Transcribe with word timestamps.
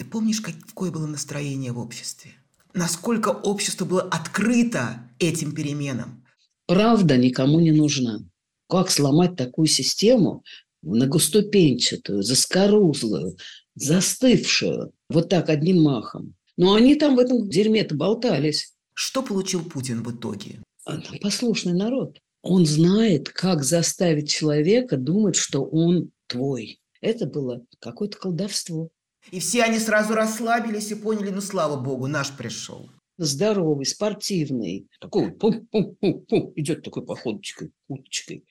Ты 0.00 0.06
помнишь, 0.06 0.40
какое 0.40 0.90
было 0.90 1.06
настроение 1.06 1.72
в 1.72 1.78
обществе? 1.78 2.30
Насколько 2.72 3.28
общество 3.28 3.84
было 3.84 4.00
открыто 4.00 5.02
этим 5.18 5.54
переменам? 5.54 6.24
Правда 6.66 7.18
никому 7.18 7.60
не 7.60 7.70
нужна. 7.70 8.20
Как 8.66 8.90
сломать 8.90 9.36
такую 9.36 9.66
систему 9.66 10.42
многоступенчатую, 10.80 12.22
заскорузлую, 12.22 13.36
застывшую, 13.74 14.92
вот 15.10 15.28
так 15.28 15.50
одним 15.50 15.82
махом? 15.82 16.34
Но 16.56 16.72
они 16.72 16.94
там 16.94 17.16
в 17.16 17.18
этом 17.18 17.50
дерьме-то 17.50 17.94
болтались. 17.94 18.72
Что 18.94 19.22
получил 19.22 19.62
Путин 19.62 20.02
в 20.02 20.16
итоге? 20.16 20.62
Послушный 21.20 21.74
народ. 21.74 22.16
Он 22.40 22.64
знает, 22.64 23.28
как 23.28 23.62
заставить 23.64 24.30
человека 24.30 24.96
думать, 24.96 25.36
что 25.36 25.62
он 25.62 26.10
твой. 26.26 26.80
Это 27.02 27.26
было 27.26 27.66
какое-то 27.80 28.16
колдовство. 28.16 28.88
И 29.30 29.38
все 29.38 29.62
они 29.62 29.78
сразу 29.78 30.14
расслабились 30.14 30.90
и 30.90 30.94
поняли, 30.94 31.30
ну, 31.30 31.40
слава 31.40 31.80
богу, 31.80 32.06
наш 32.08 32.36
пришел. 32.36 32.90
Здоровый, 33.16 33.86
спортивный. 33.86 34.88
Такой 35.00 35.30
пум 35.30 35.68
-пум 35.72 35.96
-пум 36.02 36.24
-пум, 36.26 36.52
идет 36.56 36.82
такой 36.82 37.04
походочкой, 37.04 37.70
уточкой. 37.86 38.44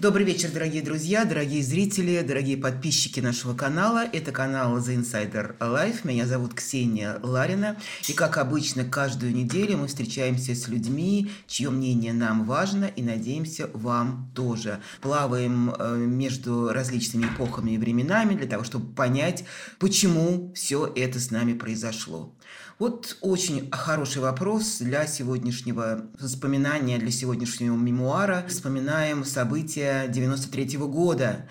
Добрый 0.00 0.24
вечер, 0.24 0.50
дорогие 0.50 0.80
друзья, 0.80 1.26
дорогие 1.26 1.62
зрители, 1.62 2.22
дорогие 2.22 2.56
подписчики 2.56 3.20
нашего 3.20 3.54
канала. 3.54 4.06
Это 4.10 4.32
канал 4.32 4.78
The 4.78 4.96
Insider 4.96 5.58
Life. 5.58 5.98
Меня 6.04 6.26
зовут 6.26 6.54
Ксения 6.54 7.20
Ларина. 7.22 7.76
И, 8.08 8.14
как 8.14 8.38
обычно, 8.38 8.86
каждую 8.86 9.34
неделю 9.34 9.76
мы 9.76 9.88
встречаемся 9.88 10.54
с 10.54 10.68
людьми, 10.68 11.30
чье 11.46 11.68
мнение 11.68 12.14
нам 12.14 12.46
важно, 12.46 12.86
и, 12.86 13.02
надеемся, 13.02 13.68
вам 13.74 14.32
тоже. 14.34 14.80
Плаваем 15.02 15.74
э, 15.78 15.96
между 15.98 16.72
различными 16.72 17.26
эпохами 17.26 17.72
и 17.72 17.78
временами 17.78 18.34
для 18.36 18.46
того, 18.46 18.64
чтобы 18.64 18.94
понять, 18.94 19.44
почему 19.78 20.50
все 20.54 20.90
это 20.96 21.20
с 21.20 21.30
нами 21.30 21.52
произошло. 21.52 22.34
Вот 22.80 23.18
очень 23.20 23.70
хороший 23.70 24.22
вопрос 24.22 24.78
для 24.78 25.06
сегодняшнего 25.06 26.06
воспоминания, 26.18 26.96
для 26.96 27.10
сегодняшнего 27.10 27.76
мемуара. 27.76 28.42
Вспоминаем 28.48 29.22
события 29.26 30.08
93 30.08 30.78
-го 30.78 30.88
года. 30.88 31.46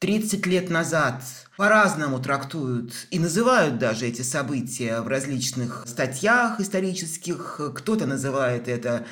30 0.00 0.44
лет 0.46 0.70
назад 0.70 1.22
по-разному 1.56 2.18
трактуют 2.18 3.06
и 3.12 3.20
называют 3.20 3.78
даже 3.78 4.08
эти 4.08 4.22
события 4.22 5.02
в 5.02 5.06
различных 5.06 5.84
статьях 5.86 6.58
исторических. 6.58 7.60
Кто-то 7.76 8.06
называет 8.06 8.66
это 8.66 9.06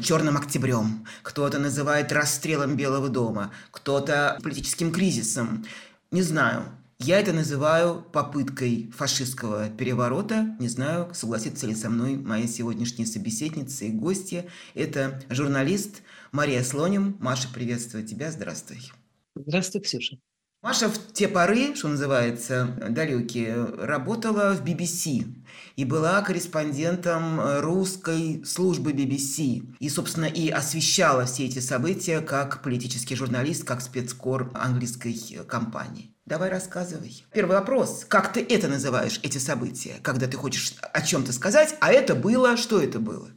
черным 0.00 0.36
октябрем, 0.36 1.06
кто-то 1.22 1.60
называет 1.60 2.10
расстрелом 2.10 2.74
Белого 2.74 3.08
дома, 3.08 3.52
кто-то 3.70 4.40
политическим 4.42 4.90
кризисом. 4.90 5.64
Не 6.10 6.22
знаю. 6.22 6.64
Я 7.04 7.18
это 7.18 7.32
называю 7.32 8.00
попыткой 8.12 8.92
фашистского 8.96 9.68
переворота. 9.70 10.54
Не 10.60 10.68
знаю, 10.68 11.12
согласится 11.14 11.66
ли 11.66 11.74
со 11.74 11.90
мной 11.90 12.14
моя 12.14 12.46
сегодняшняя 12.46 13.06
собеседница 13.06 13.86
и 13.86 13.90
гостья. 13.90 14.46
Это 14.74 15.20
журналист 15.28 16.02
Мария 16.30 16.62
Слоним. 16.62 17.16
Маша, 17.18 17.48
приветствую 17.52 18.06
тебя. 18.06 18.30
Здравствуй. 18.30 18.78
Здравствуй, 19.34 19.80
Ксюша. 19.80 20.18
Маша 20.62 20.88
в 20.88 21.12
те 21.12 21.26
поры, 21.26 21.74
что 21.74 21.88
называется, 21.88 22.66
далекие, 22.90 23.64
работала 23.64 24.54
в 24.54 24.64
BBC 24.64 25.24
и 25.74 25.84
была 25.84 26.22
корреспондентом 26.22 27.40
русской 27.62 28.44
службы 28.44 28.92
BBC. 28.92 29.74
И, 29.80 29.88
собственно, 29.88 30.26
и 30.26 30.50
освещала 30.50 31.24
все 31.24 31.46
эти 31.46 31.58
события 31.58 32.20
как 32.20 32.62
политический 32.62 33.16
журналист, 33.16 33.64
как 33.64 33.80
спецкор 33.80 34.52
английской 34.54 35.16
компании. 35.48 36.11
Давай 36.24 36.50
рассказывай. 36.50 37.24
Первый 37.32 37.56
вопрос. 37.56 38.04
Как 38.08 38.32
ты 38.32 38.40
это 38.40 38.68
называешь, 38.68 39.18
эти 39.22 39.38
события, 39.38 39.96
когда 40.02 40.28
ты 40.28 40.36
хочешь 40.36 40.74
о 40.80 41.02
чем-то 41.02 41.32
сказать, 41.32 41.74
а 41.80 41.92
это 41.92 42.14
было, 42.14 42.56
что 42.56 42.80
это 42.80 43.00
было? 43.00 43.30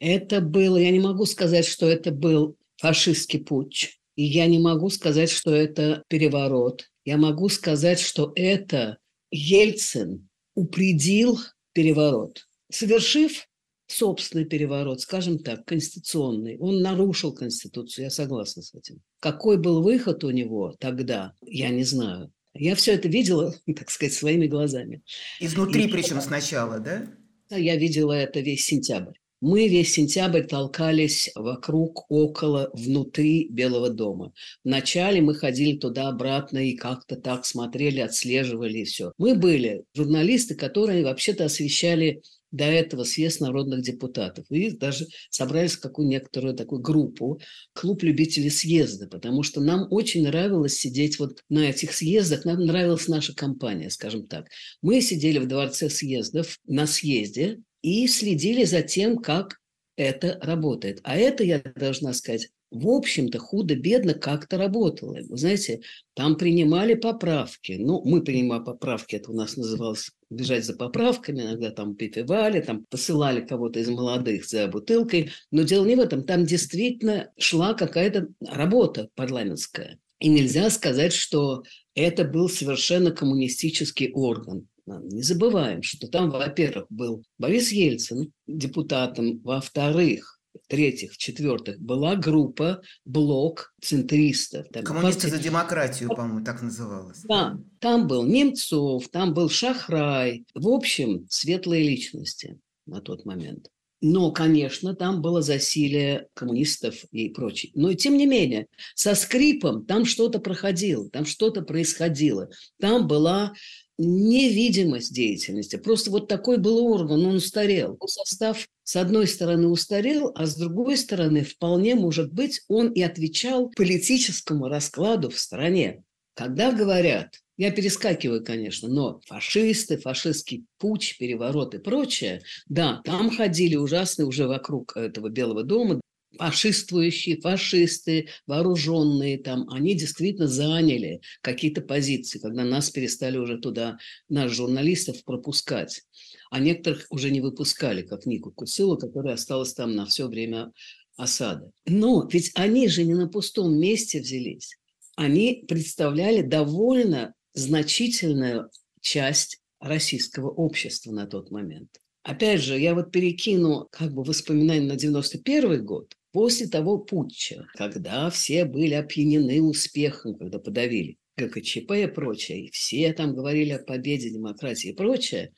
Это 0.00 0.40
было, 0.40 0.76
я 0.76 0.90
не 0.90 0.98
могу 0.98 1.24
сказать, 1.26 1.64
что 1.64 1.88
это 1.88 2.10
был 2.10 2.56
фашистский 2.78 3.38
путч. 3.38 3.98
И 4.16 4.24
я 4.24 4.46
не 4.46 4.58
могу 4.58 4.90
сказать, 4.90 5.30
что 5.30 5.54
это 5.54 6.02
переворот. 6.08 6.90
Я 7.04 7.16
могу 7.16 7.48
сказать, 7.48 8.00
что 8.00 8.32
это 8.34 8.98
Ельцин 9.30 10.28
упредил 10.54 11.40
переворот. 11.72 12.46
Совершив 12.70 13.46
собственный 13.92 14.44
переворот, 14.44 15.00
скажем 15.00 15.38
так, 15.38 15.64
конституционный. 15.64 16.58
Он 16.58 16.80
нарушил 16.80 17.32
Конституцию, 17.32 18.04
я 18.04 18.10
согласна 18.10 18.62
с 18.62 18.74
этим. 18.74 19.00
Какой 19.20 19.58
был 19.58 19.82
выход 19.82 20.24
у 20.24 20.30
него 20.30 20.74
тогда, 20.78 21.34
я 21.42 21.68
не 21.70 21.84
знаю. 21.84 22.32
Я 22.54 22.74
все 22.74 22.94
это 22.94 23.08
видела, 23.08 23.54
так 23.76 23.90
сказать, 23.90 24.14
своими 24.14 24.46
глазами. 24.46 25.02
Изнутри 25.40 25.84
И, 25.84 25.88
причем 25.88 26.20
сначала, 26.20 26.78
да? 26.80 27.06
Я 27.50 27.76
видела 27.76 28.12
это 28.12 28.40
весь 28.40 28.64
сентябрь. 28.64 29.14
Мы 29.42 29.66
весь 29.66 29.92
сентябрь 29.92 30.44
толкались 30.44 31.28
вокруг, 31.34 32.08
около, 32.08 32.70
внутри 32.74 33.48
Белого 33.50 33.90
дома. 33.90 34.32
Вначале 34.62 35.20
мы 35.20 35.34
ходили 35.34 35.76
туда-обратно 35.76 36.58
и 36.58 36.76
как-то 36.76 37.16
так 37.16 37.44
смотрели, 37.44 37.98
отслеживали 37.98 38.78
и 38.78 38.84
все. 38.84 39.10
Мы 39.18 39.34
были 39.34 39.82
журналисты, 39.96 40.54
которые 40.54 41.02
вообще-то 41.02 41.46
освещали 41.46 42.22
до 42.52 42.64
этого 42.64 43.04
съезд 43.04 43.40
народных 43.40 43.82
депутатов. 43.82 44.44
И 44.50 44.70
даже 44.70 45.06
собрались 45.30 45.76
какую 45.76 46.08
некоторую 46.08 46.54
такую 46.54 46.80
группу, 46.80 47.40
клуб 47.72 48.02
любителей 48.02 48.50
съезда, 48.50 49.08
потому 49.08 49.42
что 49.42 49.60
нам 49.60 49.86
очень 49.90 50.22
нравилось 50.22 50.74
сидеть 50.74 51.18
вот 51.18 51.42
на 51.48 51.70
этих 51.70 51.92
съездах, 51.92 52.44
нам 52.44 52.64
нравилась 52.64 53.08
наша 53.08 53.34
компания, 53.34 53.90
скажем 53.90 54.26
так. 54.26 54.46
Мы 54.82 55.00
сидели 55.00 55.38
в 55.38 55.48
дворце 55.48 55.90
съездов 55.90 56.58
на 56.66 56.86
съезде 56.86 57.60
и 57.80 58.06
следили 58.06 58.64
за 58.64 58.82
тем, 58.82 59.18
как 59.18 59.58
это 59.96 60.38
работает. 60.40 61.00
А 61.02 61.16
это, 61.16 61.44
я 61.44 61.62
должна 61.76 62.12
сказать, 62.12 62.48
в 62.72 62.88
общем-то, 62.88 63.38
худо-бедно 63.38 64.14
как-то 64.14 64.56
работало. 64.56 65.18
Вы 65.28 65.36
знаете, 65.36 65.82
там 66.14 66.36
принимали 66.36 66.94
поправки. 66.94 67.76
Ну, 67.78 68.02
мы 68.04 68.22
принимали 68.22 68.64
поправки, 68.64 69.16
это 69.16 69.30
у 69.30 69.34
нас 69.34 69.56
называлось 69.56 70.10
бежать 70.30 70.64
за 70.64 70.74
поправками, 70.74 71.42
иногда 71.42 71.70
там 71.70 71.94
пипевали, 71.94 72.62
там 72.62 72.86
посылали 72.88 73.42
кого-то 73.42 73.78
из 73.78 73.88
молодых 73.90 74.46
за 74.46 74.66
бутылкой. 74.68 75.30
Но 75.50 75.62
дело 75.62 75.84
не 75.84 75.96
в 75.96 76.00
этом, 76.00 76.24
там 76.24 76.46
действительно 76.46 77.30
шла 77.38 77.74
какая-то 77.74 78.28
работа 78.40 79.10
парламентская. 79.14 79.98
И 80.18 80.28
нельзя 80.28 80.70
сказать, 80.70 81.12
что 81.12 81.64
это 81.94 82.24
был 82.24 82.48
совершенно 82.48 83.10
коммунистический 83.10 84.10
орган. 84.12 84.66
Не 84.86 85.22
забываем, 85.22 85.82
что 85.82 86.08
там, 86.08 86.30
во-первых, 86.30 86.86
был 86.88 87.22
Борис 87.38 87.70
Ельцин 87.70 88.32
депутатом, 88.46 89.40
во-вторых, 89.40 90.31
в-третьих, 90.64 91.12
в-четвертых, 91.12 91.80
была 91.80 92.16
группа, 92.16 92.82
блок 93.04 93.74
центристов. 93.80 94.66
Там, 94.72 94.84
Коммунисты 94.84 95.22
партия... 95.22 95.36
за 95.36 95.42
демократию, 95.42 96.08
по-моему, 96.08 96.44
так 96.44 96.62
называлось. 96.62 97.22
Да, 97.28 97.58
там 97.80 98.06
был 98.06 98.24
Немцов, 98.24 99.08
там 99.08 99.34
был 99.34 99.48
Шахрай. 99.48 100.44
В 100.54 100.68
общем, 100.68 101.26
светлые 101.28 101.82
личности 101.84 102.58
на 102.86 103.00
тот 103.00 103.24
момент. 103.24 103.68
Но, 104.04 104.32
конечно, 104.32 104.96
там 104.96 105.22
было 105.22 105.42
засилие 105.42 106.26
коммунистов 106.34 107.04
и 107.12 107.28
прочее. 107.28 107.70
Но, 107.76 107.94
тем 107.94 108.16
не 108.16 108.26
менее, 108.26 108.66
со 108.96 109.14
скрипом 109.14 109.86
там 109.86 110.04
что-то 110.04 110.40
проходило, 110.40 111.08
там 111.08 111.24
что-то 111.24 111.62
происходило. 111.62 112.50
Там 112.80 113.06
была 113.06 113.52
невидимость 113.98 115.14
деятельности. 115.14 115.76
Просто 115.76 116.10
вот 116.10 116.28
такой 116.28 116.58
был 116.58 116.84
орган, 116.86 117.24
он 117.24 117.36
устарел. 117.36 117.98
Состав 118.06 118.66
с 118.84 118.96
одной 118.96 119.26
стороны 119.26 119.68
устарел, 119.68 120.32
а 120.34 120.46
с 120.46 120.56
другой 120.56 120.96
стороны 120.96 121.44
вполне 121.44 121.94
может 121.94 122.32
быть 122.32 122.62
он 122.68 122.90
и 122.92 123.02
отвечал 123.02 123.70
политическому 123.76 124.68
раскладу 124.68 125.30
в 125.30 125.38
стране. 125.38 126.02
Когда 126.34 126.72
говорят, 126.72 127.40
я 127.58 127.70
перескакиваю, 127.70 128.42
конечно, 128.42 128.88
но 128.88 129.20
фашисты, 129.26 129.98
фашистский 129.98 130.64
путь, 130.78 131.16
переворот 131.18 131.74
и 131.74 131.78
прочее, 131.78 132.42
да, 132.66 133.02
там 133.04 133.30
ходили 133.30 133.76
ужасные 133.76 134.26
уже 134.26 134.46
вокруг 134.46 134.96
этого 134.96 135.28
Белого 135.28 135.62
дома 135.62 136.00
фашистующие, 136.38 137.40
фашисты, 137.40 138.28
вооруженные 138.46 139.38
там, 139.38 139.68
они 139.70 139.94
действительно 139.94 140.46
заняли 140.46 141.20
какие-то 141.40 141.80
позиции, 141.80 142.38
когда 142.38 142.64
нас 142.64 142.90
перестали 142.90 143.38
уже 143.38 143.58
туда, 143.58 143.98
наших 144.28 144.56
журналистов, 144.56 145.22
пропускать. 145.24 146.02
А 146.50 146.60
некоторых 146.60 147.06
уже 147.10 147.30
не 147.30 147.40
выпускали, 147.40 148.02
как 148.02 148.26
Нику 148.26 148.50
Кусылу, 148.50 148.98
которая 148.98 149.34
осталась 149.34 149.74
там 149.74 149.94
на 149.94 150.06
все 150.06 150.28
время 150.28 150.72
осады. 151.16 151.70
Но 151.86 152.28
ведь 152.30 152.50
они 152.54 152.88
же 152.88 153.04
не 153.04 153.14
на 153.14 153.28
пустом 153.28 153.78
месте 153.78 154.20
взялись. 154.20 154.76
Они 155.16 155.64
представляли 155.68 156.42
довольно 156.42 157.34
значительную 157.54 158.70
часть 159.00 159.58
российского 159.80 160.48
общества 160.50 161.12
на 161.12 161.26
тот 161.26 161.50
момент. 161.50 161.90
Опять 162.22 162.62
же, 162.62 162.78
я 162.78 162.94
вот 162.94 163.10
перекину 163.10 163.88
как 163.90 164.12
бы 164.14 164.22
воспоминания 164.22 164.86
на 164.86 164.96
91 164.96 165.84
год, 165.84 166.16
после 166.32 166.66
того 166.66 166.98
путча, 166.98 167.66
когда 167.74 168.28
все 168.30 168.64
были 168.64 168.94
опьянены 168.94 169.62
успехом, 169.62 170.36
когда 170.36 170.58
подавили 170.58 171.18
ГКЧП 171.36 171.92
и 171.92 172.06
прочее, 172.06 172.66
и 172.66 172.70
все 172.70 173.12
там 173.12 173.34
говорили 173.34 173.70
о 173.70 173.78
победе 173.78 174.30
демократии 174.30 174.90
и 174.90 174.94
прочее, 174.94 175.52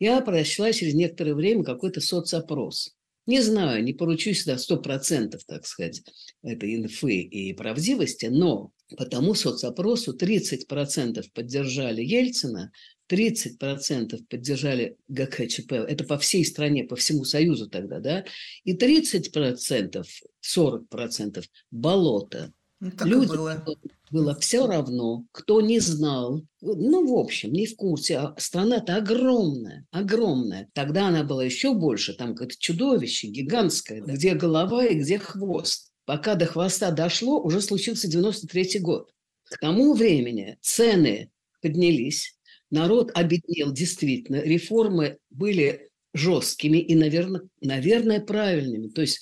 я 0.00 0.20
прочла 0.20 0.72
через 0.72 0.94
некоторое 0.94 1.34
время 1.34 1.64
какой-то 1.64 2.00
соцопрос. 2.00 2.94
Не 3.26 3.40
знаю, 3.40 3.82
не 3.82 3.94
поручусь 3.94 4.44
до 4.44 4.54
100%, 4.54 5.38
так 5.46 5.66
сказать, 5.66 6.02
этой 6.42 6.76
инфы 6.76 7.20
и 7.20 7.54
правдивости, 7.54 8.26
но 8.26 8.70
по 8.98 9.06
тому 9.06 9.34
соцопросу 9.34 10.14
30% 10.14 11.22
поддержали 11.32 12.02
Ельцина, 12.02 12.70
30% 13.10 14.24
поддержали 14.28 14.96
ГКЧП, 15.08 15.72
это 15.72 16.04
по 16.04 16.18
всей 16.18 16.44
стране, 16.44 16.84
по 16.84 16.96
всему 16.96 17.24
Союзу 17.24 17.68
тогда, 17.68 18.00
да, 18.00 18.24
и 18.64 18.74
30%, 18.74 20.04
40% 20.42 21.44
болото. 21.70 22.52
Ну, 22.80 22.90
Люди 23.04 23.28
было. 23.28 23.64
было 24.10 24.34
все 24.40 24.66
равно, 24.66 25.24
кто 25.32 25.60
не 25.60 25.78
знал, 25.78 26.44
ну, 26.60 27.06
в 27.06 27.18
общем, 27.18 27.52
не 27.52 27.66
в 27.66 27.76
курсе, 27.76 28.18
а 28.18 28.34
страна-то 28.36 28.96
огромная, 28.96 29.86
огромная. 29.90 30.68
Тогда 30.74 31.08
она 31.08 31.24
была 31.24 31.44
еще 31.44 31.72
больше, 31.72 32.12
там 32.14 32.34
какое-то 32.34 32.56
чудовище 32.58 33.28
гигантское, 33.28 34.02
да, 34.02 34.12
где 34.12 34.34
голова 34.34 34.84
и 34.84 34.96
где 34.96 35.18
хвост. 35.18 35.92
Пока 36.04 36.34
до 36.34 36.44
хвоста 36.46 36.90
дошло, 36.90 37.40
уже 37.40 37.62
случился 37.62 38.08
93 38.08 38.80
год. 38.80 39.10
К 39.44 39.58
тому 39.58 39.94
времени 39.94 40.58
цены 40.60 41.30
поднялись, 41.62 42.33
народ 42.74 43.12
обеднел 43.14 43.72
действительно, 43.72 44.42
реформы 44.42 45.18
были 45.30 45.88
жесткими 46.12 46.78
и, 46.78 46.94
наверное, 46.94 47.42
наверное, 47.60 48.20
правильными, 48.20 48.88
то 48.88 49.00
есть 49.00 49.20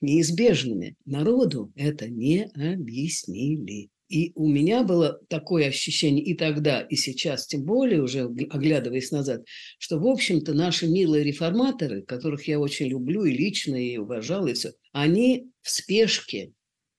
неизбежными. 0.00 0.96
Народу 1.06 1.72
это 1.76 2.08
не 2.08 2.44
объяснили. 2.54 3.88
И 4.08 4.32
у 4.34 4.48
меня 4.48 4.82
было 4.82 5.20
такое 5.28 5.68
ощущение 5.68 6.24
и 6.24 6.34
тогда, 6.34 6.80
и 6.80 6.96
сейчас, 6.96 7.46
тем 7.46 7.64
более 7.64 8.02
уже 8.02 8.24
оглядываясь 8.24 9.12
назад, 9.12 9.44
что, 9.78 9.98
в 9.98 10.06
общем-то, 10.06 10.52
наши 10.52 10.88
милые 10.88 11.22
реформаторы, 11.22 12.02
которых 12.02 12.48
я 12.48 12.58
очень 12.58 12.88
люблю 12.88 13.24
и 13.24 13.32
лично, 13.32 13.76
и 13.76 13.98
уважал, 13.98 14.46
и 14.46 14.54
все, 14.54 14.72
они 14.92 15.46
в 15.62 15.70
спешке, 15.70 16.52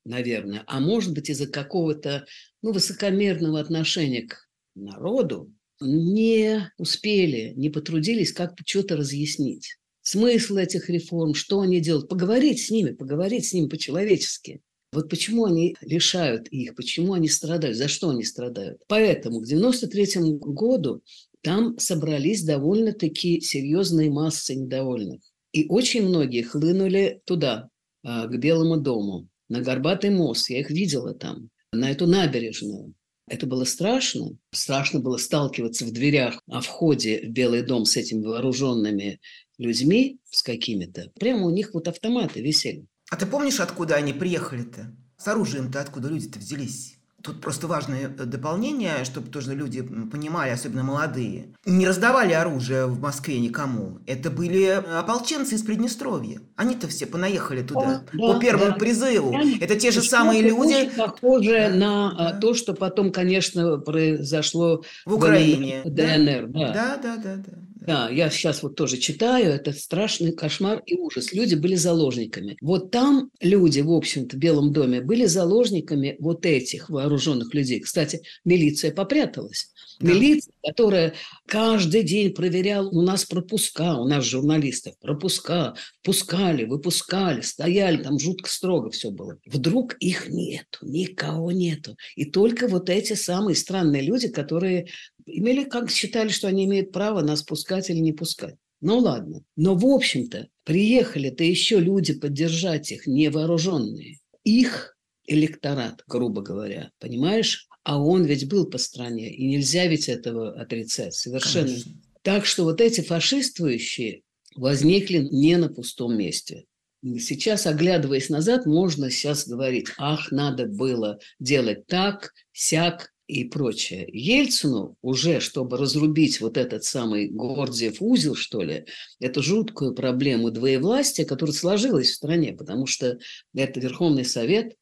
наверное, 0.06 0.64
а 0.68 0.80
может 0.80 1.14
быть 1.14 1.30
из-за 1.30 1.48
какого-то 1.48 2.26
ну, 2.62 2.72
высокомерного 2.72 3.60
отношения 3.60 4.22
к 4.22 4.48
народу, 4.74 5.52
не 5.82 6.72
успели, 6.78 7.54
не 7.56 7.70
потрудились 7.70 8.32
как-то 8.32 8.64
что-то 8.66 8.98
разъяснить. 8.98 9.78
Смысл 10.02 10.58
этих 10.58 10.90
реформ, 10.90 11.34
что 11.34 11.62
они 11.62 11.80
делают, 11.80 12.10
поговорить 12.10 12.60
с 12.62 12.72
ними, 12.72 12.92
поговорить 12.92 13.46
с 13.46 13.54
ними 13.54 13.68
по-человечески. 13.68 14.62
Вот 14.94 15.10
почему 15.10 15.46
они 15.46 15.76
лишают 15.82 16.48
их, 16.50 16.76
почему 16.76 17.14
они 17.14 17.30
страдают, 17.30 17.78
за 17.78 17.88
что 17.88 18.10
они 18.10 18.24
страдают. 18.24 18.82
Поэтому 18.88 19.40
к 19.40 19.48
93 19.48 20.40
году 20.40 21.02
там 21.42 21.78
собрались 21.80 22.44
довольно-таки 22.44 23.42
серьезные 23.42 24.10
массы 24.10 24.56
недовольных. 24.56 25.22
И 25.54 25.66
очень 25.68 26.04
многие 26.04 26.42
хлынули 26.42 27.22
туда, 27.26 27.70
а, 28.04 28.28
к 28.28 28.38
Белому 28.38 28.78
дому, 28.78 29.28
на 29.50 29.62
Горбатый 29.62 30.10
мост. 30.10 30.50
Я 30.50 30.60
их 30.60 30.70
видела 30.70 31.14
там, 31.14 31.50
на 31.72 31.92
эту 31.92 32.08
набережную. 32.08 32.94
Это 33.28 33.46
было 33.46 33.64
страшно. 33.64 34.38
Страшно 34.52 35.00
было 35.00 35.18
сталкиваться 35.18 35.86
в 35.86 35.92
дверях, 35.92 36.42
а 36.48 36.62
входе 36.62 37.22
в 37.22 37.30
Белый 37.30 37.62
дом 37.62 37.86
с 37.86 37.96
этими 37.98 38.26
вооруженными 38.26 39.20
людьми, 39.58 40.20
с 40.30 40.42
какими-то. 40.42 41.12
Прямо 41.20 41.46
у 41.46 41.50
них 41.50 41.74
вот 41.74 41.88
автоматы 41.88 42.42
висели. 42.42 42.86
А 43.10 43.18
ты 43.18 43.26
помнишь, 43.26 43.60
откуда 43.60 43.96
они 43.96 44.14
приехали-то? 44.14 44.96
С 45.18 45.28
оружием-то 45.28 45.82
откуда 45.82 46.10
люди-то 46.10 46.40
взялись? 46.40 47.01
Тут 47.24 47.42
просто 47.42 47.68
важное 47.68 48.06
э, 48.08 48.26
дополнение, 48.26 49.04
чтобы 49.06 49.30
тоже 49.30 49.54
люди 49.54 49.82
понимали, 49.82 50.52
особенно 50.52 50.84
молодые. 50.84 51.54
Не 51.66 51.88
раздавали 51.88 52.34
оружие 52.34 52.88
в 52.88 53.00
Москве 53.00 53.40
никому. 53.40 54.00
Это 54.08 54.30
были 54.30 54.82
ополченцы 54.98 55.56
из 55.56 55.64
Приднестровья. 55.64 56.42
Они-то 56.56 56.88
все 56.88 57.06
понаехали 57.06 57.62
туда 57.62 58.04
да, 58.12 58.18
по 58.18 58.40
первому 58.40 58.72
да. 58.72 58.78
призыву. 58.78 59.36
Это 59.60 59.76
те 59.76 59.92
же 59.92 60.02
самые 60.02 60.42
люди. 60.42 60.92
Похоже 60.98 61.70
да, 61.72 61.76
на 61.76 62.14
да. 62.14 62.40
то, 62.40 62.54
что 62.54 62.74
потом, 62.74 63.12
конечно, 63.12 63.78
произошло 63.78 64.84
в 65.06 65.16
Украине. 65.16 65.82
ДНР. 65.86 66.48
Да, 66.48 66.74
да, 66.74 66.98
да, 66.98 67.16
да. 67.18 67.36
да. 67.36 67.44
Да, 67.46 67.71
я 67.86 68.30
сейчас 68.30 68.62
вот 68.64 68.76
тоже 68.76 68.98
читаю, 68.98 69.52
это 69.52 69.72
страшный 69.72 70.32
кошмар 70.34 70.82
и 70.86 70.96
ужас. 70.96 71.34
Люди 71.34 71.56
были 71.56 71.76
заложниками. 71.76 72.58
Вот 72.62 72.92
там 72.92 73.32
люди, 73.40 73.82
в 73.82 73.92
общем-то, 73.92 74.36
в 74.36 74.40
Белом 74.40 74.72
доме 74.72 75.02
были 75.02 75.26
заложниками 75.26 76.16
вот 76.20 76.46
этих 76.46 76.90
вооруженных 76.90 77.54
людей. 77.54 77.80
Кстати, 77.80 78.22
милиция 78.46 78.92
попряталась. 78.92 79.72
Милиция, 80.02 80.54
которая 80.64 81.14
каждый 81.48 82.04
день 82.04 82.34
проверяла 82.34 82.90
у 82.90 83.02
нас 83.02 83.26
пропуска, 83.26 83.98
у 83.98 84.08
нас 84.08 84.26
журналистов 84.26 84.96
пропуска, 85.00 85.76
пускали, 86.04 86.66
выпускали, 86.66 87.42
стояли, 87.42 88.04
там 88.04 88.20
жутко 88.20 88.50
строго 88.50 88.90
все 88.90 89.12
было. 89.12 89.38
Вдруг 89.46 89.96
их 90.00 90.30
нету, 90.30 90.80
никого 90.82 91.52
нету. 91.52 91.98
И 92.16 92.26
только 92.26 92.68
вот 92.68 92.90
эти 92.90 93.14
самые 93.14 93.56
странные 93.56 94.02
люди, 94.02 94.28
которые 94.28 94.88
имели, 95.26 95.64
как 95.64 95.92
считали, 95.92 96.30
что 96.30 96.48
они 96.48 96.66
имеют 96.66 96.92
право 96.92 97.22
нас 97.22 97.44
пускать 97.44 97.90
или 97.90 98.00
не 98.00 98.14
пускать. 98.14 98.56
Ну 98.82 98.98
ладно. 98.98 99.44
Но, 99.56 99.76
в 99.76 99.86
общем-то, 99.86 100.48
приехали-то 100.64 101.44
еще 101.44 101.80
люди 101.80 102.14
поддержать 102.14 102.92
их, 102.92 103.06
невооруженные. 103.06 104.18
Их 104.44 104.98
электорат, 105.28 106.04
грубо 106.08 106.42
говоря, 106.42 106.92
понимаешь? 107.00 107.68
А 107.84 108.02
он 108.02 108.26
ведь 108.26 108.48
был 108.48 108.68
по 108.68 108.78
стране, 108.78 109.34
и 109.34 109.48
нельзя 109.48 109.88
ведь 109.88 110.08
этого 110.08 110.52
отрицать 110.52 111.14
совершенно. 111.14 111.68
Конечно. 111.68 111.92
Так 112.22 112.46
что 112.46 112.64
вот 112.64 112.80
эти 112.82 113.02
фашистующие 113.02 114.22
возникли 114.56 115.28
не 115.32 115.58
на 115.58 115.70
пустом 115.70 116.16
месте. 116.16 116.66
Сейчас, 117.04 117.66
оглядываясь 117.66 118.30
назад, 118.30 118.68
можно 118.68 119.10
сейчас 119.10 119.48
говорить, 119.48 119.88
ах, 119.98 120.32
надо 120.32 120.68
было 120.68 121.18
делать 121.40 121.88
так, 121.88 122.32
сяк, 122.52 123.12
и 123.32 123.46
прочее. 123.46 124.10
Ельцину 124.12 124.98
уже, 125.02 125.40
чтобы 125.40 125.78
разрубить 125.78 126.42
вот 126.42 126.58
этот 126.58 126.84
самый 126.84 127.30
Гордиев 127.30 128.02
узел, 128.02 128.36
что 128.36 128.62
ли, 128.62 128.86
эту 129.22 129.42
жуткую 129.42 129.96
проблему 129.96 130.52
двоевластия, 130.52 131.24
которая 131.24 131.56
сложилась 131.56 132.10
в 132.10 132.16
стране, 132.16 132.52
потому 132.52 132.88
что 132.88 133.20
это 133.56 133.80
Верховный 133.80 134.26
Совет, 134.26 134.76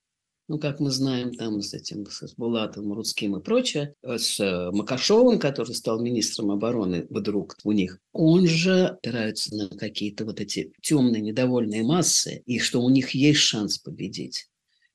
ну, 0.50 0.58
как 0.58 0.80
мы 0.80 0.90
знаем, 0.90 1.32
там 1.32 1.62
с 1.62 1.76
этим, 1.76 2.08
с 2.08 2.34
Булатовым, 2.34 2.94
Рудским 2.94 3.38
и 3.38 3.42
прочее, 3.42 3.94
с 4.04 4.40
э, 4.40 4.72
Макашовым, 4.72 5.38
который 5.38 5.76
стал 5.76 6.02
министром 6.02 6.50
обороны 6.50 7.06
вдруг 7.12 7.56
у 7.64 7.72
них, 7.72 8.00
он 8.14 8.48
же 8.48 8.88
опирается 8.88 9.56
на 9.56 9.70
какие-то 9.70 10.26
вот 10.26 10.42
эти 10.42 10.74
темные 10.82 11.22
недовольные 11.22 11.84
массы, 11.84 12.42
и 12.48 12.58
что 12.58 12.82
у 12.82 12.90
них 12.90 13.12
есть 13.12 13.42
шанс 13.42 13.78
победить. 13.78 14.48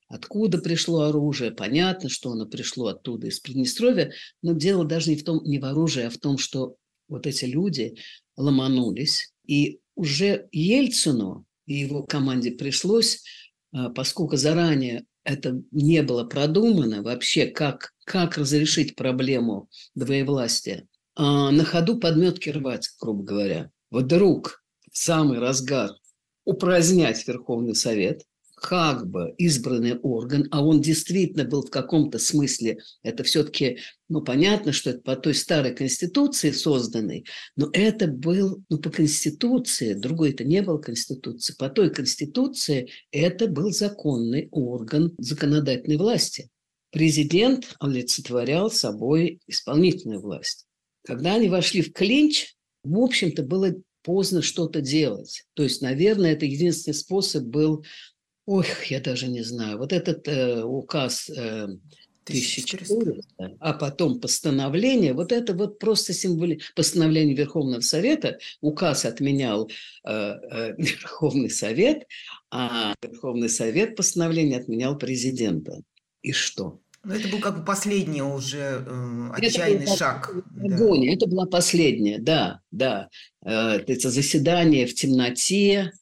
Откуда 0.09 0.59
пришло 0.59 1.03
оружие? 1.03 1.53
Понятно, 1.53 2.09
что 2.09 2.33
оно 2.33 2.47
пришло 2.47 2.89
оттуда, 2.89 3.29
из 3.29 3.39
Приднестровья, 3.39 4.13
но 4.43 4.55
дело 4.55 4.85
даже 4.85 5.11
не 5.11 5.17
в 5.17 5.23
том, 5.23 5.41
не 5.45 5.61
в 5.61 5.65
оружии, 5.65 6.03
а 6.03 6.11
в 6.11 6.19
том, 6.19 6.37
что 6.37 6.75
вот 7.07 7.29
эти 7.29 7.45
люди 7.45 7.95
ломанулись, 8.37 9.33
и 9.47 9.79
уже 9.95 10.49
Ельцину 10.51 11.47
и 11.67 11.75
его 11.75 12.03
команде 12.03 12.51
пришлось, 12.51 13.23
а, 13.73 13.91
поскольку 13.91 14.37
заранее 14.37 15.07
это 15.25 15.63
не 15.71 16.03
было 16.03 16.25
продумано 16.25 17.03
вообще, 17.03 17.47
как, 17.47 17.93
как 18.05 18.37
разрешить 18.37 18.95
проблему 18.95 19.69
двоевластия, 19.95 20.87
а 21.15 21.51
на 21.51 21.65
ходу 21.65 21.99
подметки 21.99 22.51
рвать, 22.51 22.91
грубо 23.01 23.25
говоря. 23.25 23.71
Вдруг 23.91 24.63
в 24.91 24.99
самый 24.99 25.39
разгар 25.39 25.91
упразднять 26.45 27.27
Верховный 27.27 27.75
Совет– 27.75 28.23
как 28.65 29.07
бы 29.11 29.35
избранный 29.37 29.99
орган, 29.99 30.49
а 30.51 30.65
он 30.65 30.81
действительно 30.81 31.45
был 31.45 31.67
в 31.67 31.71
каком-то 31.71 32.19
смысле, 32.19 32.79
это 33.03 33.23
все-таки, 33.23 33.81
ну, 34.09 34.23
понятно, 34.23 34.73
что 34.73 34.89
это 34.89 35.01
по 35.01 35.17
той 35.17 35.35
старой 35.35 35.75
конституции 35.75 36.51
созданной, 36.51 37.27
но 37.57 37.69
это 37.75 38.07
был, 38.07 38.65
ну, 38.71 38.79
по 38.79 38.89
конституции, 38.89 39.93
другой 39.93 40.31
это 40.31 40.45
не 40.45 40.63
был 40.63 40.79
конституции, 40.79 41.55
по 41.59 41.69
той 41.69 41.93
конституции 41.93 42.89
это 43.13 43.49
был 43.49 43.71
законный 43.71 44.49
орган 44.51 45.13
законодательной 45.19 45.99
власти. 45.99 46.49
Президент 46.91 47.75
олицетворял 47.81 48.71
собой 48.71 49.41
исполнительную 49.47 50.23
власть. 50.23 50.65
Когда 51.05 51.35
они 51.35 51.51
вошли 51.51 51.83
в 51.83 51.93
клинч, 51.93 52.55
в 52.83 52.99
общем-то, 52.99 53.43
было 53.43 53.75
поздно 54.03 54.41
что-то 54.41 54.81
делать. 54.81 55.45
То 55.53 55.65
есть, 55.65 55.83
наверное, 55.83 56.33
это 56.33 56.47
единственный 56.47 56.95
способ 56.95 57.45
был 57.45 57.85
Ой, 58.47 58.67
я 58.89 59.01
даже 59.01 59.29
не 59.29 59.43
знаю. 59.43 59.79
Вот 59.79 59.93
этот 59.93 60.29
э, 60.29 60.63
указ 60.63 61.31
э, 61.31 61.69
1400, 62.25 63.57
а 63.61 63.73
потом 63.75 64.21
постановление, 64.21 65.13
вот 65.13 65.33
это 65.33 65.55
вот 65.55 65.79
просто 65.79 66.13
символи... 66.13 66.61
Постановление 66.75 67.37
Верховного 67.37 67.81
Совета, 67.81 68.39
указ 68.61 69.05
отменял 69.05 69.71
э, 70.05 70.11
э, 70.11 70.75
Верховный 70.79 71.51
Совет, 71.51 72.07
а 72.51 72.95
Верховный 73.03 73.49
Совет 73.49 73.97
постановление 73.97 74.59
отменял 74.59 74.97
президента. 74.97 75.81
И 76.23 76.33
что? 76.33 76.81
Но 77.05 77.13
ну, 77.13 77.21
это 77.21 77.29
был 77.29 77.41
как 77.41 77.59
бы 77.59 77.65
последний 77.65 78.23
уже 78.23 78.83
э, 78.87 79.31
отчаянный 79.35 79.85
это 79.85 79.97
шаг. 79.97 80.33
Погоня. 80.59 81.09
Да. 81.09 81.15
Это 81.15 81.27
была 81.27 81.47
последняя, 81.47 82.19
да, 82.19 82.61
да. 82.71 83.11
Э, 83.45 83.77
это 83.87 84.09
заседание 84.09 84.87
в 84.87 84.95
темноте, 84.95 85.93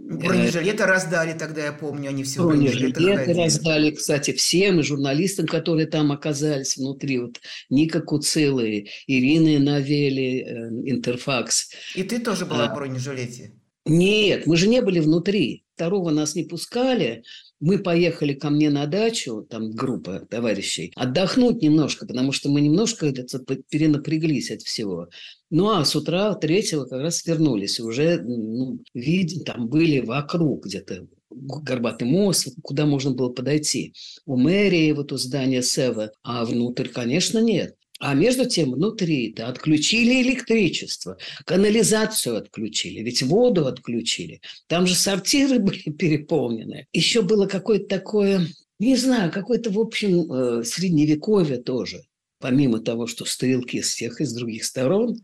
Бронежилеты 0.00 0.84
раздали 0.84 1.32
тогда, 1.32 1.64
я 1.64 1.72
помню, 1.72 2.10
они 2.10 2.24
все 2.24 2.44
бронежилеты, 2.44 3.34
раздали, 3.34 3.90
кстати, 3.90 4.32
всем, 4.32 4.80
и 4.80 4.82
журналистам, 4.82 5.46
которые 5.46 5.86
там 5.86 6.12
оказались 6.12 6.76
внутри, 6.76 7.18
вот 7.18 7.40
Ника 7.70 8.00
Куцилы, 8.00 8.88
Ирины 9.06 9.58
Навели, 9.58 10.40
э, 10.40 10.68
Интерфакс. 10.90 11.70
И 11.94 12.02
ты 12.02 12.18
тоже 12.18 12.46
была 12.46 12.66
а, 12.66 12.72
в 12.72 12.74
бронежилете? 12.74 13.52
Нет, 13.84 14.46
мы 14.46 14.56
же 14.56 14.68
не 14.68 14.80
были 14.80 15.00
внутри. 15.00 15.64
Второго 15.74 16.10
нас 16.10 16.34
не 16.36 16.44
пускали, 16.44 17.24
мы 17.58 17.78
поехали 17.78 18.34
ко 18.34 18.50
мне 18.50 18.70
на 18.70 18.86
дачу, 18.86 19.46
там 19.48 19.72
группа 19.72 20.20
товарищей, 20.20 20.92
отдохнуть 20.94 21.62
немножко, 21.62 22.06
потому 22.06 22.30
что 22.30 22.50
мы 22.50 22.60
немножко 22.60 23.06
это, 23.06 23.24
перенапряглись 23.70 24.50
от 24.50 24.62
всего. 24.62 25.08
Ну, 25.50 25.70
а 25.70 25.84
с 25.84 25.96
утра 25.96 26.34
третьего 26.34 26.84
как 26.84 27.00
раз 27.00 27.24
вернулись. 27.26 27.80
Уже 27.80 28.20
ну, 28.20 28.78
видим, 28.94 29.44
там 29.44 29.68
были 29.68 30.00
вокруг 30.00 30.66
где-то 30.66 31.06
Горбатый 31.34 32.06
мост, 32.06 32.48
куда 32.62 32.84
можно 32.84 33.12
было 33.12 33.30
подойти. 33.30 33.94
У 34.26 34.36
мэрии 34.36 34.92
вот 34.92 35.12
у 35.12 35.16
здания 35.16 35.62
Сева, 35.62 36.12
а 36.22 36.44
внутрь, 36.44 36.88
конечно, 36.88 37.38
нет. 37.38 37.76
А 38.02 38.14
между 38.14 38.46
тем 38.46 38.72
внутри-то 38.72 39.46
отключили 39.46 40.22
электричество, 40.22 41.18
канализацию 41.46 42.36
отключили, 42.36 43.00
ведь 43.00 43.22
воду 43.22 43.68
отключили. 43.68 44.40
Там 44.66 44.88
же 44.88 44.96
сортиры 44.96 45.58
были 45.60 45.88
переполнены. 45.90 46.88
Еще 46.92 47.22
было 47.22 47.46
какое-то 47.46 47.86
такое, 47.86 48.48
не 48.80 48.96
знаю, 48.96 49.30
какое-то, 49.30 49.70
в 49.70 49.78
общем, 49.78 50.32
э, 50.32 50.64
средневековье 50.64 51.58
тоже 51.58 52.02
помимо 52.40 52.80
того, 52.80 53.06
что 53.06 53.24
стрелки 53.24 53.80
с 53.80 53.90
всех 53.90 54.20
из 54.20 54.34
других 54.34 54.64
сторон, 54.64 55.16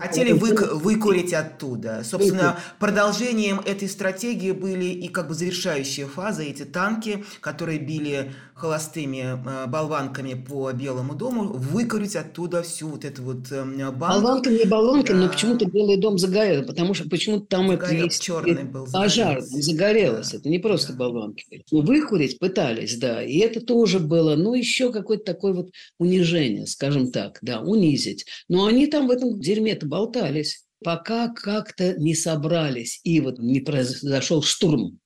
Хотели 0.00 0.30
вы, 0.30 0.54
выкурить 0.54 1.32
оттуда. 1.32 2.04
Собственно, 2.04 2.60
продолжением 2.78 3.58
этой 3.58 3.88
стратегии 3.88 4.52
были 4.52 4.84
и 4.84 5.08
как 5.08 5.26
бы 5.26 5.34
завершающие 5.34 6.06
фазы, 6.06 6.44
эти 6.44 6.64
танки, 6.64 7.24
которые 7.40 7.80
били 7.80 8.32
холостыми 8.58 9.38
э, 9.44 9.66
болванками 9.66 10.34
по 10.34 10.72
Белому 10.72 11.14
дому, 11.14 11.44
выкурить 11.44 12.16
оттуда 12.16 12.62
всю 12.62 12.88
вот 12.88 13.04
эту 13.04 13.22
вот 13.22 13.50
э, 13.52 13.64
банку. 13.92 14.22
Болванками 14.22 14.58
не 14.58 14.64
болванками, 14.64 15.16
да. 15.18 15.24
но 15.24 15.30
почему-то 15.30 15.66
Белый 15.66 15.96
дом 15.96 16.18
загорел, 16.18 16.64
потому 16.64 16.92
что 16.94 17.08
почему-то 17.08 17.46
там 17.46 17.70
это 17.70 17.94
есть 17.94 18.20
черный 18.20 18.64
был, 18.64 18.86
пожар, 18.92 19.36
там 19.36 19.62
загорелось. 19.62 20.32
Да. 20.32 20.38
Это 20.38 20.48
не 20.48 20.58
просто 20.58 20.92
да. 20.92 20.98
болванки. 20.98 21.64
Но 21.70 21.80
выкурить 21.80 22.38
пытались, 22.38 22.98
да, 22.98 23.22
и 23.22 23.38
это 23.38 23.60
тоже 23.60 24.00
было, 24.00 24.34
ну, 24.34 24.54
еще 24.54 24.92
какое-то 24.92 25.24
такое 25.24 25.52
вот 25.52 25.70
унижение, 25.98 26.66
скажем 26.66 27.12
так, 27.12 27.38
да, 27.42 27.60
унизить. 27.60 28.26
Но 28.48 28.66
они 28.66 28.86
там 28.88 29.06
в 29.06 29.10
этом 29.10 29.40
дерьме-то 29.40 29.86
болтались, 29.86 30.64
пока 30.82 31.28
как-то 31.28 31.94
не 31.98 32.14
собрались, 32.14 33.00
и 33.04 33.20
вот 33.20 33.38
не 33.38 33.60
произошел 33.60 34.42
штурм 34.42 34.98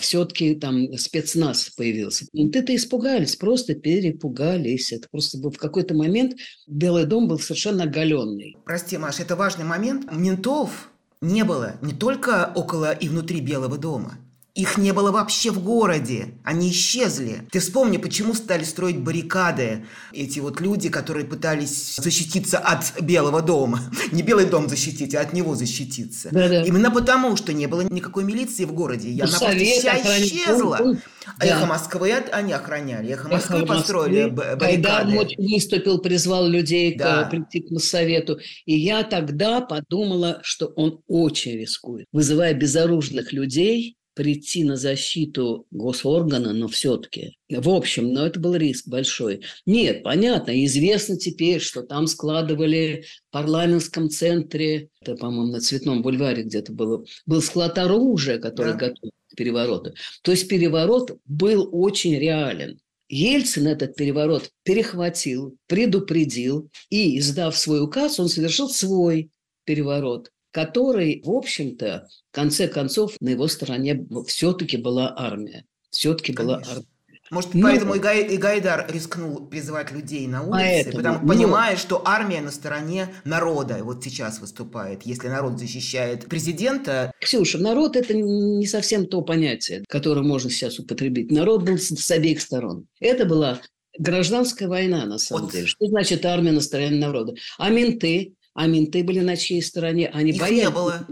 все-таки 0.00 0.54
там 0.54 0.96
спецназ 0.96 1.70
появился. 1.76 2.26
Менты-то 2.32 2.74
испугались, 2.74 3.36
просто 3.36 3.74
перепугались. 3.74 4.92
Это 4.92 5.08
просто 5.10 5.38
был 5.38 5.50
в 5.50 5.58
какой-то 5.58 5.94
момент 5.94 6.34
Белый 6.66 7.04
дом 7.04 7.28
был 7.28 7.38
совершенно 7.38 7.84
оголенный. 7.84 8.56
Прости, 8.64 8.96
Маша, 8.98 9.22
это 9.22 9.36
важный 9.36 9.64
момент. 9.64 10.10
Ментов 10.12 10.90
не 11.20 11.44
было 11.44 11.76
не 11.82 11.92
только 11.92 12.52
около 12.54 12.92
и 12.92 13.08
внутри 13.08 13.40
Белого 13.40 13.78
дома– 13.78 14.18
их 14.56 14.78
не 14.78 14.92
было 14.92 15.12
вообще 15.12 15.50
в 15.50 15.62
городе. 15.62 16.28
Они 16.42 16.70
исчезли. 16.70 17.46
Ты 17.52 17.60
вспомни, 17.60 17.98
почему 17.98 18.32
стали 18.32 18.64
строить 18.64 18.98
баррикады 18.98 19.84
эти 20.12 20.40
вот 20.40 20.62
люди, 20.62 20.88
которые 20.88 21.26
пытались 21.26 21.96
защититься 21.96 22.58
от 22.58 22.98
Белого 23.02 23.42
дома. 23.42 23.80
Не 24.12 24.22
Белый 24.22 24.46
дом 24.46 24.70
защитить, 24.70 25.14
а 25.14 25.20
от 25.20 25.34
него 25.34 25.54
защититься. 25.54 26.30
Да-да. 26.32 26.62
Именно 26.62 26.90
потому, 26.90 27.36
что 27.36 27.52
не 27.52 27.66
было 27.66 27.82
никакой 27.82 28.24
милиции 28.24 28.64
в 28.64 28.72
городе. 28.72 29.10
И 29.10 29.20
она 29.20 29.38
просто 29.38 29.58
вся 29.58 29.98
исчезла. 29.98 30.78
Он, 30.80 30.98
а 31.26 31.40
да. 31.40 31.46
Эхо 31.46 31.66
Москвы 31.66 32.12
они 32.12 32.52
охраняли. 32.52 33.12
Эхо 33.12 33.28
Москвы 33.28 33.58
Эхо 33.58 33.66
построили 33.66 34.30
Москвы. 34.30 34.56
баррикады. 34.56 34.82
Когда 34.82 35.26
выступил, 35.36 35.98
призвал 35.98 36.48
людей 36.48 36.94
да. 36.96 37.24
к, 37.24 37.30
прийти 37.30 37.60
к 37.60 37.70
Моссовету. 37.70 38.38
И 38.64 38.78
я 38.78 39.02
тогда 39.02 39.60
подумала, 39.60 40.40
что 40.42 40.66
он 40.76 41.02
очень 41.08 41.58
рискует, 41.58 42.06
вызывая 42.12 42.54
безоружных 42.54 43.32
людей 43.32 43.95
прийти 44.16 44.64
на 44.64 44.76
защиту 44.76 45.66
госоргана, 45.70 46.54
но 46.54 46.68
все-таки. 46.68 47.36
В 47.50 47.68
общем, 47.68 48.14
но 48.14 48.26
это 48.26 48.40
был 48.40 48.54
риск 48.56 48.88
большой. 48.88 49.42
Нет, 49.66 50.02
понятно, 50.02 50.64
известно 50.64 51.18
теперь, 51.18 51.60
что 51.60 51.82
там 51.82 52.06
складывали 52.06 53.04
в 53.28 53.32
парламентском 53.32 54.08
центре, 54.08 54.88
это, 55.02 55.16
по-моему, 55.16 55.52
на 55.52 55.60
Цветном 55.60 56.00
бульваре 56.00 56.44
где-то 56.44 56.72
было, 56.72 57.04
был 57.26 57.42
склад 57.42 57.76
оружия, 57.76 58.38
который 58.38 58.72
да. 58.72 58.88
готов 58.88 59.10
к 59.30 59.36
перевороту. 59.36 59.92
То 60.22 60.30
есть 60.30 60.48
переворот 60.48 61.20
был 61.26 61.68
очень 61.70 62.18
реален. 62.18 62.80
Ельцин 63.08 63.66
этот 63.66 63.96
переворот 63.96 64.50
перехватил, 64.62 65.58
предупредил, 65.66 66.70
и, 66.88 67.18
издав 67.18 67.54
свой 67.54 67.82
указ, 67.82 68.18
он 68.18 68.30
совершил 68.30 68.70
свой 68.70 69.30
переворот 69.64 70.30
который, 70.56 71.20
в 71.22 71.30
общем-то, 71.30 72.08
в 72.32 72.34
конце 72.34 72.66
концов, 72.66 73.14
на 73.20 73.28
его 73.28 73.46
стороне 73.46 74.06
все-таки 74.26 74.78
была 74.78 75.14
армия. 75.14 75.66
Все-таки 75.90 76.32
была 76.32 76.62
армия. 76.66 76.86
Может, 77.30 77.52
ну, 77.52 77.64
поэтому 77.64 77.94
и, 77.94 77.98
Гай, 77.98 78.22
и 78.24 78.38
Гайдар 78.38 78.86
рискнул 78.90 79.48
призывать 79.48 79.92
людей 79.92 80.26
на 80.26 80.44
улице, 80.44 80.54
поэтому, 80.56 80.96
потому, 80.96 81.18
ну, 81.20 81.28
понимая, 81.28 81.76
что 81.76 82.00
армия 82.06 82.40
на 82.40 82.50
стороне 82.50 83.08
народа 83.24 83.84
вот 83.84 84.02
сейчас 84.02 84.40
выступает. 84.40 85.02
Если 85.02 85.28
народ 85.28 85.58
защищает 85.58 86.24
президента... 86.24 87.12
Ксюша, 87.20 87.58
народ– 87.58 87.94
это 87.98 88.14
не 88.14 88.66
совсем 88.66 89.06
то 89.06 89.20
понятие, 89.20 89.84
которое 89.88 90.22
можно 90.22 90.48
сейчас 90.48 90.78
употребить. 90.78 91.30
Народ 91.30 91.64
был 91.64 91.76
с 91.76 92.10
обеих 92.10 92.40
сторон. 92.40 92.86
Это 92.98 93.26
была 93.26 93.60
гражданская 93.98 94.68
война, 94.68 95.04
на 95.04 95.18
самом 95.18 95.44
вот. 95.44 95.52
деле. 95.52 95.66
Что 95.66 95.86
значит 95.86 96.24
армия 96.24 96.52
на 96.52 96.60
стороне 96.60 96.98
народа? 96.98 97.34
А 97.58 97.68
менты, 97.68 98.34
а 98.56 98.66
менты 98.66 99.04
были 99.04 99.20
на 99.20 99.36
чьей 99.36 99.62
стороне? 99.62 100.08
Они 100.08 100.32
Их 100.32 100.40
боялись. 100.40 100.64
Не 100.64 100.70
было. 100.70 101.06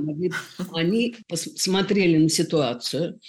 Они 0.73 1.15
смотрели 1.29 2.17
на 2.17 2.29
ситуацию, 2.29 3.21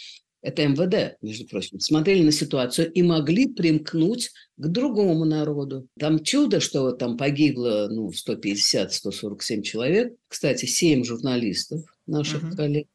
это 0.46 0.68
МВД, 0.68 1.18
между 1.24 1.48
прочим, 1.48 1.80
смотрели 1.80 2.24
на 2.24 2.32
ситуацию 2.32 2.92
и 2.92 3.02
могли 3.02 3.48
примкнуть 3.48 4.30
к 4.58 4.68
другому 4.68 5.26
народу. 5.26 5.88
Там 6.00 6.24
чудо, 6.24 6.60
что 6.60 6.92
там 6.92 7.18
погибло 7.18 7.88
ну, 7.90 8.12
150-147 8.12 9.64
человек. 9.64 10.14
Кстати, 10.28 10.68
7 10.68 11.04
журналистов 11.04 11.82
наших 12.06 12.44
uh-huh. 12.44 12.56
коллег 12.56 12.88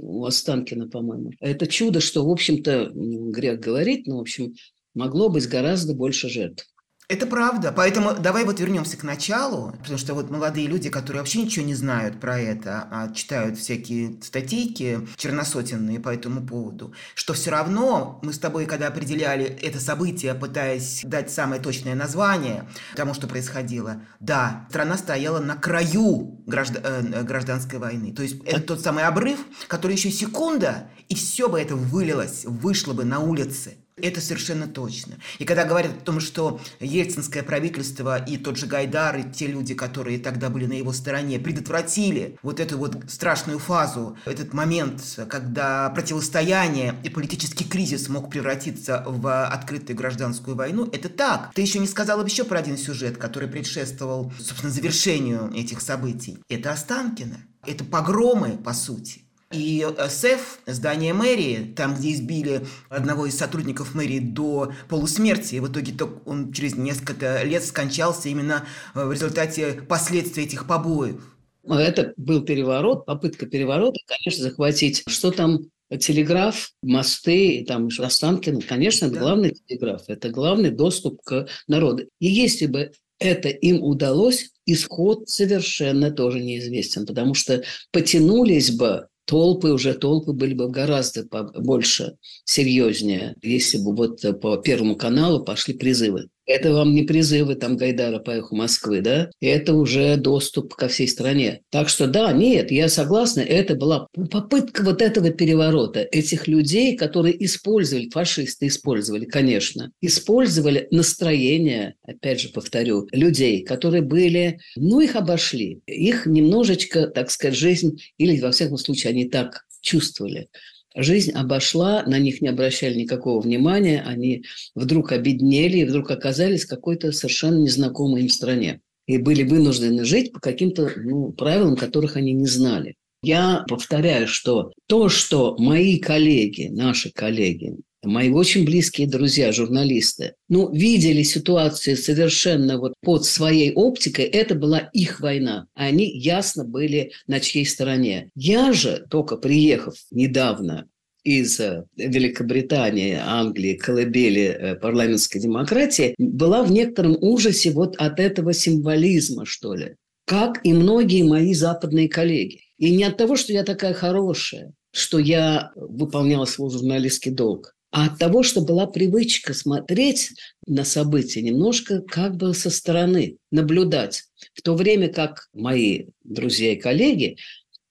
у 0.00 0.24
Останкина, 0.26 0.88
по-моему. 0.88 1.32
Это 1.40 1.66
чудо, 1.66 2.00
что, 2.00 2.26
в 2.26 2.30
общем-то, 2.30 2.90
грех 2.94 3.58
говорить, 3.58 4.06
но, 4.06 4.18
в 4.18 4.20
общем, 4.20 4.54
могло 4.92 5.30
быть 5.30 5.48
гораздо 5.48 5.94
больше 5.94 6.28
жертв. 6.28 6.66
Это 7.08 7.26
правда. 7.26 7.72
Поэтому 7.72 8.12
давай 8.12 8.44
вот 8.44 8.60
вернемся 8.60 8.98
к 8.98 9.02
началу, 9.02 9.72
потому 9.78 9.96
что 9.96 10.12
вот 10.12 10.30
молодые 10.30 10.66
люди, 10.66 10.90
которые 10.90 11.22
вообще 11.22 11.42
ничего 11.42 11.64
не 11.64 11.74
знают 11.74 12.20
про 12.20 12.38
это, 12.38 12.86
а 12.90 13.10
читают 13.14 13.56
всякие 13.56 14.20
статейки 14.22 15.08
черносотенные 15.16 16.00
по 16.00 16.10
этому 16.10 16.46
поводу, 16.46 16.92
что 17.14 17.32
все 17.32 17.50
равно 17.50 18.20
мы 18.22 18.34
с 18.34 18.38
тобой, 18.38 18.66
когда 18.66 18.88
определяли 18.88 19.46
это 19.46 19.80
событие, 19.80 20.34
пытаясь 20.34 21.00
дать 21.02 21.30
самое 21.30 21.62
точное 21.62 21.94
название 21.94 22.68
тому, 22.94 23.14
что 23.14 23.26
происходило, 23.26 24.02
да, 24.20 24.66
страна 24.68 24.98
стояла 24.98 25.38
на 25.38 25.56
краю 25.56 26.42
граждан, 26.46 26.82
э, 26.84 27.22
гражданской 27.22 27.78
войны. 27.78 28.12
То 28.12 28.22
есть 28.22 28.36
это 28.44 28.60
тот 28.60 28.82
самый 28.82 29.04
обрыв, 29.04 29.38
который 29.66 29.92
еще 29.92 30.10
секунда, 30.10 30.90
и 31.08 31.14
все 31.14 31.48
бы 31.48 31.58
это 31.58 31.74
вылилось, 31.74 32.44
вышло 32.44 32.92
бы 32.92 33.04
на 33.04 33.20
улице. 33.20 33.78
Это 34.02 34.20
совершенно 34.20 34.66
точно. 34.66 35.14
И 35.38 35.44
когда 35.44 35.64
говорят 35.64 35.92
о 35.92 36.04
том, 36.04 36.20
что 36.20 36.60
ельцинское 36.80 37.42
правительство 37.42 38.22
и 38.22 38.36
тот 38.36 38.56
же 38.56 38.66
Гайдар, 38.66 39.16
и 39.18 39.30
те 39.30 39.46
люди, 39.46 39.74
которые 39.74 40.18
тогда 40.18 40.50
были 40.50 40.66
на 40.66 40.74
его 40.74 40.92
стороне, 40.92 41.38
предотвратили 41.38 42.38
вот 42.42 42.60
эту 42.60 42.78
вот 42.78 42.96
страшную 43.08 43.58
фазу, 43.58 44.16
этот 44.24 44.52
момент, 44.52 45.02
когда 45.28 45.90
противостояние 45.90 46.94
и 47.02 47.08
политический 47.08 47.64
кризис 47.64 48.08
мог 48.08 48.30
превратиться 48.30 49.04
в 49.06 49.46
открытую 49.46 49.96
гражданскую 49.96 50.56
войну, 50.56 50.88
это 50.92 51.08
так. 51.08 51.52
Ты 51.54 51.62
еще 51.62 51.78
не 51.78 51.86
сказала 51.86 52.24
еще 52.24 52.44
про 52.44 52.58
один 52.58 52.76
сюжет, 52.76 53.16
который 53.16 53.48
предшествовал, 53.48 54.32
собственно, 54.38 54.72
завершению 54.72 55.52
этих 55.54 55.80
событий. 55.80 56.38
Это 56.48 56.72
Останкино. 56.72 57.38
Это 57.66 57.84
погромы, 57.84 58.56
по 58.56 58.72
сути. 58.72 59.27
И 59.50 59.86
СЭФ, 60.08 60.60
здание 60.66 61.14
мэрии, 61.14 61.72
там, 61.74 61.94
где 61.94 62.12
избили 62.12 62.66
одного 62.90 63.24
из 63.24 63.38
сотрудников 63.38 63.94
мэрии 63.94 64.18
до 64.18 64.72
полусмерти, 64.90 65.54
и 65.54 65.60
в 65.60 65.72
итоге 65.72 65.94
он 66.26 66.52
через 66.52 66.76
несколько 66.76 67.42
лет 67.44 67.64
скончался 67.64 68.28
именно 68.28 68.66
в 68.94 69.10
результате 69.10 69.80
последствий 69.88 70.44
этих 70.44 70.66
побоев. 70.66 71.22
Это 71.66 72.12
был 72.18 72.42
переворот, 72.42 73.06
попытка 73.06 73.46
переворота, 73.46 73.98
конечно, 74.06 74.42
захватить, 74.42 75.02
что 75.06 75.30
там 75.30 75.60
телеграф, 75.98 76.72
мосты, 76.82 77.64
там 77.66 77.88
Останкино, 77.98 78.60
конечно, 78.60 79.06
это 79.06 79.14
да. 79.14 79.20
главный 79.20 79.52
телеграф, 79.52 80.02
это 80.08 80.28
главный 80.28 80.70
доступ 80.70 81.22
к 81.22 81.48
народу. 81.66 82.04
И 82.20 82.26
если 82.26 82.66
бы 82.66 82.92
это 83.18 83.48
им 83.48 83.82
удалось, 83.82 84.50
исход 84.66 85.28
совершенно 85.28 86.10
тоже 86.10 86.40
неизвестен, 86.40 87.06
потому 87.06 87.32
что 87.32 87.62
потянулись 87.90 88.70
бы 88.70 89.08
толпы, 89.28 89.68
уже 89.68 89.92
толпы 89.94 90.32
были 90.32 90.54
бы 90.54 90.70
гораздо 90.70 91.22
больше, 91.60 92.16
серьезнее, 92.44 93.36
если 93.42 93.76
бы 93.76 93.94
вот 93.94 94.22
по 94.40 94.56
Первому 94.56 94.96
каналу 94.96 95.44
пошли 95.44 95.74
призывы. 95.74 96.30
Это 96.48 96.72
вам 96.72 96.94
не 96.94 97.02
призывы 97.02 97.56
там 97.56 97.76
Гайдара 97.76 98.20
по 98.20 98.30
эху 98.30 98.56
Москвы, 98.56 99.02
да? 99.02 99.30
Это 99.38 99.74
уже 99.74 100.16
доступ 100.16 100.74
ко 100.74 100.88
всей 100.88 101.06
стране. 101.06 101.60
Так 101.68 101.90
что 101.90 102.06
да, 102.06 102.32
нет, 102.32 102.70
я 102.70 102.88
согласна, 102.88 103.40
это 103.40 103.74
была 103.74 104.08
попытка 104.30 104.82
вот 104.82 105.02
этого 105.02 105.28
переворота. 105.28 106.00
Этих 106.10 106.48
людей, 106.48 106.96
которые 106.96 107.44
использовали, 107.44 108.08
фашисты 108.08 108.68
использовали, 108.68 109.26
конечно, 109.26 109.92
использовали 110.00 110.88
настроение, 110.90 111.96
опять 112.02 112.40
же 112.40 112.48
повторю, 112.48 113.06
людей, 113.12 113.62
которые 113.62 114.02
были, 114.02 114.58
ну, 114.74 115.00
их 115.00 115.16
обошли. 115.16 115.82
Их 115.86 116.24
немножечко, 116.24 117.08
так 117.08 117.30
сказать, 117.30 117.58
жизнь, 117.58 117.98
или, 118.16 118.40
во 118.40 118.52
всяком 118.52 118.78
случае, 118.78 119.10
они 119.10 119.28
так 119.28 119.66
чувствовали 119.82 120.48
жизнь 120.94 121.32
обошла, 121.32 122.02
на 122.04 122.18
них 122.18 122.40
не 122.40 122.48
обращали 122.48 122.94
никакого 122.94 123.40
внимания, 123.40 124.02
они 124.06 124.44
вдруг 124.74 125.12
обеднели 125.12 125.78
и 125.78 125.84
вдруг 125.84 126.10
оказались 126.10 126.64
в 126.64 126.68
какой-то 126.68 127.12
совершенно 127.12 127.58
незнакомой 127.58 128.22
им 128.22 128.28
стране. 128.28 128.80
И 129.06 129.18
были 129.18 129.42
вынуждены 129.42 130.04
жить 130.04 130.32
по 130.32 130.40
каким-то 130.40 130.90
ну, 130.96 131.32
правилам, 131.32 131.76
которых 131.76 132.16
они 132.16 132.32
не 132.32 132.46
знали. 132.46 132.96
Я 133.22 133.64
повторяю, 133.68 134.28
что 134.28 134.72
то, 134.86 135.08
что 135.08 135.56
мои 135.58 135.98
коллеги, 135.98 136.68
наши 136.68 137.10
коллеги, 137.10 137.76
мои 138.02 138.30
очень 138.30 138.64
близкие 138.64 139.08
друзья, 139.08 139.52
журналисты, 139.52 140.34
ну, 140.48 140.72
видели 140.72 141.22
ситуацию 141.22 141.96
совершенно 141.96 142.78
вот 142.78 142.94
под 143.02 143.24
своей 143.24 143.72
оптикой, 143.72 144.24
это 144.24 144.54
была 144.54 144.78
их 144.92 145.20
война. 145.20 145.66
Они 145.74 146.08
ясно 146.18 146.64
были 146.64 147.12
на 147.26 147.40
чьей 147.40 147.66
стороне. 147.66 148.30
Я 148.34 148.72
же, 148.72 149.06
только 149.10 149.36
приехав 149.36 149.94
недавно 150.10 150.88
из 151.24 151.60
э, 151.60 151.84
Великобритании, 151.96 153.18
Англии, 153.20 153.74
колыбели 153.74 154.44
э, 154.44 154.74
парламентской 154.76 155.40
демократии, 155.40 156.14
была 156.18 156.62
в 156.62 156.70
некотором 156.70 157.16
ужасе 157.20 157.70
вот 157.70 157.96
от 157.96 158.20
этого 158.20 158.52
символизма, 158.52 159.44
что 159.44 159.74
ли. 159.74 159.96
Как 160.26 160.64
и 160.64 160.72
многие 160.72 161.22
мои 161.22 161.54
западные 161.54 162.08
коллеги. 162.08 162.60
И 162.78 162.94
не 162.94 163.04
от 163.04 163.16
того, 163.16 163.36
что 163.36 163.52
я 163.52 163.64
такая 163.64 163.92
хорошая, 163.92 164.72
что 164.92 165.18
я 165.18 165.72
выполняла 165.74 166.44
свой 166.44 166.70
журналистский 166.70 167.32
долг, 167.32 167.74
а 167.90 168.06
от 168.06 168.18
того, 168.18 168.42
что 168.42 168.60
была 168.60 168.86
привычка 168.86 169.54
смотреть 169.54 170.30
на 170.66 170.84
события 170.84 171.42
немножко 171.42 172.02
как 172.02 172.36
бы 172.36 172.54
со 172.54 172.70
стороны, 172.70 173.38
наблюдать. 173.50 174.24
В 174.54 174.62
то 174.62 174.74
время 174.74 175.08
как 175.08 175.48
мои 175.52 176.06
друзья 176.24 176.72
и 176.72 176.76
коллеги 176.76 177.38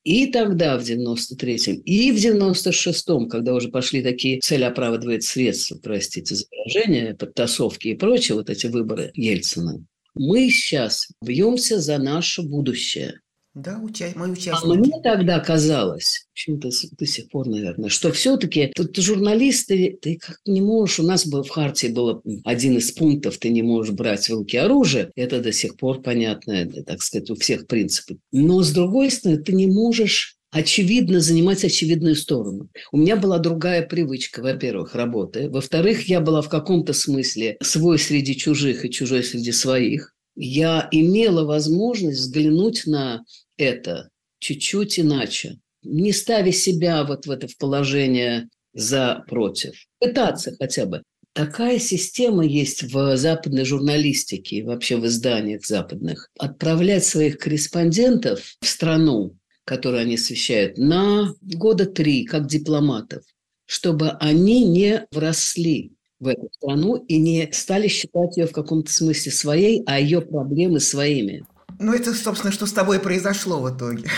и 0.07 0.27
тогда, 0.27 0.77
в 0.77 0.83
93-м, 0.83 1.81
и 1.81 2.11
в 2.13 2.15
96-м, 2.15 3.27
когда 3.27 3.53
уже 3.53 3.67
пошли 3.67 4.01
такие 4.01 4.39
цель 4.39 4.63
оправдывает 4.63 5.23
средства, 5.23 5.77
простите 5.83 6.33
за 6.33 6.45
выражение, 6.49 7.13
подтасовки 7.13 7.89
и 7.89 7.93
прочее, 7.93 8.37
вот 8.37 8.49
эти 8.49 8.67
выборы 8.67 9.11
Ельцина, 9.15 9.83
мы 10.15 10.49
сейчас 10.49 11.09
бьемся 11.21 11.81
за 11.81 11.97
наше 11.97 12.41
будущее. 12.41 13.19
Да, 13.57 13.79
уча... 13.79 14.11
мы 14.15 14.29
участники. 14.29 14.71
А 14.71 14.79
мне 14.79 15.01
тогда 15.01 15.39
казалось, 15.39 16.27
почему-то 16.31 16.69
до 16.91 17.05
сих 17.07 17.27
пор, 17.29 17.47
наверное, 17.47 17.89
что 17.89 18.11
все-таки 18.11 18.71
тут 18.75 18.95
журналисты, 18.97 19.97
ты 19.99 20.17
как 20.17 20.37
не 20.45 20.61
можешь, 20.61 20.99
у 20.99 21.03
нас 21.03 21.25
было 21.25 21.43
в 21.43 21.49
Хартии 21.49 21.87
было 21.87 22.21
один 22.45 22.77
из 22.77 22.91
пунктов, 22.91 23.39
ты 23.39 23.49
не 23.49 23.63
можешь 23.63 23.95
брать 23.95 24.29
в 24.29 24.33
руки 24.33 24.57
оружие, 24.57 25.09
это 25.15 25.41
до 25.41 25.51
сих 25.51 25.75
пор 25.75 26.03
понятно, 26.03 26.71
так 26.85 27.01
сказать, 27.01 27.31
у 27.31 27.35
всех 27.35 27.65
принципы. 27.65 28.19
Но, 28.31 28.61
с 28.61 28.71
другой 28.71 29.09
стороны, 29.09 29.41
ты 29.41 29.53
не 29.53 29.65
можешь 29.65 30.37
очевидно 30.51 31.19
занимать 31.19 31.63
очевидную 31.65 32.15
сторону. 32.15 32.69
У 32.91 32.97
меня 32.97 33.15
была 33.15 33.39
другая 33.39 33.81
привычка, 33.81 34.41
во-первых, 34.41 34.93
работы. 34.93 35.49
Во-вторых, 35.49 36.07
я 36.07 36.21
была 36.21 36.43
в 36.43 36.49
каком-то 36.49 36.93
смысле 36.93 37.57
свой 37.63 37.97
среди 37.97 38.35
чужих 38.35 38.85
и 38.85 38.91
чужой 38.91 39.23
среди 39.23 39.51
своих. 39.51 40.13
Я 40.39 40.87
имела 40.91 41.45
возможность 41.45 42.19
взглянуть 42.19 42.85
на 42.85 43.23
это 43.57 44.09
чуть-чуть 44.37 44.99
иначе, 44.99 45.57
не 45.81 46.13
ставя 46.13 46.51
себя 46.51 47.03
вот 47.03 47.25
в 47.25 47.31
это 47.31 47.47
в 47.47 47.57
положение 47.57 48.47
за 48.71 49.23
против. 49.27 49.73
Пытаться 49.99 50.55
хотя 50.59 50.85
бы. 50.85 51.01
Такая 51.33 51.79
система 51.79 52.45
есть 52.45 52.83
в 52.83 53.17
западной 53.17 53.65
журналистике 53.65 54.57
и 54.57 54.63
вообще 54.63 54.97
в 54.97 55.07
изданиях 55.07 55.65
западных. 55.65 56.29
Отправлять 56.37 57.05
своих 57.05 57.39
корреспондентов 57.39 58.57
в 58.61 58.67
страну, 58.67 59.35
которую 59.65 60.01
они 60.01 60.15
освещают, 60.15 60.77
на 60.77 61.33
года 61.41 61.87
три, 61.87 62.25
как 62.25 62.47
дипломатов, 62.47 63.23
чтобы 63.65 64.11
они 64.19 64.65
не 64.65 65.07
вросли 65.11 65.96
в 66.19 66.27
эту 66.27 66.49
страну 66.53 66.95
и 66.95 67.17
не 67.17 67.49
стали 67.51 67.87
считать 67.87 68.37
ее 68.37 68.47
в 68.47 68.51
каком-то 68.51 68.91
смысле 68.91 69.31
своей, 69.31 69.83
а 69.85 69.99
ее 69.99 70.21
проблемы 70.21 70.79
своими. 70.79 71.45
Ну, 71.79 71.93
это, 71.93 72.13
собственно, 72.13 72.51
что 72.51 72.65
с 72.65 72.73
тобой 72.73 72.99
произошло 72.99 73.59
в 73.59 73.75
итоге. 73.75 74.09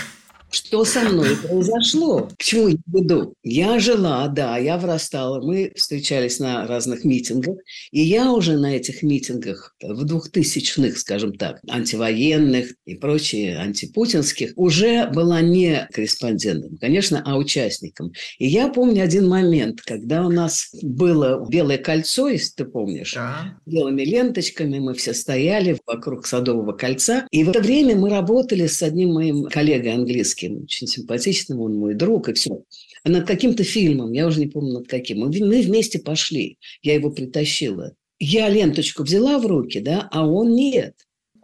Что 0.50 0.84
со 0.84 1.00
мной 1.00 1.36
произошло? 1.36 2.28
К 2.38 2.42
чему 2.42 2.68
я 2.68 2.76
веду? 2.86 3.34
Я 3.42 3.78
жила, 3.78 4.26
да, 4.28 4.58
я 4.58 4.78
вырастала. 4.78 5.40
Мы 5.40 5.72
встречались 5.76 6.40
на 6.40 6.66
разных 6.66 7.04
митингах. 7.04 7.56
И 7.92 8.00
я 8.00 8.32
уже 8.32 8.56
на 8.56 8.74
этих 8.76 9.02
митингах, 9.02 9.74
в 9.80 10.04
двухтысячных, 10.04 10.98
скажем 10.98 11.34
так, 11.34 11.60
антивоенных 11.68 12.72
и 12.84 12.96
прочие 12.96 13.58
антипутинских, 13.58 14.52
уже 14.56 15.08
была 15.10 15.40
не 15.40 15.88
корреспондентом, 15.92 16.76
конечно, 16.78 17.22
а 17.24 17.36
участником. 17.36 18.12
И 18.38 18.46
я 18.46 18.68
помню 18.68 19.04
один 19.04 19.28
момент, 19.28 19.80
когда 19.82 20.26
у 20.26 20.30
нас 20.30 20.70
было 20.82 21.46
белое 21.48 21.78
кольцо, 21.78 22.28
если 22.28 22.54
ты 22.56 22.64
помнишь, 22.64 23.14
да. 23.14 23.58
белыми 23.66 24.02
ленточками, 24.02 24.78
мы 24.78 24.94
все 24.94 25.14
стояли 25.14 25.78
вокруг 25.86 26.26
Садового 26.26 26.72
кольца. 26.72 27.26
И 27.30 27.44
в 27.44 27.50
это 27.50 27.60
время 27.60 27.94
мы 27.96 28.10
работали 28.10 28.66
с 28.66 28.82
одним 28.82 29.14
моим 29.14 29.44
коллегой 29.44 29.94
английским, 29.94 30.39
Высоцким, 30.40 30.62
очень 30.62 30.86
симпатичным, 30.86 31.60
он 31.60 31.74
мой 31.76 31.94
друг, 31.94 32.28
и 32.28 32.32
все. 32.32 32.64
А 33.04 33.10
над 33.10 33.26
каким-то 33.26 33.64
фильмом, 33.64 34.12
я 34.12 34.26
уже 34.26 34.40
не 34.40 34.46
помню 34.46 34.74
над 34.74 34.88
каким, 34.88 35.18
мы 35.18 35.28
вместе 35.28 35.98
пошли, 35.98 36.58
я 36.82 36.94
его 36.94 37.10
притащила. 37.10 37.94
Я 38.18 38.48
ленточку 38.48 39.02
взяла 39.02 39.38
в 39.38 39.46
руки, 39.46 39.80
да, 39.80 40.08
а 40.12 40.26
он 40.26 40.54
нет. 40.54 40.94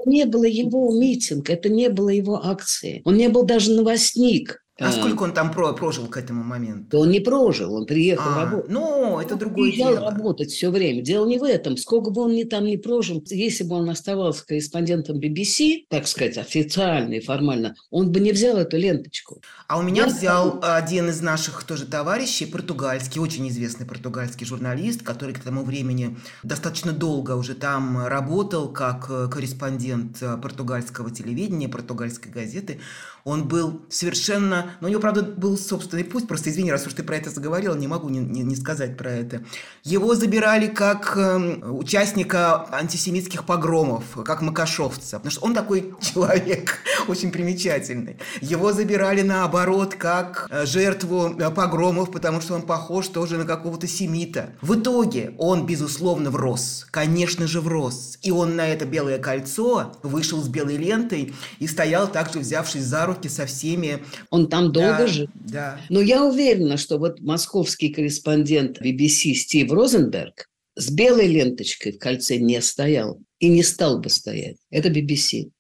Не 0.04 0.26
было 0.26 0.44
его 0.44 0.92
митинг, 0.92 1.48
это 1.48 1.68
не 1.68 1.88
было 1.88 2.10
его 2.10 2.44
акции. 2.44 3.00
Он 3.04 3.16
не 3.16 3.28
был 3.28 3.44
даже 3.44 3.72
новостник. 3.72 4.62
А, 4.78 4.88
а 4.88 4.92
сколько 4.92 5.22
он 5.22 5.32
там 5.32 5.50
прожил 5.52 6.06
к 6.06 6.18
этому 6.18 6.44
моменту? 6.44 6.84
Да 6.90 6.98
он 6.98 7.10
не 7.10 7.20
прожил, 7.20 7.74
он 7.74 7.86
приехал 7.86 8.30
а, 8.30 8.44
работать. 8.44 8.70
Ну, 8.70 9.18
это 9.18 9.32
он 9.32 9.40
другое 9.40 9.70
приезжал 9.70 9.94
дело. 9.94 10.10
работать 10.10 10.50
все 10.50 10.70
время. 10.70 11.00
Дело 11.00 11.26
не 11.26 11.38
в 11.38 11.44
этом. 11.44 11.78
Сколько 11.78 12.10
бы 12.10 12.20
он 12.20 12.34
ни 12.34 12.44
там 12.44 12.66
не 12.66 12.76
прожил, 12.76 13.24
если 13.26 13.64
бы 13.64 13.76
он 13.76 13.88
оставался 13.88 14.44
корреспондентом 14.46 15.18
BBC, 15.18 15.86
так 15.88 16.06
сказать, 16.06 16.36
официально 16.36 17.14
и 17.14 17.20
формально, 17.20 17.74
он 17.90 18.12
бы 18.12 18.20
не 18.20 18.32
взял 18.32 18.58
эту 18.58 18.76
ленточку. 18.76 19.40
А 19.66 19.78
у 19.78 19.82
меня 19.82 20.02
Я 20.04 20.08
взял 20.08 20.60
там... 20.60 20.76
один 20.76 21.08
из 21.08 21.22
наших 21.22 21.64
тоже 21.64 21.86
товарищей, 21.86 22.44
португальский, 22.44 23.18
очень 23.18 23.48
известный 23.48 23.86
португальский 23.86 24.44
журналист, 24.44 25.02
который 25.02 25.34
к 25.34 25.38
тому 25.38 25.64
времени 25.64 26.18
достаточно 26.42 26.92
долго 26.92 27.32
уже 27.32 27.54
там 27.54 28.06
работал 28.06 28.68
как 28.68 29.06
э, 29.08 29.28
корреспондент 29.32 30.18
э, 30.20 30.36
португальского 30.36 31.10
телевидения, 31.10 31.66
португальской 31.66 32.30
газеты. 32.30 32.78
Он 33.24 33.48
был 33.48 33.80
совершенно... 33.88 34.65
Но 34.80 34.88
у 34.88 34.90
него, 34.90 35.00
правда, 35.00 35.22
был 35.22 35.56
собственный 35.58 36.04
путь. 36.04 36.26
Просто 36.28 36.50
извини, 36.50 36.70
раз 36.70 36.86
уж 36.86 36.94
ты 36.94 37.02
про 37.02 37.16
это 37.16 37.30
заговорила, 37.30 37.74
не 37.74 37.86
могу 37.86 38.08
не, 38.08 38.18
не, 38.18 38.42
не 38.42 38.56
сказать 38.56 38.96
про 38.96 39.10
это. 39.10 39.42
Его 39.84 40.14
забирали 40.14 40.66
как 40.66 41.16
э, 41.16 41.36
участника 41.68 42.66
антисемитских 42.72 43.44
погромов, 43.44 44.04
как 44.24 44.42
макашовца. 44.42 45.16
Потому 45.18 45.30
что 45.30 45.44
он 45.44 45.54
такой 45.54 45.94
человек 46.00 46.78
очень 47.08 47.30
примечательный. 47.30 48.18
Его 48.40 48.72
забирали 48.72 49.22
наоборот 49.22 49.94
как 49.94 50.48
э, 50.50 50.66
жертву 50.66 51.34
э, 51.38 51.50
погромов, 51.50 52.10
потому 52.10 52.40
что 52.40 52.54
он 52.54 52.62
похож 52.62 53.08
тоже 53.08 53.36
на 53.36 53.44
какого-то 53.44 53.86
семита. 53.86 54.50
В 54.60 54.74
итоге 54.74 55.34
он, 55.38 55.66
безусловно, 55.66 56.30
врос. 56.30 56.86
Конечно 56.90 57.46
же, 57.46 57.60
врос. 57.60 58.18
И 58.22 58.30
он 58.30 58.56
на 58.56 58.66
это 58.66 58.84
белое 58.84 59.18
кольцо 59.18 59.92
вышел 60.02 60.42
с 60.42 60.48
белой 60.48 60.76
лентой 60.76 61.34
и 61.58 61.66
стоял 61.66 62.08
также, 62.08 62.40
взявшись 62.40 62.84
за 62.84 63.06
руки 63.06 63.28
со 63.28 63.46
всеми. 63.46 64.02
Он 64.30 64.48
там 64.56 64.72
долго 64.72 64.98
Да, 64.98 65.06
жили. 65.06 65.28
да. 65.34 65.80
Но 65.88 66.00
я 66.00 66.24
уверена, 66.24 66.76
что 66.76 66.98
вот 66.98 67.20
московский 67.20 67.90
корреспондент 67.90 68.80
BBC 68.80 69.34
Стив 69.34 69.70
Розенберг 69.70 70.48
с 70.74 70.90
белой 70.90 71.26
ленточкой 71.26 71.92
в 71.92 71.98
кольце 71.98 72.36
не 72.38 72.60
стоял 72.60 73.20
и 73.38 73.48
не 73.48 73.62
стал 73.62 73.98
бы 74.00 74.10
стоять. 74.10 74.56
Это 74.70 74.88
BBC. 74.88 75.50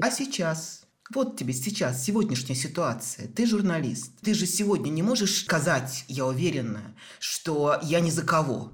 А 0.00 0.10
сейчас? 0.10 0.82
Вот 1.12 1.36
тебе 1.36 1.52
сейчас, 1.52 2.04
сегодняшняя 2.04 2.54
ситуация. 2.54 3.26
Ты 3.26 3.44
журналист. 3.46 4.12
Ты 4.22 4.32
же 4.34 4.46
сегодня 4.46 4.90
не 4.90 5.02
можешь 5.02 5.40
сказать, 5.40 6.04
я 6.06 6.24
уверена, 6.24 6.94
что 7.18 7.80
я 7.82 7.98
ни 7.98 8.10
за 8.10 8.22
кого. 8.22 8.70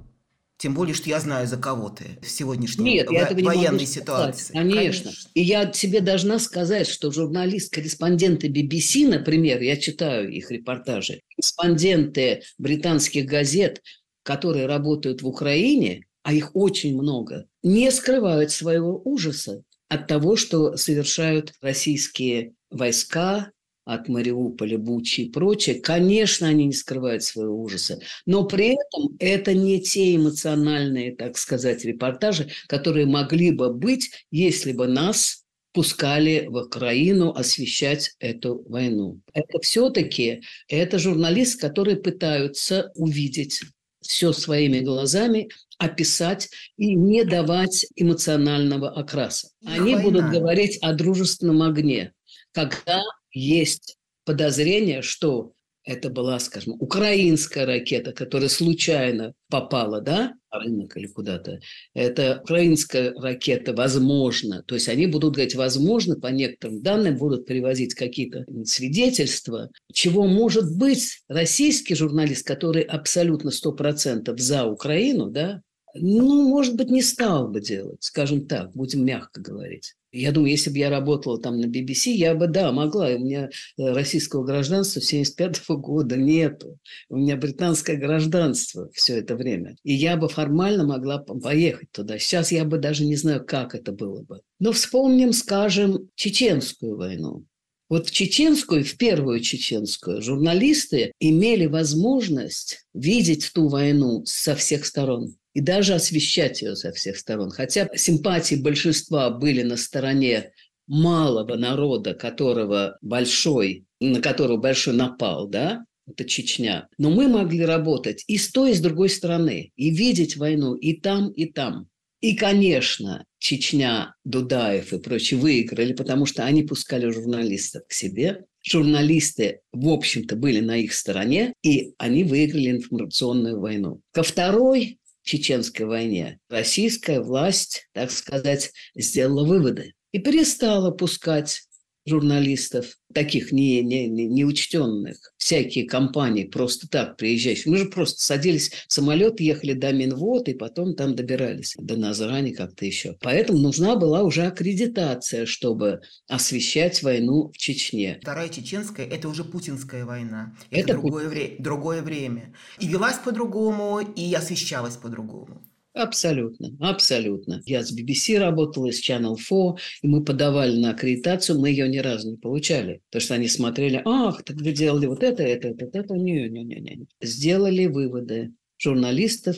Тем 0.58 0.72
более, 0.72 0.94
что 0.94 1.10
я 1.10 1.20
знаю, 1.20 1.46
за 1.46 1.58
кого 1.58 1.90
ты 1.90 2.18
в 2.22 2.30
сегодняшней 2.30 2.94
Нет, 2.94 3.10
я 3.10 3.22
этого 3.22 3.38
не 3.38 3.44
военной 3.44 3.72
могу 3.72 3.86
ситуации. 3.86 4.54
Конечно. 4.54 5.10
И 5.34 5.42
я 5.42 5.66
тебе 5.66 6.00
должна 6.00 6.38
сказать, 6.38 6.86
что 6.86 7.12
журналист-корреспонденты 7.12 8.48
BBC, 8.48 9.06
например, 9.06 9.60
я 9.60 9.76
читаю 9.76 10.30
их 10.30 10.50
репортажи, 10.50 11.20
корреспонденты 11.34 12.42
британских 12.56 13.26
газет, 13.26 13.82
которые 14.22 14.66
работают 14.66 15.20
в 15.20 15.28
Украине, 15.28 16.06
а 16.22 16.32
их 16.32 16.56
очень 16.56 17.00
много, 17.00 17.46
не 17.62 17.90
скрывают 17.90 18.50
своего 18.50 19.00
ужаса 19.04 19.62
от 19.88 20.08
того, 20.08 20.36
что 20.36 20.76
совершают 20.76 21.52
российские 21.60 22.54
войска 22.70 23.52
от 23.87 24.09
Мариуполя, 24.09 24.77
Бучи 24.77 25.22
и 25.22 25.31
прочее. 25.31 25.81
Конечно, 25.81 26.49
они 26.49 26.66
не 26.66 26.72
скрывают 26.72 27.22
своего 27.22 27.62
ужаса, 27.62 28.01
но 28.27 28.44
при 28.44 28.75
этом 28.75 29.16
это 29.18 29.55
не 29.55 29.81
те 29.81 30.16
эмоциональные, 30.16 31.14
так 31.14 31.38
сказать, 31.38 31.85
репортажи, 31.85 32.51
которые 32.66 33.07
могли 33.07 33.53
бы 33.53 33.72
быть, 33.72 34.11
если 34.31 34.72
бы 34.72 34.88
нас 34.88 35.44
пускали 35.72 36.46
в 36.49 36.57
Украину 36.57 37.31
освещать 37.31 38.16
эту 38.18 38.64
войну. 38.68 39.20
Это 39.33 39.61
все-таки 39.61 40.42
это 40.68 40.99
журналисты, 40.99 41.61
которые 41.61 41.96
пытаются 41.96 42.90
увидеть 42.94 43.61
все 44.01 44.33
своими 44.33 44.81
глазами, 44.81 45.49
описать 45.79 46.49
и 46.77 46.94
не 46.94 47.25
давать 47.25 47.87
эмоционального 47.94 48.90
окраса. 48.90 49.51
Они 49.64 49.94
война. 49.94 50.03
будут 50.03 50.31
говорить 50.31 50.79
о 50.81 50.92
дружественном 50.94 51.62
огне, 51.62 52.12
когда 52.53 53.03
есть 53.32 53.96
подозрение, 54.24 55.02
что 55.02 55.52
это 55.86 56.10
была, 56.10 56.38
скажем, 56.40 56.74
украинская 56.80 57.64
ракета, 57.64 58.12
которая 58.12 58.48
случайно 58.48 59.34
попала, 59.48 60.00
да, 60.00 60.34
на 60.50 60.58
рынок 60.58 60.96
или 60.96 61.06
куда-то. 61.06 61.60
Это 61.94 62.40
украинская 62.42 63.14
ракета, 63.14 63.72
возможно. 63.72 64.64
То 64.64 64.74
есть 64.74 64.88
они 64.88 65.06
будут 65.06 65.34
говорить, 65.34 65.54
возможно, 65.54 66.16
по 66.16 66.26
некоторым 66.26 66.82
данным 66.82 67.16
будут 67.16 67.46
привозить 67.46 67.94
какие-то 67.94 68.44
свидетельства, 68.64 69.70
чего 69.92 70.26
может 70.26 70.76
быть 70.76 71.20
российский 71.28 71.94
журналист, 71.94 72.44
который 72.44 72.82
абсолютно 72.82 73.50
100% 73.50 74.36
за 74.38 74.64
Украину, 74.64 75.30
да, 75.30 75.62
ну, 75.94 76.48
может 76.48 76.76
быть, 76.76 76.90
не 76.90 77.00
стал 77.00 77.48
бы 77.48 77.60
делать, 77.60 78.02
скажем 78.02 78.46
так, 78.46 78.72
будем 78.72 79.04
мягко 79.04 79.40
говорить. 79.40 79.94
Я 80.16 80.33
думаю, 80.33 80.50
если 80.50 80.70
бы 80.70 80.79
я 80.79 80.90
работала 80.90 81.40
там 81.40 81.61
на 81.61 81.66
BBC, 81.66 82.11
я 82.11 82.35
бы, 82.35 82.46
да, 82.46 82.72
могла. 82.72 83.09
У 83.09 83.18
меня 83.18 83.50
э, 83.76 83.92
российского 83.92 84.44
гражданства 84.44 85.00
75 85.00 85.62
года 85.68 86.16
нету. 86.16 86.79
У 87.09 87.16
меня 87.16 87.37
британское 87.37 87.96
гражданство 87.96 88.88
все 88.92 89.18
это 89.18 89.37
время. 89.37 89.76
И 89.85 89.92
я 89.92 90.16
бы 90.16 90.29
формально 90.29 90.85
могла 90.85 91.18
по- 91.18 91.38
поехать 91.38 91.90
туда. 91.92 92.18
Сейчас 92.18 92.52
я 92.52 92.64
бы 92.64 92.79
даже 92.79 93.05
не 93.05 93.16
знаю, 93.16 93.44
как 93.44 93.74
это 93.74 93.92
было 93.92 94.22
бы. 94.22 94.40
Но 94.59 94.72
вспомним, 94.72 95.33
скажем, 95.33 96.09
чеченскую 96.14 96.96
войну. 96.96 97.44
Вот 97.88 98.09
в 98.09 98.11
чеченскую, 98.11 98.85
в 98.85 98.96
первую 98.96 99.40
чеченскую, 99.40 100.20
журналисты 100.20 101.12
имели 101.20 101.66
возможность 101.66 102.87
видеть 102.94 103.52
ту 103.55 103.68
войну 103.68 104.24
со 104.24 104.57
всех 104.57 104.87
сторон 104.87 105.37
и 105.56 105.60
даже 105.62 105.94
освещать 105.94 106.60
ее 106.60 106.76
со 106.76 106.92
всех 106.92 107.16
сторон. 107.16 107.48
Хотя 107.48 107.88
симпатии 107.96 108.56
большинства 108.56 109.30
были 109.30 109.62
на 109.62 109.78
стороне 109.78 110.52
малого 110.86 111.56
народа, 111.56 112.12
которого 112.12 112.98
большой, 113.00 113.86
на 113.98 114.20
которого 114.20 114.58
большой 114.58 114.92
напал, 114.92 115.48
да, 115.48 115.82
это 116.06 116.26
Чечня. 116.26 116.88
Но 116.98 117.08
мы 117.08 117.28
могли 117.28 117.64
работать 117.64 118.22
и 118.26 118.36
с 118.36 118.50
той, 118.50 118.72
и 118.72 118.74
с 118.74 118.80
другой 118.80 119.08
стороны, 119.08 119.72
и 119.76 119.88
видеть 119.88 120.36
войну 120.36 120.74
и 120.74 120.92
там, 120.92 121.30
и 121.30 121.46
там. 121.46 121.88
И, 122.20 122.36
конечно, 122.36 123.24
Чечня, 123.38 124.14
Дудаев 124.24 124.92
и 124.92 124.98
прочие 124.98 125.40
выиграли, 125.40 125.94
потому 125.94 126.26
что 126.26 126.44
они 126.44 126.64
пускали 126.64 127.08
журналистов 127.08 127.84
к 127.88 127.94
себе. 127.94 128.44
Журналисты, 128.62 129.60
в 129.72 129.88
общем-то, 129.88 130.36
были 130.36 130.60
на 130.60 130.76
их 130.76 130.92
стороне, 130.92 131.54
и 131.62 131.94
они 131.96 132.24
выиграли 132.24 132.72
информационную 132.72 133.58
войну. 133.58 134.02
Ко 134.12 134.22
второй 134.22 134.98
чеченской 135.26 135.86
войне. 135.86 136.38
Российская 136.48 137.20
власть, 137.20 137.88
так 137.92 138.10
сказать, 138.10 138.72
сделала 138.94 139.44
выводы 139.44 139.94
и 140.12 140.18
перестала 140.18 140.90
пускать 140.92 141.62
журналистов, 142.06 142.96
таких 143.12 143.52
не, 143.52 143.82
не, 143.82 144.08
не, 144.08 144.26
неучтенных, 144.26 145.16
всякие 145.36 145.86
компании 145.86 146.44
просто 146.44 146.88
так 146.88 147.16
приезжающие. 147.16 147.70
Мы 147.72 147.78
же 147.78 147.86
просто 147.86 148.20
садились 148.20 148.70
в 148.88 148.92
самолет, 148.92 149.40
ехали 149.40 149.72
до 149.72 149.92
Минвод 149.92 150.48
и 150.48 150.54
потом 150.54 150.94
там 150.94 151.14
добирались 151.14 151.74
до 151.78 151.96
Назрани 151.96 152.52
как-то 152.52 152.84
еще. 152.84 153.16
Поэтому 153.20 153.58
нужна 153.58 153.96
была 153.96 154.22
уже 154.22 154.46
аккредитация, 154.46 155.46
чтобы 155.46 156.00
освещать 156.28 157.02
войну 157.02 157.50
в 157.52 157.58
Чечне. 157.58 158.18
Вторая 158.22 158.48
чеченская– 158.48 159.06
это 159.08 159.28
уже 159.28 159.44
путинская 159.44 160.04
война. 160.04 160.54
Это 160.70 160.92
Это, 160.92 160.92
другое, 161.00 161.28
вре- 161.28 161.56
другое 161.58 162.02
время. 162.02 162.54
И 162.78 162.86
велась 162.86 163.18
по-другому, 163.18 164.00
и 164.00 164.32
освещалась 164.34 164.96
по-другому. 164.96 165.62
Абсолютно, 165.96 166.76
абсолютно. 166.78 167.62
Я 167.64 167.82
с 167.82 167.90
BBC 167.90 168.38
работала, 168.38 168.92
с 168.92 169.00
Channel 169.00 169.35
4, 169.35 169.76
и 170.02 170.06
мы 170.06 170.22
подавали 170.22 170.76
на 170.76 170.90
аккредитацию, 170.90 171.59
мы 171.59 171.70
ее 171.70 171.88
ни 171.88 171.96
разу 171.96 172.32
не 172.32 172.37
получали. 172.37 173.00
Потому 173.09 173.22
что 173.22 173.35
они 173.35 173.48
смотрели, 173.48 174.02
ах, 174.04 174.42
так 174.42 174.56
вы 174.56 174.72
делали 174.72 175.06
вот 175.06 175.22
это, 175.22 175.42
это, 175.42 175.68
это, 175.68 175.88
это, 175.98 176.14
не-не-не. 176.14 177.06
Сделали 177.22 177.87
выводы. 177.87 178.52
Журналистов 178.76 179.56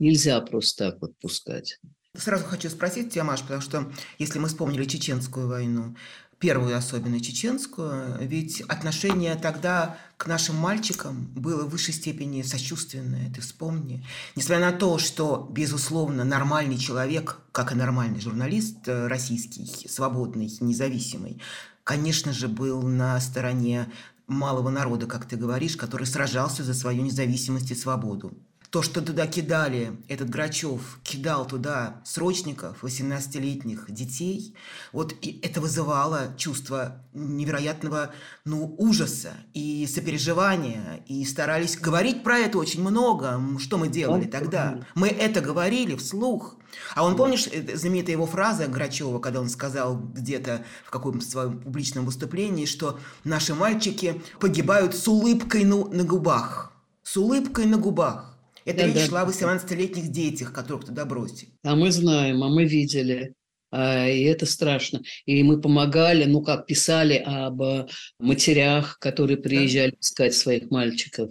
нельзя 0.00 0.40
просто 0.40 0.90
так 0.90 1.00
вот 1.00 1.16
пускать. 1.20 1.78
Сразу 2.16 2.44
хочу 2.44 2.68
спросить 2.68 3.12
тебя, 3.12 3.22
Маш, 3.22 3.42
потому 3.42 3.60
что 3.60 3.92
если 4.18 4.40
мы 4.40 4.48
вспомнили 4.48 4.86
чеченскую 4.86 5.46
войну, 5.46 5.94
первую 6.38 6.76
особенно 6.76 7.20
чеченскую, 7.20 8.18
ведь 8.20 8.60
отношение 8.62 9.34
тогда 9.36 9.98
к 10.16 10.26
нашим 10.26 10.56
мальчикам 10.56 11.26
было 11.34 11.64
в 11.64 11.70
высшей 11.70 11.94
степени 11.94 12.42
сочувственное, 12.42 13.32
ты 13.32 13.40
вспомни. 13.40 14.04
Несмотря 14.34 14.70
на 14.70 14.72
то, 14.72 14.98
что, 14.98 15.48
безусловно, 15.50 16.24
нормальный 16.24 16.78
человек, 16.78 17.40
как 17.52 17.72
и 17.72 17.74
нормальный 17.74 18.20
журналист 18.20 18.86
э, 18.86 19.06
российский, 19.06 19.88
свободный, 19.88 20.50
независимый, 20.60 21.40
конечно 21.84 22.32
же, 22.32 22.48
был 22.48 22.82
на 22.82 23.18
стороне 23.20 23.88
малого 24.26 24.70
народа, 24.70 25.06
как 25.06 25.26
ты 25.26 25.36
говоришь, 25.36 25.76
который 25.76 26.06
сражался 26.06 26.64
за 26.64 26.74
свою 26.74 27.02
независимость 27.02 27.70
и 27.70 27.74
свободу. 27.74 28.34
То, 28.70 28.82
что 28.82 29.00
туда 29.00 29.26
кидали, 29.26 29.96
этот 30.08 30.28
Грачев 30.28 30.98
кидал 31.04 31.46
туда 31.46 32.00
срочников, 32.04 32.82
18-летних 32.82 33.90
детей, 33.90 34.54
вот 34.92 35.14
и 35.22 35.38
это 35.42 35.60
вызывало 35.60 36.34
чувство 36.36 37.00
невероятного 37.12 38.10
ну, 38.44 38.74
ужаса 38.78 39.34
и 39.54 39.86
сопереживания. 39.86 41.04
И 41.06 41.24
старались 41.24 41.78
говорить 41.78 42.22
про 42.24 42.38
это 42.38 42.58
очень 42.58 42.82
много. 42.82 43.40
Что 43.58 43.78
мы 43.78 43.88
делали 43.88 44.24
Он- 44.24 44.30
тогда? 44.30 44.80
Мы 44.94 45.08
это 45.08 45.40
говорили 45.40 45.94
вслух. 45.96 46.56
А 46.94 47.04
он, 47.04 47.16
помнишь, 47.16 47.46
э, 47.50 47.76
знаменитая 47.76 48.12
его 48.16 48.26
фраза 48.26 48.66
Грачева, 48.66 49.18
когда 49.20 49.40
он 49.40 49.48
сказал 49.48 49.96
где-то 49.96 50.64
в 50.84 50.90
каком-то 50.90 51.24
своем 51.24 51.60
публичном 51.60 52.04
выступлении, 52.04 52.66
что 52.66 52.98
наши 53.24 53.54
мальчики 53.54 54.20
погибают 54.40 54.94
с 54.94 55.06
улыбкой 55.08 55.64
ну- 55.64 55.88
на 55.88 56.04
губах. 56.04 56.72
С 57.02 57.16
улыбкой 57.16 57.66
на 57.66 57.78
губах. 57.78 58.35
Это 58.66 58.78
Да, 58.80 58.86
речь 58.88 58.94
да. 58.96 59.06
шла 59.06 59.22
о 59.22 59.26
18-летних 59.26 60.10
детях, 60.10 60.52
которых 60.52 60.84
туда 60.84 61.04
бросили. 61.06 61.52
А 61.62 61.76
мы 61.76 61.90
знаем, 61.92 62.42
а 62.42 62.48
мы 62.48 62.64
видели. 62.64 63.32
А, 63.70 64.08
И 64.08 64.22
это 64.24 64.44
страшно. 64.44 65.02
И 65.24 65.42
мы 65.42 65.60
помогали, 65.60 66.24
ну 66.24 66.42
как, 66.42 66.66
писали 66.66 67.22
об 67.24 67.62
э, 67.62 67.86
матерях, 68.18 68.98
которые 68.98 69.36
приезжали 69.38 69.96
искать 70.00 70.34
своих 70.34 70.70
мальчиков. 70.70 71.30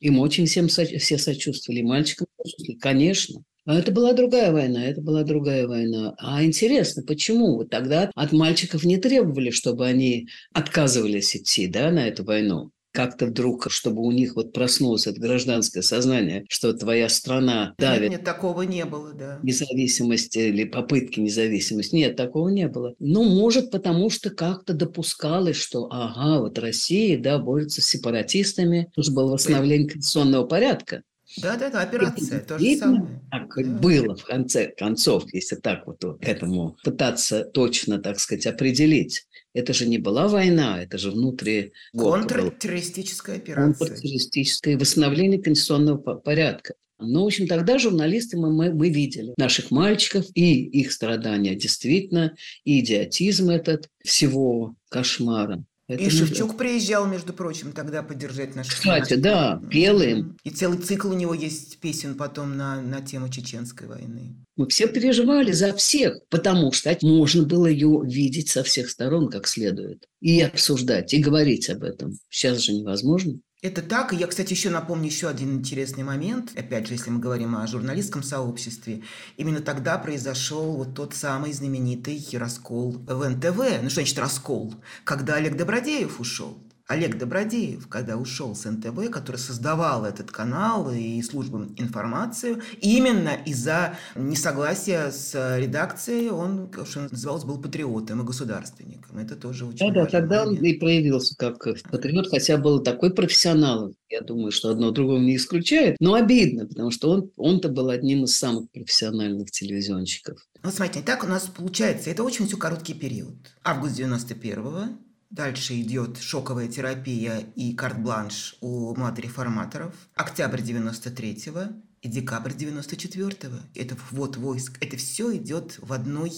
Им 0.00 0.20
очень 0.20 0.46
всем 0.46 0.68
все 0.68 1.18
сочувствовали, 1.18 1.80
и 1.80 1.84
мальчикам 1.84 2.28
сочувствовали, 2.38 2.78
конечно. 2.78 3.42
А 3.64 3.74
это 3.76 3.90
была 3.90 4.12
другая 4.12 4.52
война, 4.52 4.84
это 4.84 5.00
была 5.00 5.24
другая 5.24 5.66
война. 5.66 6.14
А 6.18 6.44
интересно, 6.44 7.02
почему 7.02 7.56
вот 7.56 7.68
тогда 7.68 8.12
от 8.14 8.30
мальчиков 8.32 8.84
не 8.84 8.96
требовали, 8.96 9.50
чтобы 9.50 9.86
они 9.86 10.28
отказывались 10.52 11.34
идти 11.34 11.66
да, 11.66 11.90
на 11.90 12.06
эту 12.06 12.22
войну? 12.24 12.70
Как-то 12.96 13.26
вдруг, 13.26 13.70
чтобы 13.70 14.00
у 14.02 14.10
них 14.10 14.36
вот 14.36 14.54
проснулось 14.54 15.06
это 15.06 15.20
гражданское 15.20 15.82
сознание, 15.82 16.46
что 16.48 16.72
твоя 16.72 17.10
страна 17.10 17.74
давит. 17.76 18.10
Нет, 18.10 18.24
такого 18.24 18.62
не 18.62 18.86
было, 18.86 19.12
да. 19.12 19.38
Независимости 19.42 20.38
или 20.38 20.64
попытки 20.64 21.20
независимости. 21.20 21.94
Нет, 21.94 22.16
такого 22.16 22.48
не 22.48 22.68
было. 22.68 22.94
Ну, 22.98 23.22
может, 23.22 23.70
потому 23.70 24.08
что 24.08 24.30
как-то 24.30 24.72
допускалось, 24.72 25.56
что, 25.56 25.88
ага, 25.90 26.40
вот 26.40 26.58
Россия, 26.58 27.18
да, 27.18 27.38
борется 27.38 27.82
с 27.82 27.84
сепаратистами. 27.84 28.90
Нужно 28.96 29.14
было 29.14 29.32
восстановление 29.32 29.88
конституционного 29.88 30.46
порядка. 30.46 31.02
Да, 31.42 31.56
да, 31.56 31.68
да, 31.68 31.82
операция, 31.82 32.38
это 32.38 32.54
то 32.54 32.58
же 32.58 32.76
самое. 32.76 33.20
Так 33.30 33.54
да. 33.56 33.78
было 33.78 34.16
в 34.16 34.24
конце 34.24 34.68
концов, 34.68 35.24
если 35.34 35.56
так 35.56 35.86
вот 35.86 35.98
к 36.00 36.26
этому 36.26 36.76
пытаться 36.82 37.44
точно, 37.44 37.98
так 37.98 38.20
сказать, 38.20 38.46
определить. 38.46 39.26
Это 39.56 39.72
же 39.72 39.86
не 39.86 39.96
была 39.96 40.28
война, 40.28 40.82
это 40.82 40.98
же 40.98 41.10
внутри... 41.10 41.72
Контртеррористическая 41.96 43.36
операция. 43.36 43.86
Контртеррористическое 43.86 44.76
восстановление 44.76 45.40
конституционного 45.40 45.96
порядка. 46.16 46.74
Но, 46.98 47.24
в 47.24 47.26
общем, 47.26 47.46
тогда 47.46 47.78
журналисты 47.78 48.36
мы, 48.36 48.52
мы, 48.52 48.70
мы 48.74 48.90
видели 48.90 49.32
наших 49.38 49.70
мальчиков 49.70 50.26
и 50.34 50.62
их 50.62 50.92
страдания 50.92 51.54
действительно, 51.54 52.36
и 52.64 52.80
идиотизм 52.80 53.48
этот 53.48 53.88
всего 54.04 54.76
кошмара. 54.90 55.64
Это 55.88 56.02
и 56.02 56.10
Шевчук 56.10 56.52
да. 56.52 56.56
приезжал, 56.56 57.06
между 57.06 57.32
прочим, 57.32 57.70
тогда 57.70 58.02
поддержать 58.02 58.56
наших 58.56 58.74
Кстати, 58.74 58.88
мальчиков. 58.88 59.22
да, 59.22 59.62
пел 59.70 60.00
им. 60.00 60.36
И 60.42 60.50
целый 60.50 60.78
цикл 60.78 61.10
у 61.10 61.14
него 61.14 61.32
есть 61.32 61.78
песен 61.78 62.16
потом 62.16 62.56
на, 62.56 62.82
на 62.82 63.00
тему 63.00 63.28
Чеченской 63.28 63.86
войны. 63.86 64.34
Мы 64.56 64.68
все 64.68 64.88
переживали 64.88 65.52
за 65.52 65.72
всех, 65.74 66.18
потому 66.28 66.72
что 66.72 66.96
можно 67.02 67.44
было 67.44 67.66
ее 67.66 68.00
видеть 68.04 68.48
со 68.48 68.64
всех 68.64 68.90
сторон 68.90 69.28
как 69.28 69.46
следует. 69.46 70.08
И 70.20 70.40
обсуждать, 70.40 71.14
и 71.14 71.22
говорить 71.22 71.70
об 71.70 71.84
этом. 71.84 72.18
Сейчас 72.30 72.58
же 72.58 72.72
невозможно. 72.72 73.38
Это 73.62 73.80
так. 73.80 74.12
И 74.12 74.16
я, 74.16 74.26
кстати, 74.26 74.52
еще 74.52 74.70
напомню 74.70 75.06
еще 75.06 75.28
один 75.28 75.54
интересный 75.54 76.04
момент. 76.04 76.52
Опять 76.56 76.86
же, 76.86 76.94
если 76.94 77.10
мы 77.10 77.18
говорим 77.20 77.56
о 77.56 77.66
журналистском 77.66 78.22
сообществе. 78.22 79.02
Именно 79.38 79.60
тогда 79.60 79.96
произошел 79.98 80.76
вот 80.76 80.94
тот 80.94 81.14
самый 81.14 81.52
знаменитый 81.52 82.22
раскол 82.34 82.92
в 82.92 83.28
НТВ. 83.28 83.56
Ну, 83.82 83.88
что 83.88 84.00
значит 84.00 84.18
раскол? 84.18 84.74
Когда 85.04 85.36
Олег 85.36 85.56
Добродеев 85.56 86.20
ушел. 86.20 86.58
Олег 86.88 87.18
Добродеев, 87.18 87.88
когда 87.88 88.16
ушел 88.16 88.54
с 88.54 88.64
НТВ, 88.68 89.10
который 89.10 89.36
создавал 89.36 90.04
этот 90.04 90.30
канал 90.30 90.92
и 90.92 91.20
службу 91.22 91.64
информацию, 91.76 92.62
именно 92.80 93.30
из-за 93.44 93.96
несогласия 94.14 95.10
с 95.10 95.58
редакцией 95.58 96.30
он, 96.30 96.70
что 96.88 97.08
называлось, 97.10 97.44
был 97.44 97.60
патриотом 97.60 98.20
и 98.22 98.24
государственником. 98.24 99.18
Это 99.18 99.34
тоже 99.34 99.66
очень 99.66 99.92
Да, 99.92 100.04
да, 100.04 100.06
тогда 100.06 100.44
момент. 100.44 100.60
он 100.60 100.64
и 100.64 100.74
проявился 100.74 101.36
как 101.36 101.58
патриот, 101.90 102.28
хотя 102.30 102.56
был 102.56 102.80
такой 102.80 103.12
профессионал. 103.12 103.92
Я 104.08 104.20
думаю, 104.20 104.52
что 104.52 104.70
одно 104.70 104.92
другого 104.92 105.18
не 105.18 105.36
исключает. 105.36 105.96
Но 105.98 106.14
обидно, 106.14 106.66
потому 106.66 106.92
что 106.92 107.10
он, 107.10 107.30
он-то 107.36 107.68
был 107.68 107.88
одним 107.88 108.24
из 108.24 108.36
самых 108.38 108.70
профессиональных 108.70 109.50
телевизионщиков. 109.50 110.38
Вот 110.62 110.74
смотрите, 110.74 111.04
так 111.04 111.24
у 111.24 111.26
нас 111.26 111.44
получается, 111.44 112.10
это 112.10 112.22
очень 112.22 112.46
все 112.46 112.56
короткий 112.56 112.94
период. 112.94 113.34
Август 113.64 113.98
91-го, 113.98 114.96
Дальше 115.30 115.80
идет 115.80 116.18
шоковая 116.18 116.68
терапия 116.68 117.40
и 117.56 117.74
карт-бланш 117.74 118.56
у 118.60 118.94
млад-реформаторов. 118.94 119.94
Октябрь 120.14 120.60
93-го 120.60 121.74
и 122.02 122.08
декабрь 122.08 122.52
94-го. 122.52 123.58
Это 123.74 123.96
вот 124.10 124.36
войск. 124.36 124.78
Это 124.80 124.96
все 124.96 125.36
идет 125.36 125.78
в 125.78 125.92
одной 125.92 126.32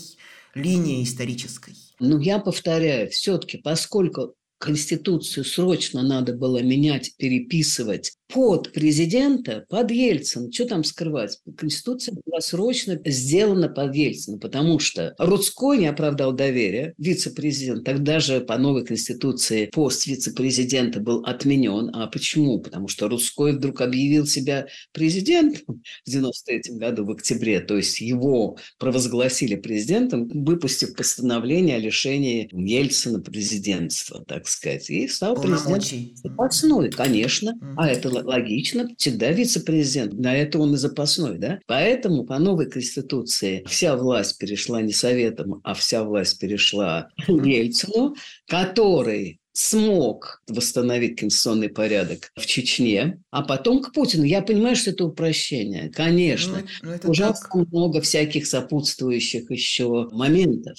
линии 0.55 1.05
исторической. 1.05 1.74
Ну, 2.01 2.18
я 2.18 2.38
повторяю, 2.38 3.11
все-таки, 3.11 3.59
поскольку 3.59 4.35
Конституцию 4.59 5.44
срочно 5.44 6.03
надо 6.03 6.35
было 6.35 6.62
менять, 6.62 7.14
переписывать 7.16 8.17
под 8.32 8.72
президента, 8.72 9.64
под 9.68 9.90
Ельцин. 9.90 10.52
Что 10.52 10.66
там 10.66 10.84
скрывать? 10.84 11.38
Конституция 11.56 12.14
была 12.26 12.40
срочно 12.40 13.00
сделана 13.04 13.68
под 13.68 13.94
Ельцина, 13.94 14.38
потому 14.38 14.78
что 14.78 15.14
Рудской 15.18 15.78
не 15.78 15.86
оправдал 15.86 16.32
доверия, 16.32 16.94
вице-президент. 16.98 17.84
Тогда 17.84 18.20
же 18.20 18.40
по 18.40 18.58
новой 18.58 18.84
Конституции 18.84 19.66
пост 19.66 20.06
вице-президента 20.06 21.00
был 21.00 21.24
отменен. 21.24 21.90
А 21.94 22.06
почему? 22.06 22.60
Потому 22.60 22.88
что 22.88 23.08
Рудской 23.08 23.56
вдруг 23.56 23.80
объявил 23.80 24.26
себя 24.26 24.66
президентом 24.92 25.82
в 26.04 26.10
93 26.10 26.74
году, 26.74 27.06
в 27.06 27.10
октябре. 27.10 27.60
То 27.60 27.76
есть 27.76 28.00
его 28.00 28.58
провозгласили 28.78 29.56
президентом, 29.56 30.28
выпустив 30.28 30.94
постановление 30.94 31.76
о 31.76 31.78
лишении 31.78 32.50
Ельцина 32.52 33.20
президентства, 33.20 34.22
так 34.26 34.46
сказать. 34.48 34.90
И 34.90 35.08
стал 35.08 35.40
президентом 35.40 36.16
запасной, 36.16 36.90
конечно. 36.90 37.58
А 37.76 37.88
это 37.88 38.17
логично, 38.24 38.88
всегда 38.96 39.31
вице-президент, 39.31 40.14
на 40.14 40.37
это 40.37 40.59
он 40.59 40.74
и 40.74 40.76
запасной, 40.76 41.38
да? 41.38 41.61
Поэтому 41.66 42.24
по 42.24 42.38
новой 42.38 42.70
Конституции 42.70 43.64
вся 43.66 43.96
власть 43.96 44.38
перешла 44.38 44.83
не 44.83 44.92
Советом, 44.92 45.61
а 45.64 45.74
вся 45.74 46.04
власть 46.04 46.38
перешла 46.38 47.09
Ельцину, 47.26 48.14
который 48.46 49.40
смог 49.59 50.40
восстановить 50.46 51.18
конституционный 51.18 51.68
порядок 51.68 52.31
в 52.37 52.46
Чечне, 52.46 53.20
а 53.33 53.42
потом 53.42 53.83
к 53.83 53.92
Путину. 53.92 54.22
Я 54.22 54.40
понимаю, 54.40 54.76
что 54.76 54.90
это 54.90 55.04
упрощение, 55.04 55.90
конечно. 55.90 56.62
Ну, 56.81 56.92
ну, 57.02 57.11
Ужасно 57.11 57.48
так. 57.64 57.72
много 57.72 58.00
всяких 58.00 58.46
сопутствующих 58.46 59.50
еще 59.50 60.09
моментов. 60.12 60.78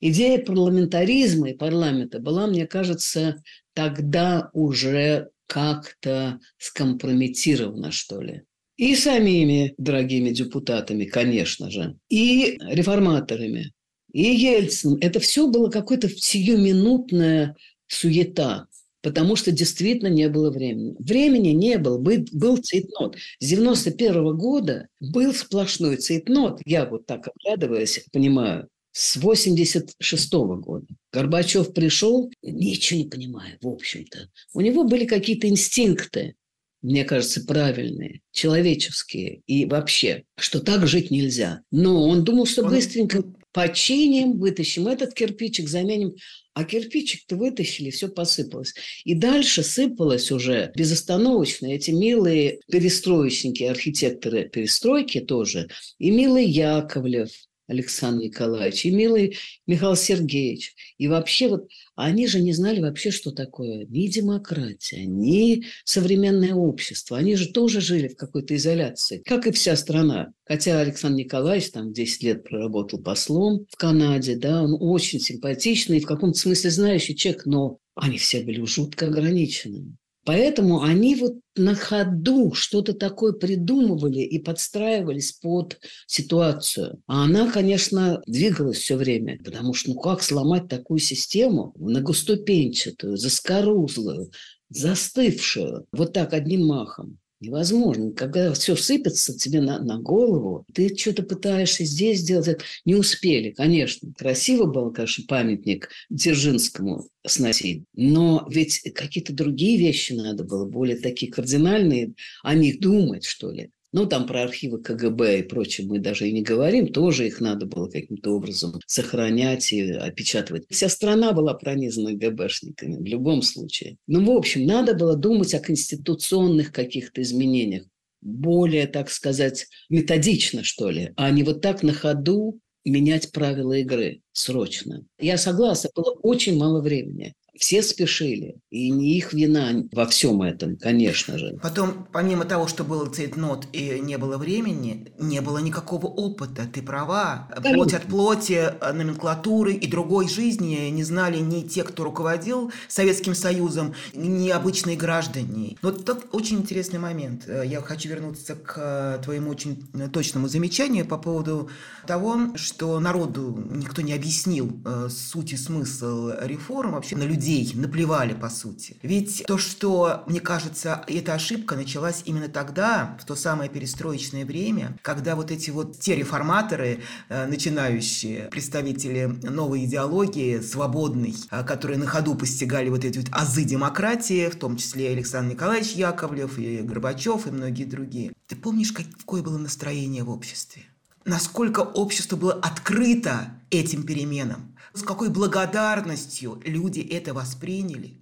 Идея 0.00 0.38
парламентаризма 0.38 1.50
и 1.50 1.56
парламента 1.56 2.18
была, 2.18 2.46
мне 2.46 2.66
кажется, 2.66 3.42
тогда 3.74 4.48
уже 4.54 5.28
как-то 5.48 6.38
скомпрометирована, 6.58 7.90
что 7.90 8.20
ли. 8.20 8.42
И 8.76 8.94
самими 8.94 9.74
дорогими 9.76 10.30
депутатами, 10.30 11.04
конечно 11.04 11.68
же, 11.68 11.96
и 12.08 12.58
реформаторами, 12.60 13.72
и 14.12 14.22
Ельцин. 14.22 14.98
Это 15.00 15.18
все 15.18 15.48
было 15.48 15.68
какое-то 15.68 16.08
сиюминутная 16.08 17.56
суета, 17.88 18.68
потому 19.02 19.34
что 19.34 19.50
действительно 19.50 20.08
не 20.08 20.28
было 20.28 20.50
времени. 20.52 20.94
Времени 21.00 21.48
не 21.48 21.78
было, 21.78 21.98
был 21.98 22.58
цейтнот. 22.58 23.16
С 23.40 23.48
91 23.48 24.36
года 24.36 24.88
был 25.00 25.34
сплошной 25.34 25.96
цейтнот, 25.96 26.60
я 26.64 26.86
вот 26.86 27.06
так 27.06 27.26
оглядываясь, 27.26 28.06
понимаю, 28.12 28.68
с 28.92 29.16
86 29.16 30.34
-го 30.34 30.56
года. 30.56 30.86
Горбачев 31.12 31.72
пришел, 31.72 32.30
ничего 32.42 33.00
не 33.00 33.08
понимая, 33.08 33.58
в 33.60 33.68
общем-то. 33.68 34.30
У 34.54 34.60
него 34.60 34.84
были 34.84 35.04
какие-то 35.04 35.48
инстинкты, 35.48 36.34
мне 36.80 37.04
кажется, 37.04 37.44
правильные, 37.44 38.20
человеческие 38.30 39.42
и 39.46 39.64
вообще, 39.64 40.24
что 40.36 40.60
так 40.60 40.86
жить 40.86 41.10
нельзя. 41.10 41.62
Но 41.72 42.08
он 42.08 42.24
думал, 42.24 42.46
что 42.46 42.62
быстренько 42.62 43.24
починим, 43.52 44.38
вытащим 44.38 44.86
этот 44.86 45.14
кирпичик, 45.14 45.68
заменим. 45.68 46.14
А 46.54 46.64
кирпичик-то 46.64 47.36
вытащили, 47.36 47.90
все 47.90 48.08
посыпалось. 48.08 48.74
И 49.04 49.14
дальше 49.14 49.62
сыпалось 49.62 50.30
уже 50.30 50.72
безостановочно 50.76 51.66
эти 51.66 51.90
милые 51.90 52.60
перестроечники, 52.70 53.64
архитекторы 53.64 54.48
перестройки 54.48 55.20
тоже, 55.20 55.68
и 55.98 56.10
милый 56.10 56.46
Яковлев, 56.46 57.30
Александр 57.68 58.24
Николаевич, 58.24 58.86
и 58.86 58.90
милый 58.90 59.36
Михаил 59.66 59.94
Сергеевич. 59.94 60.74
И 60.96 61.06
вообще 61.06 61.48
вот 61.48 61.68
они 61.94 62.26
же 62.26 62.40
не 62.40 62.52
знали 62.52 62.80
вообще, 62.80 63.10
что 63.10 63.30
такое 63.30 63.84
ни 63.86 64.08
демократия, 64.08 65.04
ни 65.04 65.64
современное 65.84 66.54
общество. 66.54 67.18
Они 67.18 67.36
же 67.36 67.52
тоже 67.52 67.80
жили 67.80 68.08
в 68.08 68.16
какой-то 68.16 68.56
изоляции, 68.56 69.22
как 69.24 69.46
и 69.46 69.52
вся 69.52 69.76
страна. 69.76 70.32
Хотя 70.44 70.80
Александр 70.80 71.18
Николаевич 71.18 71.70
там 71.70 71.92
10 71.92 72.22
лет 72.22 72.44
проработал 72.44 73.00
послом 73.00 73.66
в 73.70 73.76
Канаде, 73.76 74.36
да, 74.36 74.62
он 74.62 74.76
очень 74.80 75.20
симпатичный, 75.20 76.00
в 76.00 76.06
каком-то 76.06 76.38
смысле 76.38 76.70
знающий 76.70 77.14
человек, 77.14 77.44
но 77.44 77.78
они 77.94 78.16
все 78.16 78.40
были 78.42 78.64
жутко 78.64 79.06
ограниченными. 79.06 79.96
Поэтому 80.28 80.82
они 80.82 81.14
вот 81.14 81.36
на 81.56 81.74
ходу 81.74 82.52
что-то 82.52 82.92
такое 82.92 83.32
придумывали 83.32 84.18
и 84.18 84.38
подстраивались 84.38 85.32
под 85.32 85.80
ситуацию. 86.06 87.02
А 87.06 87.24
она, 87.24 87.50
конечно, 87.50 88.20
двигалась 88.26 88.76
все 88.76 88.96
время, 88.96 89.38
потому 89.42 89.72
что 89.72 89.94
ну 89.94 89.98
как 89.98 90.22
сломать 90.22 90.68
такую 90.68 90.98
систему 90.98 91.72
многоступенчатую, 91.76 93.16
заскорузлую, 93.16 94.30
застывшую, 94.68 95.86
вот 95.92 96.12
так 96.12 96.34
одним 96.34 96.66
махом? 96.66 97.18
Невозможно. 97.40 98.12
Когда 98.12 98.52
все 98.52 98.74
сыпется 98.74 99.36
тебе 99.38 99.60
на, 99.60 99.78
на 99.78 99.98
голову, 99.98 100.66
ты 100.74 100.94
что-то 100.96 101.22
пытаешься 101.22 101.84
здесь 101.84 102.18
сделать. 102.18 102.60
Не 102.84 102.96
успели, 102.96 103.50
конечно. 103.50 104.12
Красиво 104.16 104.64
было, 104.64 104.90
конечно, 104.90 105.24
памятник 105.28 105.88
Дзержинскому 106.10 107.08
сносить. 107.24 107.84
Но 107.94 108.44
ведь 108.50 108.80
какие-то 108.92 109.32
другие 109.32 109.78
вещи 109.78 110.14
надо 110.14 110.42
было, 110.42 110.64
более 110.64 110.96
такие 110.96 111.30
кардинальные, 111.30 112.14
о 112.42 112.54
них 112.54 112.80
думать, 112.80 113.24
что 113.24 113.52
ли. 113.52 113.70
Ну, 113.92 114.06
там 114.06 114.26
про 114.26 114.42
архивы 114.42 114.82
КГБ 114.82 115.40
и 115.40 115.42
прочее 115.42 115.86
мы 115.86 115.98
даже 115.98 116.28
и 116.28 116.32
не 116.32 116.42
говорим. 116.42 116.92
Тоже 116.92 117.26
их 117.26 117.40
надо 117.40 117.66
было 117.66 117.88
каким-то 117.88 118.34
образом 118.34 118.74
сохранять 118.86 119.72
и 119.72 119.92
опечатывать. 119.92 120.64
Вся 120.68 120.88
страна 120.88 121.32
была 121.32 121.54
пронизана 121.54 122.12
ГБшниками 122.12 122.96
в 122.96 123.06
любом 123.06 123.42
случае. 123.42 123.96
Ну, 124.06 124.24
в 124.24 124.36
общем, 124.36 124.66
надо 124.66 124.94
было 124.94 125.16
думать 125.16 125.54
о 125.54 125.60
конституционных 125.60 126.72
каких-то 126.72 127.22
изменениях 127.22 127.84
более, 128.20 128.86
так 128.86 129.10
сказать, 129.10 129.66
методично, 129.88 130.64
что 130.64 130.90
ли, 130.90 131.12
а 131.16 131.30
не 131.30 131.42
вот 131.42 131.60
так 131.60 131.82
на 131.82 131.92
ходу 131.92 132.60
менять 132.84 133.32
правила 133.32 133.74
игры 133.74 134.22
срочно. 134.32 135.04
Я 135.18 135.36
согласна, 135.38 135.90
было 135.94 136.10
очень 136.22 136.56
мало 136.56 136.80
времени. 136.80 137.34
Все 137.58 137.82
спешили, 137.82 138.60
и 138.70 138.90
не 138.90 139.16
их 139.16 139.32
вина 139.32 139.84
во 139.92 140.06
всем 140.06 140.42
этом, 140.42 140.76
конечно 140.76 141.38
же. 141.38 141.58
Потом, 141.60 142.06
помимо 142.12 142.44
того, 142.44 142.68
что 142.68 142.84
был 142.84 143.06
цейтнот 143.06 143.66
и 143.72 143.98
не 144.00 144.16
было 144.16 144.38
времени, 144.38 145.12
не 145.18 145.40
было 145.40 145.58
никакого 145.58 146.06
опыта, 146.06 146.68
ты 146.72 146.82
права. 146.82 147.48
Конечно. 147.50 147.74
Плоть 147.74 147.94
от 147.94 148.02
плоти, 148.04 148.72
э, 148.80 148.92
номенклатуры 148.92 149.72
и 149.72 149.88
другой 149.88 150.28
жизни 150.28 150.88
не 150.90 151.02
знали 151.02 151.38
ни 151.38 151.62
те, 151.62 151.82
кто 151.82 152.04
руководил 152.04 152.70
Советским 152.86 153.34
Союзом, 153.34 153.94
ни 154.14 154.50
обычные 154.50 154.96
граждане. 154.96 155.76
Вот 155.82 156.04
тут 156.04 156.26
очень 156.30 156.58
интересный 156.58 157.00
момент. 157.00 157.48
Э, 157.48 157.64
я 157.66 157.80
хочу 157.80 158.08
вернуться 158.08 158.54
к 158.54 158.74
э, 158.76 159.18
твоему 159.24 159.50
очень 159.50 159.88
точному 160.12 160.46
замечанию 160.46 161.04
по 161.04 161.18
поводу 161.18 161.70
того, 162.06 162.54
что 162.54 163.00
народу 163.00 163.66
никто 163.70 164.00
не 164.02 164.12
объяснил 164.12 164.80
суть 165.08 165.52
и 165.52 165.56
смысл 165.56 166.30
реформ 166.40 166.92
вообще 166.92 167.16
на 167.16 167.24
людей 167.24 167.47
людей 167.48 167.72
наплевали, 167.74 168.34
по 168.34 168.50
сути. 168.50 168.96
Ведь 169.02 169.44
то, 169.46 169.58
что, 169.58 170.24
мне 170.26 170.40
кажется, 170.40 171.04
эта 171.06 171.34
ошибка 171.34 171.76
началась 171.76 172.22
именно 172.26 172.48
тогда, 172.48 173.16
в 173.20 173.24
то 173.24 173.34
самое 173.34 173.70
перестроечное 173.70 174.44
время, 174.44 174.96
когда 175.02 175.34
вот 175.34 175.50
эти 175.50 175.70
вот 175.70 175.98
те 175.98 176.14
реформаторы, 176.14 177.00
э, 177.28 177.46
начинающие 177.46 178.48
представители 178.50 179.26
новой 179.42 179.84
идеологии, 179.84 180.60
свободной, 180.60 181.34
э, 181.50 181.64
которые 181.64 181.98
на 181.98 182.06
ходу 182.06 182.34
постигали 182.34 182.90
вот 182.90 183.04
эти 183.04 183.18
вот 183.18 183.28
азы 183.32 183.64
демократии, 183.64 184.48
в 184.48 184.56
том 184.56 184.76
числе 184.76 185.10
Александр 185.10 185.54
Николаевич 185.54 185.92
Яковлев, 185.92 186.58
и 186.58 186.78
Горбачев, 186.78 187.46
и 187.46 187.50
многие 187.50 187.84
другие. 187.84 188.32
Ты 188.46 188.56
помнишь, 188.56 188.92
какое 188.92 189.42
было 189.42 189.58
настроение 189.58 190.22
в 190.22 190.30
обществе? 190.30 190.82
Насколько 191.24 191.80
общество 191.80 192.36
было 192.36 192.54
открыто 192.54 193.52
этим 193.70 194.02
переменам? 194.02 194.77
С 194.98 195.02
какой 195.04 195.28
благодарностью 195.28 196.60
люди 196.64 196.98
это 196.98 197.32
восприняли. 197.32 198.18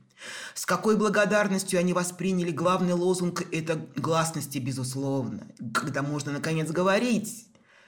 С 0.55 0.67
какой 0.67 0.99
благодарностью 0.99 1.81
они 1.81 1.95
восприняли 1.95 2.51
главный 2.51 2.93
лозунг– 2.93 3.47
это 3.51 3.81
гласности, 3.97 4.59
безусловно. 4.59 5.47
Когда 5.73 6.03
можно, 6.03 6.33
наконец, 6.33 6.71
говорить 6.71 7.47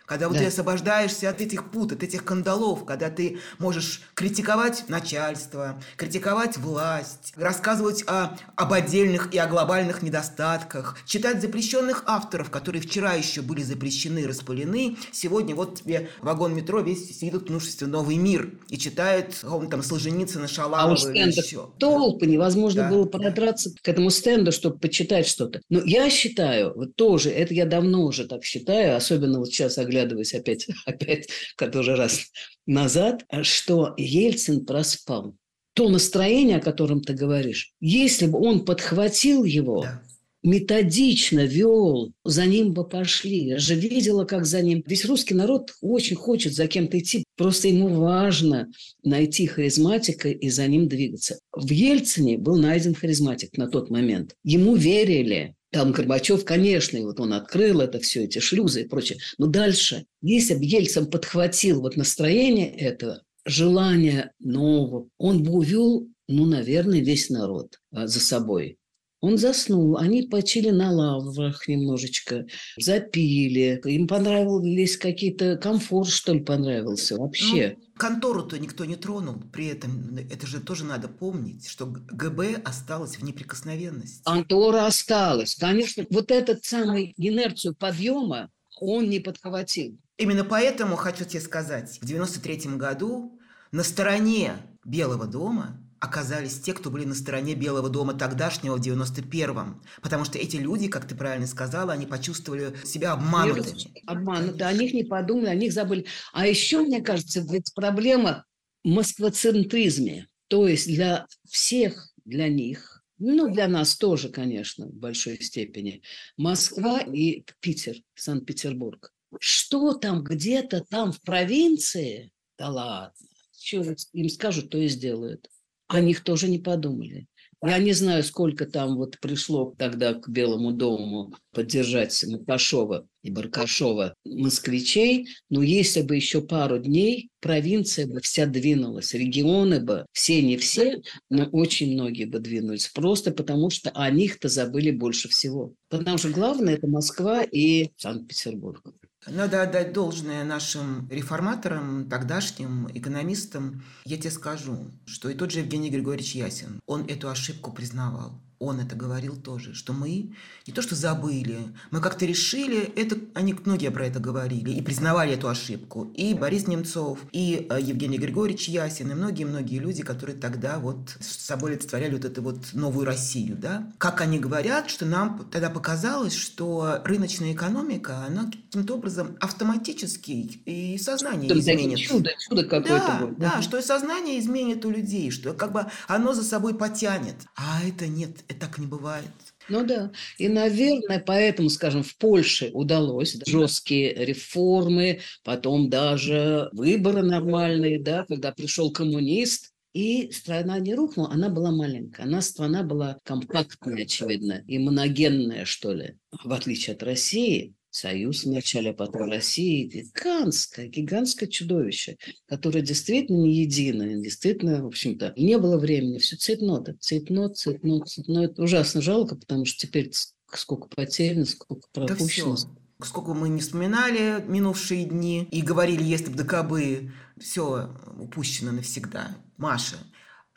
когда 0.09 0.29
вот 0.29 0.39
да. 0.39 0.41
ты 0.41 0.47
освобождаешься 0.47 1.29
от 1.29 1.41
этих 1.41 1.71
пут, 1.71 1.93
от 1.93 2.03
этих 2.03 2.25
кандалов, 2.25 2.85
когда 2.85 3.11
ты 3.11 3.39
можешь 3.59 4.01
критиковать 4.15 4.85
начальство, 4.89 5.81
критиковать 5.97 6.57
власть, 6.57 7.35
рассказывать 7.37 8.05
о, 8.07 8.37
об 8.57 8.73
отдельных 8.73 9.33
и 9.35 9.39
о 9.39 9.47
глобальных 9.47 10.03
недостатках, 10.03 10.97
читать 11.05 11.43
запрещенных 11.43 12.05
авторов, 12.07 12.51
которые 12.51 12.81
вчера 12.81 13.13
еще 13.13 13.43
были 13.43 13.63
запрещены, 13.63 14.27
распылены, 14.27 14.97
сегодня 15.13 15.55
вот 15.55 15.83
тебе 15.83 16.09
вагон 16.23 16.55
метро 16.55 16.81
весь 16.81 17.19
сидит 17.19 17.35
в 17.35 17.51
множестве 17.51 17.87
«Новый 17.87 18.17
мир» 18.17 18.53
и 18.69 18.79
читает 18.79 19.45
он 19.45 19.69
там 19.69 19.83
Солженицына, 19.83 20.49
Шаламова 20.49 20.97
а 21.07 21.13
или 21.13 21.39
еще. 21.39 21.71
толпы, 21.79 22.27
невозможно 22.27 22.85
да. 22.85 22.91
было 22.91 23.05
продраться 23.05 23.71
к 23.83 23.87
этому 23.87 24.09
стенду, 24.09 24.53
чтобы 24.53 24.79
почитать 24.79 25.27
что-то. 25.27 25.61
Но 25.69 25.83
я 25.85 26.09
считаю, 26.09 26.73
вот 26.75 26.97
тоже, 26.97 27.29
это 27.31 27.53
я 27.53 27.67
давно 27.67 28.05
уже 28.05 28.27
так 28.27 28.45
считаю, 28.45 28.97
особенно 28.97 29.39
вот 29.41 29.49
сейчас 29.49 29.77
оглядываясь 29.99 30.35
опять, 30.35 30.67
опять 30.87 31.29
который 31.57 31.95
раз 31.95 32.27
назад, 32.67 33.25
что 33.43 33.95
Ельцин 33.97 34.65
проспал. 34.65 35.35
То 35.75 35.89
настроение, 35.89 36.57
о 36.57 36.63
котором 36.63 37.03
ты 37.03 37.13
говоришь, 37.13 37.73
если 37.81 38.27
бы 38.27 38.41
он 38.41 38.65
подхватил 38.65 39.45
его, 39.45 39.83
да 39.83 40.03
методично 40.43 41.45
вел, 41.45 42.13
за 42.25 42.47
ним 42.47 42.73
бы 42.73 42.89
пошли. 42.89 43.47
Я 43.47 43.59
же 43.59 43.75
видела, 43.75 44.25
как 44.25 44.47
за 44.47 44.63
ним. 44.63 44.83
Весь 44.87 45.05
русский 45.05 45.35
народ 45.35 45.75
очень 45.81 46.17
хочет 46.17 46.55
за 46.55 46.67
кем-то 46.67 46.99
идти. 46.99 47.25
Просто 47.37 47.69
ему 47.69 47.89
важно 47.89 48.69
найти 49.03 49.47
харизматика 49.47 50.29
и 50.29 50.49
за 50.49 50.67
ним 50.67 50.89
двигаться. 50.89 51.39
В 51.53 51.71
Ельцине 51.71 52.39
был 52.39 52.57
найден 52.57 52.95
харизматик 52.95 53.57
на 53.57 53.69
тот 53.69 53.91
момент. 53.91 54.35
Ему 54.45 54.77
верили. 54.77 55.55
Там 55.71 55.93
Горбачев, 55.93 56.45
конечно, 56.45 56.97
и 56.97 57.05
вот 57.05 57.21
он 57.21 57.35
открыл 57.35 57.81
это 57.81 58.01
все, 58.01 58.25
эти 58.25 58.39
шлюзы 58.39 58.83
и 58.83 58.89
прочее. 58.89 59.19
Но 59.37 59.47
дальше, 59.47 60.07
если 60.23 60.55
бы 60.55 60.65
Ельцин 60.65 61.11
подхватил 61.11 61.83
вот 61.83 61.97
настроение 61.97 62.75
этого, 62.75 63.23
желание 63.45 64.33
нового, 64.39 65.09
он 65.19 65.43
бы 65.43 65.53
увел, 65.53 66.09
ну, 66.27 66.47
наверное, 66.47 67.01
весь 67.01 67.29
народ 67.29 67.79
а, 67.93 68.07
за 68.07 68.21
собой. 68.21 68.79
Он 69.21 69.37
заснул, 69.37 69.99
они 69.99 70.23
почили 70.23 70.71
на 70.71 70.93
лаврах 70.93 71.67
немножечко, 71.67 72.47
запили, 72.77 73.81
им 73.85 74.07
понравились 74.07 74.97
какие-то, 74.97 75.57
комфорт, 75.57 76.09
что 76.09 76.33
ли, 76.33 76.41
понравился 76.41 77.17
вообще. 77.17 77.77
Ну, 77.79 77.85
контору-то 77.97 78.59
никто 78.59 78.85
не 78.85 78.95
тронул, 78.95 79.43
при 79.53 79.67
этом 79.67 80.17
это 80.31 80.47
же 80.47 80.61
тоже 80.61 80.85
надо 80.85 81.09
помнить, 81.09 81.67
что 81.69 81.87
ГБ 81.87 82.63
осталось 82.65 83.17
в 83.17 83.25
неприкосновенности. 83.25 84.23
Контора 84.25 84.87
осталась, 84.87 85.57
конечно. 85.57 86.07
Вот 86.11 86.31
этот 86.31 86.65
самый 86.65 87.13
инерцию 87.17 87.75
подъема 87.75 88.51
он 88.81 89.11
не 89.11 89.19
подхватил. 89.19 89.99
Именно 90.17 90.45
поэтому, 90.45 90.95
хочу 90.95 91.25
тебе 91.25 91.41
сказать, 91.41 91.99
в 92.01 92.07
93 92.07 92.77
году 92.77 93.37
на 93.73 93.83
стороне 93.83 94.53
Белого 94.85 95.27
дома 95.27 95.81
оказались 96.01 96.61
те, 96.61 96.73
кто 96.73 96.91
были 96.91 97.05
на 97.05 97.15
стороне 97.15 97.55
Белого 97.55 97.89
дома 97.89 98.15
тогдашнего 98.15 98.77
в 98.77 98.81
91-м. 98.81 99.83
Потому 100.03 100.25
что 100.25 100.39
эти 100.39 100.57
люди, 100.57 100.89
как 100.89 101.07
ты 101.07 101.15
правильно 101.15 101.47
сказала, 101.47 101.93
они 101.93 102.07
почувствовали 102.07 102.75
себя 102.85 103.13
обманутыми. 103.13 104.03
Обмануты, 104.07 104.65
о 104.65 104.73
них 104.73 104.95
не 104.95 105.05
подумали, 105.05 105.49
о 105.49 105.55
них 105.55 105.73
забыли. 105.73 106.07
А 106.33 106.47
еще, 106.47 106.81
мне 106.81 107.01
кажется, 107.01 107.41
ведь 107.41 107.73
проблема 107.75 108.45
в 108.85 108.89
москвоцентризме. 108.89 110.29
То 110.49 110.69
есть 110.69 110.87
для 110.87 111.27
всех, 111.49 112.13
для 112.25 112.49
них, 112.49 113.03
ну, 113.19 113.53
для 113.53 113.67
нас 113.67 113.97
тоже, 113.97 114.29
конечно, 114.29 114.87
в 114.87 114.95
большой 114.95 115.43
степени, 115.43 116.03
Москва 116.37 117.01
и 117.01 117.45
Питер, 117.61 117.97
Санкт-Петербург. 118.15 119.13
Что 119.41 119.95
там 119.95 120.23
где-то 120.23 120.85
там 120.89 121.13
в 121.13 121.21
провинции? 121.21 122.31
Да 122.57 122.71
ладно. 122.71 123.13
Что 123.61 123.95
им 124.13 124.29
скажут, 124.31 124.71
то 124.71 124.79
и 124.79 124.89
сделают 124.89 125.51
о 125.89 126.01
них 126.01 126.23
тоже 126.23 126.49
не 126.49 126.59
подумали. 126.59 127.27
Я 127.61 127.79
не 127.79 127.93
знаю, 127.93 128.23
сколько 128.23 128.67
там 128.67 128.97
вот 128.97 129.19
пришло 129.19 129.75
тогда 129.77 130.15
к 130.15 130.29
Белому 130.29 130.71
дому 130.71 131.35
поддержать 131.53 132.25
Макашова 132.25 133.09
и 133.25 133.31
Баркашова 133.33 134.15
москвичей, 134.25 135.27
но 135.51 135.63
если 135.63 136.03
бы 136.03 136.15
еще 136.15 136.41
пару 136.41 136.79
дней, 136.79 137.31
провинция 137.41 138.07
бы 138.07 138.21
вся 138.21 138.47
двинулась, 138.47 139.13
регионы 139.13 139.81
бы, 139.81 140.07
все 140.13 140.41
не 140.41 140.57
все, 140.57 141.03
но 141.31 141.47
очень 141.47 141.95
многие 141.95 142.27
бы 142.27 142.39
двинулись, 142.39 142.87
просто 142.95 143.33
потому 143.33 143.71
что 143.71 143.91
о 143.91 144.09
них-то 144.09 144.49
забыли 144.49 144.93
больше 144.93 145.29
всего. 145.29 145.75
Потому 145.89 146.17
что 146.19 146.29
главное– 146.29 146.75
это 146.77 146.87
Москва 146.87 147.43
и 147.43 147.91
Санкт-Петербург. 147.97 148.85
Надо 149.27 149.63
отдать 149.63 149.93
должное 149.93 150.45
нашим 150.45 151.09
реформаторам, 151.11 152.09
тогдашним 152.09 152.89
экономистам. 152.95 153.83
Я 154.05 154.17
тебе 154.17 154.31
скажу, 154.31 154.91
что 155.07 155.29
и 155.29 155.35
тот 155.35 155.51
же 155.51 155.61
Евгений 155.61 155.91
Григорьевич 155.91 156.35
Ясин, 156.35 156.81
он 156.87 157.05
эту 157.07 157.29
ошибку 157.29 157.73
признавал 157.73 158.41
он 158.59 158.81
это 158.81 158.97
говорил 158.97 159.37
тоже, 159.37 159.75
что 159.75 159.93
мы 159.93 160.33
не 160.67 160.73
то 160.73 160.83
что 160.83 160.95
забыли, 160.95 161.59
мы 161.91 162.01
как-то 162.01 162.27
решили, 162.27 162.81
это, 162.97 163.17
они 163.35 163.55
многие 163.65 163.91
про 163.91 164.07
это 164.07 164.21
говорили 164.21 164.71
и 164.71 164.83
признавали 164.83 165.33
эту 165.33 165.49
ошибку. 165.49 166.11
И 166.15 166.35
Борис 166.35 166.67
Немцов, 166.67 167.21
и 167.33 167.67
э, 167.71 167.79
Евгений 167.81 168.19
Григорьевич 168.19 168.69
Ясин, 168.69 169.11
и 169.11 169.15
многие-многие 169.15 169.79
люди, 169.79 170.03
которые 170.03 170.37
тогда 170.37 170.79
вот 170.79 171.17
с 171.21 171.47
собой 171.47 171.73
олицетворяли 171.73 172.15
вот 172.15 172.25
эту 172.25 172.43
вот 172.43 172.59
новую 172.73 173.07
Россию, 173.07 173.57
да. 173.57 173.93
Как 173.99 174.21
они 174.21 174.39
говорят, 174.39 174.91
что 174.91 175.07
нам 175.07 175.49
тогда 175.51 175.71
показалось, 175.71 176.35
что 176.35 177.01
рыночная 177.05 177.53
экономика, 177.53 178.25
она 178.27 178.45
каким-то 178.47 178.95
образом 178.95 179.37
автоматически 179.41 180.61
и 180.65 180.99
сознание 180.99 181.49
что 181.49 181.59
изменит. 181.59 181.99
Чудо, 181.99 182.31
чудо 182.39 182.65
какое-то 182.65 183.07
да, 183.07 183.19
будет. 183.21 183.39
Да, 183.39 183.63
что 183.63 183.79
и 183.79 183.83
сознание 183.83 184.39
изменит 184.39 184.85
у 184.85 184.91
людей, 184.91 185.31
что 185.31 185.55
как 185.55 185.73
бы 185.73 185.87
оно 186.07 186.35
за 186.35 186.43
собой 186.43 186.75
потянет. 186.75 187.37
А 187.57 187.83
это 187.87 188.07
нет, 188.07 188.31
это 188.49 188.61
так 188.61 188.79
не 188.79 188.87
бывает. 188.87 189.31
Ну 189.69 189.85
да. 189.85 190.11
И, 190.39 190.49
наверное, 190.49 191.21
поэтому, 191.21 191.69
скажем, 191.69 192.03
в 192.03 192.17
Польше 192.17 192.71
удалось 192.73 193.35
да, 193.35 193.45
жесткие 193.47 194.15
реформы, 194.15 195.21
потом 195.45 195.91
даже 195.91 196.71
выборы 196.73 197.23
нормальные, 197.23 198.01
да, 198.01 198.25
когда 198.25 198.53
пришел 198.53 198.91
коммунист, 198.91 199.73
и 199.93 200.31
страна 200.33 200.79
не 200.79 200.95
рухнула, 200.95 201.31
она 201.31 201.49
была 201.49 201.71
маленькая. 201.71 202.23
Она 202.23 202.41
страна 202.41 202.83
была 202.83 203.19
компактная, 203.25 204.05
очевидно, 204.05 204.63
и 204.67 204.79
моногенная, 204.79 205.65
что 205.65 205.93
ли. 205.93 206.17
В 206.45 206.53
отличие 206.53 206.95
от 206.95 207.03
России, 207.03 207.75
Союз 207.91 208.45
вначале, 208.45 208.91
а 208.91 208.95
потом 208.95 209.31
Россия. 209.31 209.89
Гигантское, 209.89 210.89
гигантское 210.89 211.49
чудовище, 211.49 212.17
которое 212.47 212.83
действительно 212.83 213.39
не 213.43 213.63
единое, 213.63 214.17
действительно, 214.17 214.83
в 214.83 214.87
общем-то, 214.87 215.33
не 215.37 215.59
было 215.59 215.79
времени. 215.79 216.19
Все 216.19 216.37
цветно, 216.37 216.85
цветно, 217.01 217.49
цветно, 217.49 218.01
цветно. 218.05 218.45
Это 218.45 218.63
ужасно 218.63 219.01
жалко, 219.01 219.37
потому 219.37 219.65
что 219.65 219.87
теперь 219.87 220.13
сколько 220.53 220.89
потеряно, 220.89 221.45
сколько 221.45 221.89
пропущено. 221.93 222.57
Да 222.57 223.07
Сколько 223.07 223.33
мы 223.33 223.49
не 223.49 223.61
вспоминали 223.61 224.45
минувшие 224.49 225.05
дни 225.05 225.47
и 225.53 225.63
говорили, 225.63 226.03
если 226.03 226.31
бы 226.31 226.43
ДКБ 226.43 227.13
все 227.41 227.91
упущено 228.19 228.73
навсегда. 228.73 229.37
Маша, 229.57 229.99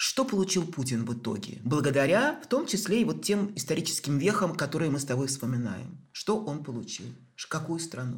что 0.04 0.26
получил 0.26 0.66
Путин 0.66 1.06
в 1.06 1.14
итоге? 1.14 1.60
Благодаря, 1.64 2.42
в 2.44 2.48
том 2.48 2.66
числе, 2.66 3.02
и 3.02 3.06
вот 3.06 3.24
тем 3.24 3.54
историческим 3.56 4.18
вехам, 4.18 4.56
которые 4.56 4.90
мы 4.90 4.98
с 4.98 5.06
тобой 5.06 5.28
вспоминаем. 5.28 6.10
Что 6.12 6.44
он 6.44 6.64
получил? 6.64 7.06
Какую 7.48 7.80
страну? 7.80 8.18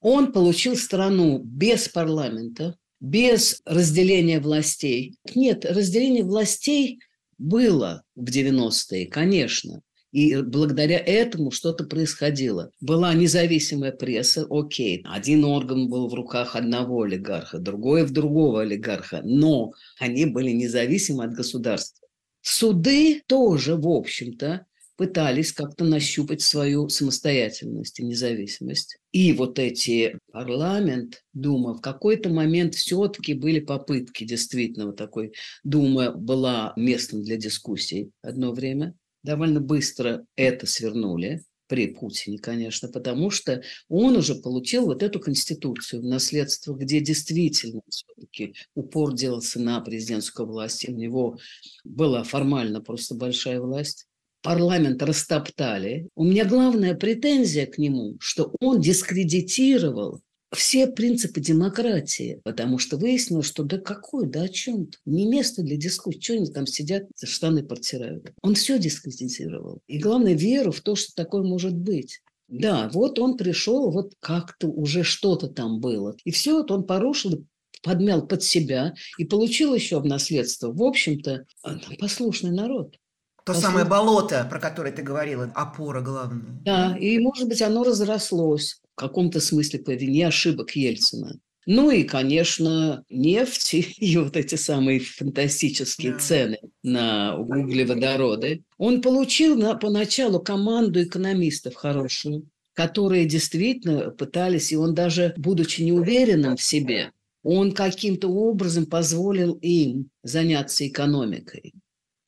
Он 0.00 0.32
получил 0.32 0.74
страну 0.74 1.38
без 1.38 1.88
парламента, 1.88 2.76
без 2.98 3.62
разделения 3.64 4.40
властей. 4.40 5.18
Нет, 5.36 5.64
разделение 5.64 6.24
властей 6.24 6.98
было 7.38 8.02
в 8.16 8.24
90-е, 8.24 9.06
конечно. 9.06 9.82
И 10.12 10.36
благодаря 10.42 10.98
этому 10.98 11.50
что-то 11.50 11.84
происходило. 11.84 12.72
Была 12.80 13.14
независимая 13.14 13.92
пресса, 13.92 14.46
окей, 14.50 15.04
один 15.04 15.44
орган 15.44 15.88
был 15.88 16.08
в 16.08 16.14
руках 16.14 16.56
одного 16.56 17.02
олигарха, 17.02 17.58
другой 17.58 18.04
в 18.04 18.10
другого 18.10 18.62
олигарха, 18.62 19.20
но 19.24 19.72
они 19.98 20.26
были 20.26 20.50
независимы 20.50 21.24
от 21.24 21.32
государства. 21.32 22.08
Суды 22.42 23.22
тоже, 23.26 23.76
в 23.76 23.86
общем-то, 23.86 24.66
пытались 24.96 25.52
как-то 25.52 25.84
нащупать 25.84 26.42
свою 26.42 26.90
самостоятельность 26.90 28.00
и 28.00 28.04
независимость. 28.04 28.98
И 29.12 29.32
вот 29.32 29.58
эти 29.58 30.18
парламент, 30.30 31.22
Дума, 31.32 31.72
в 31.74 31.80
какой-то 31.80 32.28
момент 32.28 32.74
все-таки 32.74 33.32
были 33.32 33.60
попытки, 33.60 34.24
действительно, 34.24 34.86
вот 34.86 34.96
такой 34.96 35.32
Дума 35.64 36.12
была 36.12 36.74
местом 36.76 37.22
для 37.22 37.36
дискуссий 37.36 38.10
одно 38.20 38.52
время 38.52 38.94
довольно 39.22 39.60
быстро 39.60 40.24
это 40.36 40.66
свернули, 40.66 41.42
при 41.70 41.86
Путине, 41.86 42.38
конечно, 42.38 42.88
потому 42.88 43.30
что 43.30 43.62
он 43.88 44.16
уже 44.16 44.34
получил 44.34 44.86
вот 44.86 45.04
эту 45.04 45.20
конституцию 45.20 46.02
в 46.02 46.04
наследство, 46.04 46.74
где 46.74 47.00
действительно 47.00 47.80
все-таки 47.88 48.56
упор 48.74 49.14
делался 49.14 49.60
на 49.60 49.80
президентскую 49.80 50.48
власть, 50.48 50.84
и 50.84 50.90
у 50.90 50.96
него 50.96 51.38
была 51.84 52.24
формально 52.24 52.80
просто 52.80 53.14
большая 53.14 53.60
власть. 53.60 54.06
Парламент 54.42 55.00
растоптали. 55.00 56.08
У 56.16 56.24
меня 56.24 56.44
главная 56.44 56.96
претензия 56.96 57.66
к 57.66 57.78
нему, 57.78 58.16
что 58.18 58.52
он 58.58 58.80
дискредитировал 58.80 60.22
все 60.52 60.86
принципы 60.88 61.40
демократии, 61.40 62.40
потому 62.44 62.78
что 62.78 62.96
выяснилось, 62.96 63.46
что 63.46 63.62
да 63.62 63.78
какой, 63.78 64.26
да 64.26 64.42
о 64.42 64.48
чем 64.48 64.82
-то. 64.82 64.94
Не 65.06 65.26
место 65.26 65.62
для 65.62 65.76
дискуссии, 65.76 66.20
что 66.20 66.32
они 66.34 66.50
там 66.50 66.66
сидят, 66.66 67.04
штаны 67.22 67.62
протирают. 67.62 68.32
Он 68.42 68.54
все 68.54 68.78
дискредитировал. 68.78 69.80
И 69.86 69.98
главное, 69.98 70.34
веру 70.34 70.72
в 70.72 70.80
то, 70.80 70.96
что 70.96 71.14
такое 71.14 71.42
может 71.42 71.74
быть. 71.74 72.20
Да, 72.48 72.90
вот 72.92 73.20
он 73.20 73.36
пришел, 73.36 73.92
вот 73.92 74.14
как-то 74.18 74.66
уже 74.66 75.04
что-то 75.04 75.46
там 75.46 75.80
было. 75.80 76.16
И 76.24 76.32
все 76.32 76.54
вот 76.54 76.72
он 76.72 76.84
порушил, 76.84 77.44
подмял 77.82 78.26
под 78.26 78.42
себя 78.42 78.94
и 79.18 79.24
получил 79.24 79.72
еще 79.74 80.00
в 80.00 80.04
наследство, 80.04 80.72
в 80.72 80.82
общем-то, 80.82 81.44
а, 81.62 81.76
послушный 81.98 82.50
народ. 82.50 82.96
То 83.44 83.54
Послуш... 83.54 83.64
самое 83.64 83.86
болото, 83.86 84.46
про 84.50 84.58
которое 84.58 84.92
ты 84.92 85.02
говорила, 85.02 85.50
опора 85.54 86.02
главная. 86.02 86.60
Да, 86.62 86.96
и, 86.98 87.18
может 87.18 87.48
быть, 87.48 87.62
оно 87.62 87.84
разрослось 87.84 88.80
каком-то 89.00 89.40
смысле 89.40 89.78
по 89.80 89.92
вине 89.92 90.26
ошибок 90.26 90.76
Ельцина. 90.76 91.38
Ну 91.66 91.90
и, 91.90 92.04
конечно, 92.04 93.02
нефть 93.08 93.74
и 93.98 94.16
вот 94.18 94.36
эти 94.36 94.56
самые 94.56 95.00
фантастические 95.00 96.18
цены 96.18 96.58
на 96.82 97.36
углеводороды. 97.36 98.62
Он 98.76 99.00
получил 99.00 99.56
на, 99.56 99.74
поначалу 99.74 100.40
команду 100.40 101.02
экономистов 101.02 101.74
хорошую, 101.74 102.46
которые 102.74 103.26
действительно 103.26 104.10
пытались, 104.10 104.72
и 104.72 104.76
он 104.76 104.94
даже, 104.94 105.34
будучи 105.36 105.82
неуверенным 105.82 106.56
в 106.56 106.62
себе, 106.62 107.12
он 107.42 107.72
каким-то 107.72 108.28
образом 108.28 108.84
позволил 108.84 109.54
им 109.62 110.10
заняться 110.22 110.86
экономикой 110.86 111.72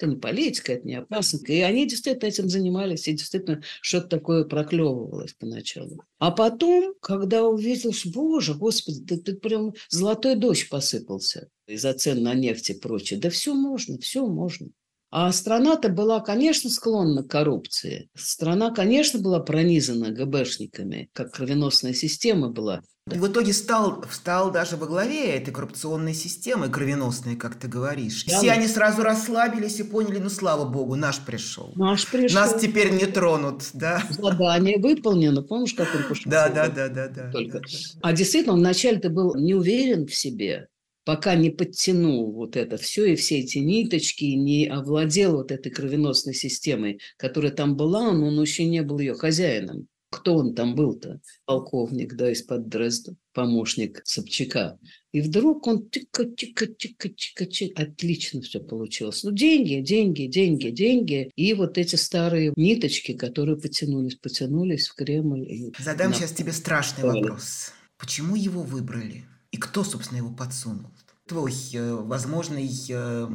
это 0.03 0.11
не 0.11 0.17
политика, 0.17 0.73
это 0.73 0.87
не 0.87 0.97
опасно. 0.97 1.39
И 1.47 1.61
они 1.61 1.87
действительно 1.87 2.29
этим 2.29 2.49
занимались, 2.49 3.07
и 3.07 3.13
действительно 3.13 3.63
что-то 3.81 4.09
такое 4.09 4.45
проклевывалось 4.45 5.35
поначалу. 5.35 6.03
А 6.19 6.33
потом, 6.33 6.95
когда 7.01 7.45
увидел, 7.45 7.93
что, 7.93 8.11
боже, 8.11 8.55
господи, 8.55 9.01
ты, 9.05 9.17
ты 9.19 9.35
прям 9.35 9.75
золотой 9.89 10.35
дождь 10.35 10.69
посыпался 10.69 11.49
из-за 11.67 11.95
цен 11.95 12.23
на 12.23 12.35
нефть 12.35 12.71
и 12.71 12.75
прочее. 12.75 13.21
Да 13.21 13.31
все 13.31 13.55
можно, 13.55 13.99
все 13.99 14.27
можно. 14.27 14.69
А 15.15 15.31
страна-то 15.31 15.91
была, 15.91 16.21
конечно, 16.21 16.71
склонна 16.71 17.23
к 17.23 17.31
коррупции. 17.31 18.09
Страна, 18.17 18.71
конечно, 18.71 19.21
была 19.21 19.41
пронизана 19.41 20.11
ГБшниками, 20.11 21.11
как 21.13 21.33
кровеносная 21.33 21.93
система 21.93 22.49
была. 22.49 22.81
И 23.13 23.19
в 23.19 23.27
итоге 23.27 23.53
стал, 23.53 24.03
встал 24.09 24.51
даже 24.51 24.77
во 24.79 24.87
главе 24.87 25.33
этой 25.33 25.53
коррупционной 25.53 26.15
системы, 26.15 26.71
кровеносной, 26.71 27.37
как 27.37 27.57
ты 27.57 27.69
говоришь. 27.69 28.25
Да. 28.25 28.39
Все 28.39 28.53
они 28.53 28.67
сразу 28.67 29.03
расслабились 29.03 29.81
и 29.81 29.83
поняли, 29.83 30.19
ну, 30.19 30.31
слава 30.31 30.65
богу, 30.65 30.95
наш 30.95 31.21
пришел. 31.21 31.73
Наш 31.75 32.11
пришел. 32.11 32.41
Нас 32.41 32.59
теперь 32.59 32.93
не 32.93 33.05
тронут, 33.05 33.65
да. 33.75 34.03
Задание 34.09 34.79
выполнено, 34.79 35.43
помнишь, 35.43 35.75
как 35.75 35.89
он 35.95 36.05
пошел? 36.09 36.31
Да, 36.31 36.49
да, 36.49 36.69
да, 36.69 36.89
да, 36.89 37.09
да. 37.09 37.31
Только. 37.33 37.59
Да, 37.59 37.69
да. 37.69 37.99
А 38.01 38.13
действительно, 38.15 38.55
он 38.55 38.61
вначале-то 38.61 39.11
был 39.11 39.35
не 39.35 39.55
уверен 39.55 40.07
в 40.07 40.15
себе, 40.15 40.69
пока 41.05 41.35
не 41.35 41.51
подтянул 41.51 42.33
вот 42.33 42.57
это 42.57 42.77
все 42.77 43.13
и 43.13 43.17
все 43.17 43.41
эти 43.41 43.59
ниточки, 43.59 44.25
не 44.25 44.67
овладел 44.67 45.37
вот 45.37 45.53
этой 45.53 45.71
кровеносной 45.71 46.35
системой, 46.35 47.01
которая 47.17 47.53
там 47.53 47.77
была, 47.77 48.13
но 48.13 48.29
он 48.29 48.41
еще 48.41 48.65
не 48.65 48.83
был 48.83 48.99
ее 48.99 49.15
хозяином. 49.15 49.89
Кто 50.13 50.37
он 50.37 50.55
там 50.55 50.75
был-то? 50.75 51.21
Полковник, 51.47 52.15
да, 52.17 52.31
из-под 52.33 52.69
Дрездена, 52.69 53.17
помощник 53.33 54.03
Собчака. 54.05 54.79
И 55.11 55.23
вдруг 55.23 55.67
он 55.67 55.89
тика-тика-тика-тика-тика. 55.89 57.83
Отлично 57.83 58.43
все 58.43 58.61
получилось. 58.61 59.25
Ну, 59.25 59.33
деньги, 59.33 59.81
деньги, 59.81 60.27
деньги, 60.27 60.69
деньги. 60.69 61.31
И 61.35 61.55
вот 61.55 61.79
эти 61.79 61.97
старые 61.97 62.53
ниточки, 62.57 63.15
которые 63.15 63.57
потянулись, 63.57 64.17
потянулись 64.17 64.89
в 64.89 64.97
Кремль. 64.97 65.73
Задам 65.79 66.11
на... 66.11 66.15
сейчас 66.15 66.33
тебе 66.33 66.53
страшный 66.53 67.05
вопрос. 67.05 67.73
Почему 67.97 68.37
его 68.37 68.63
выбрали? 68.63 69.25
И 69.51 69.57
кто, 69.57 69.83
собственно, 69.83 70.19
его 70.19 70.31
подсунул? 70.31 70.92
Твой 71.27 71.53
э, 71.73 71.95
возможный 71.95 72.71
э, 72.89 73.29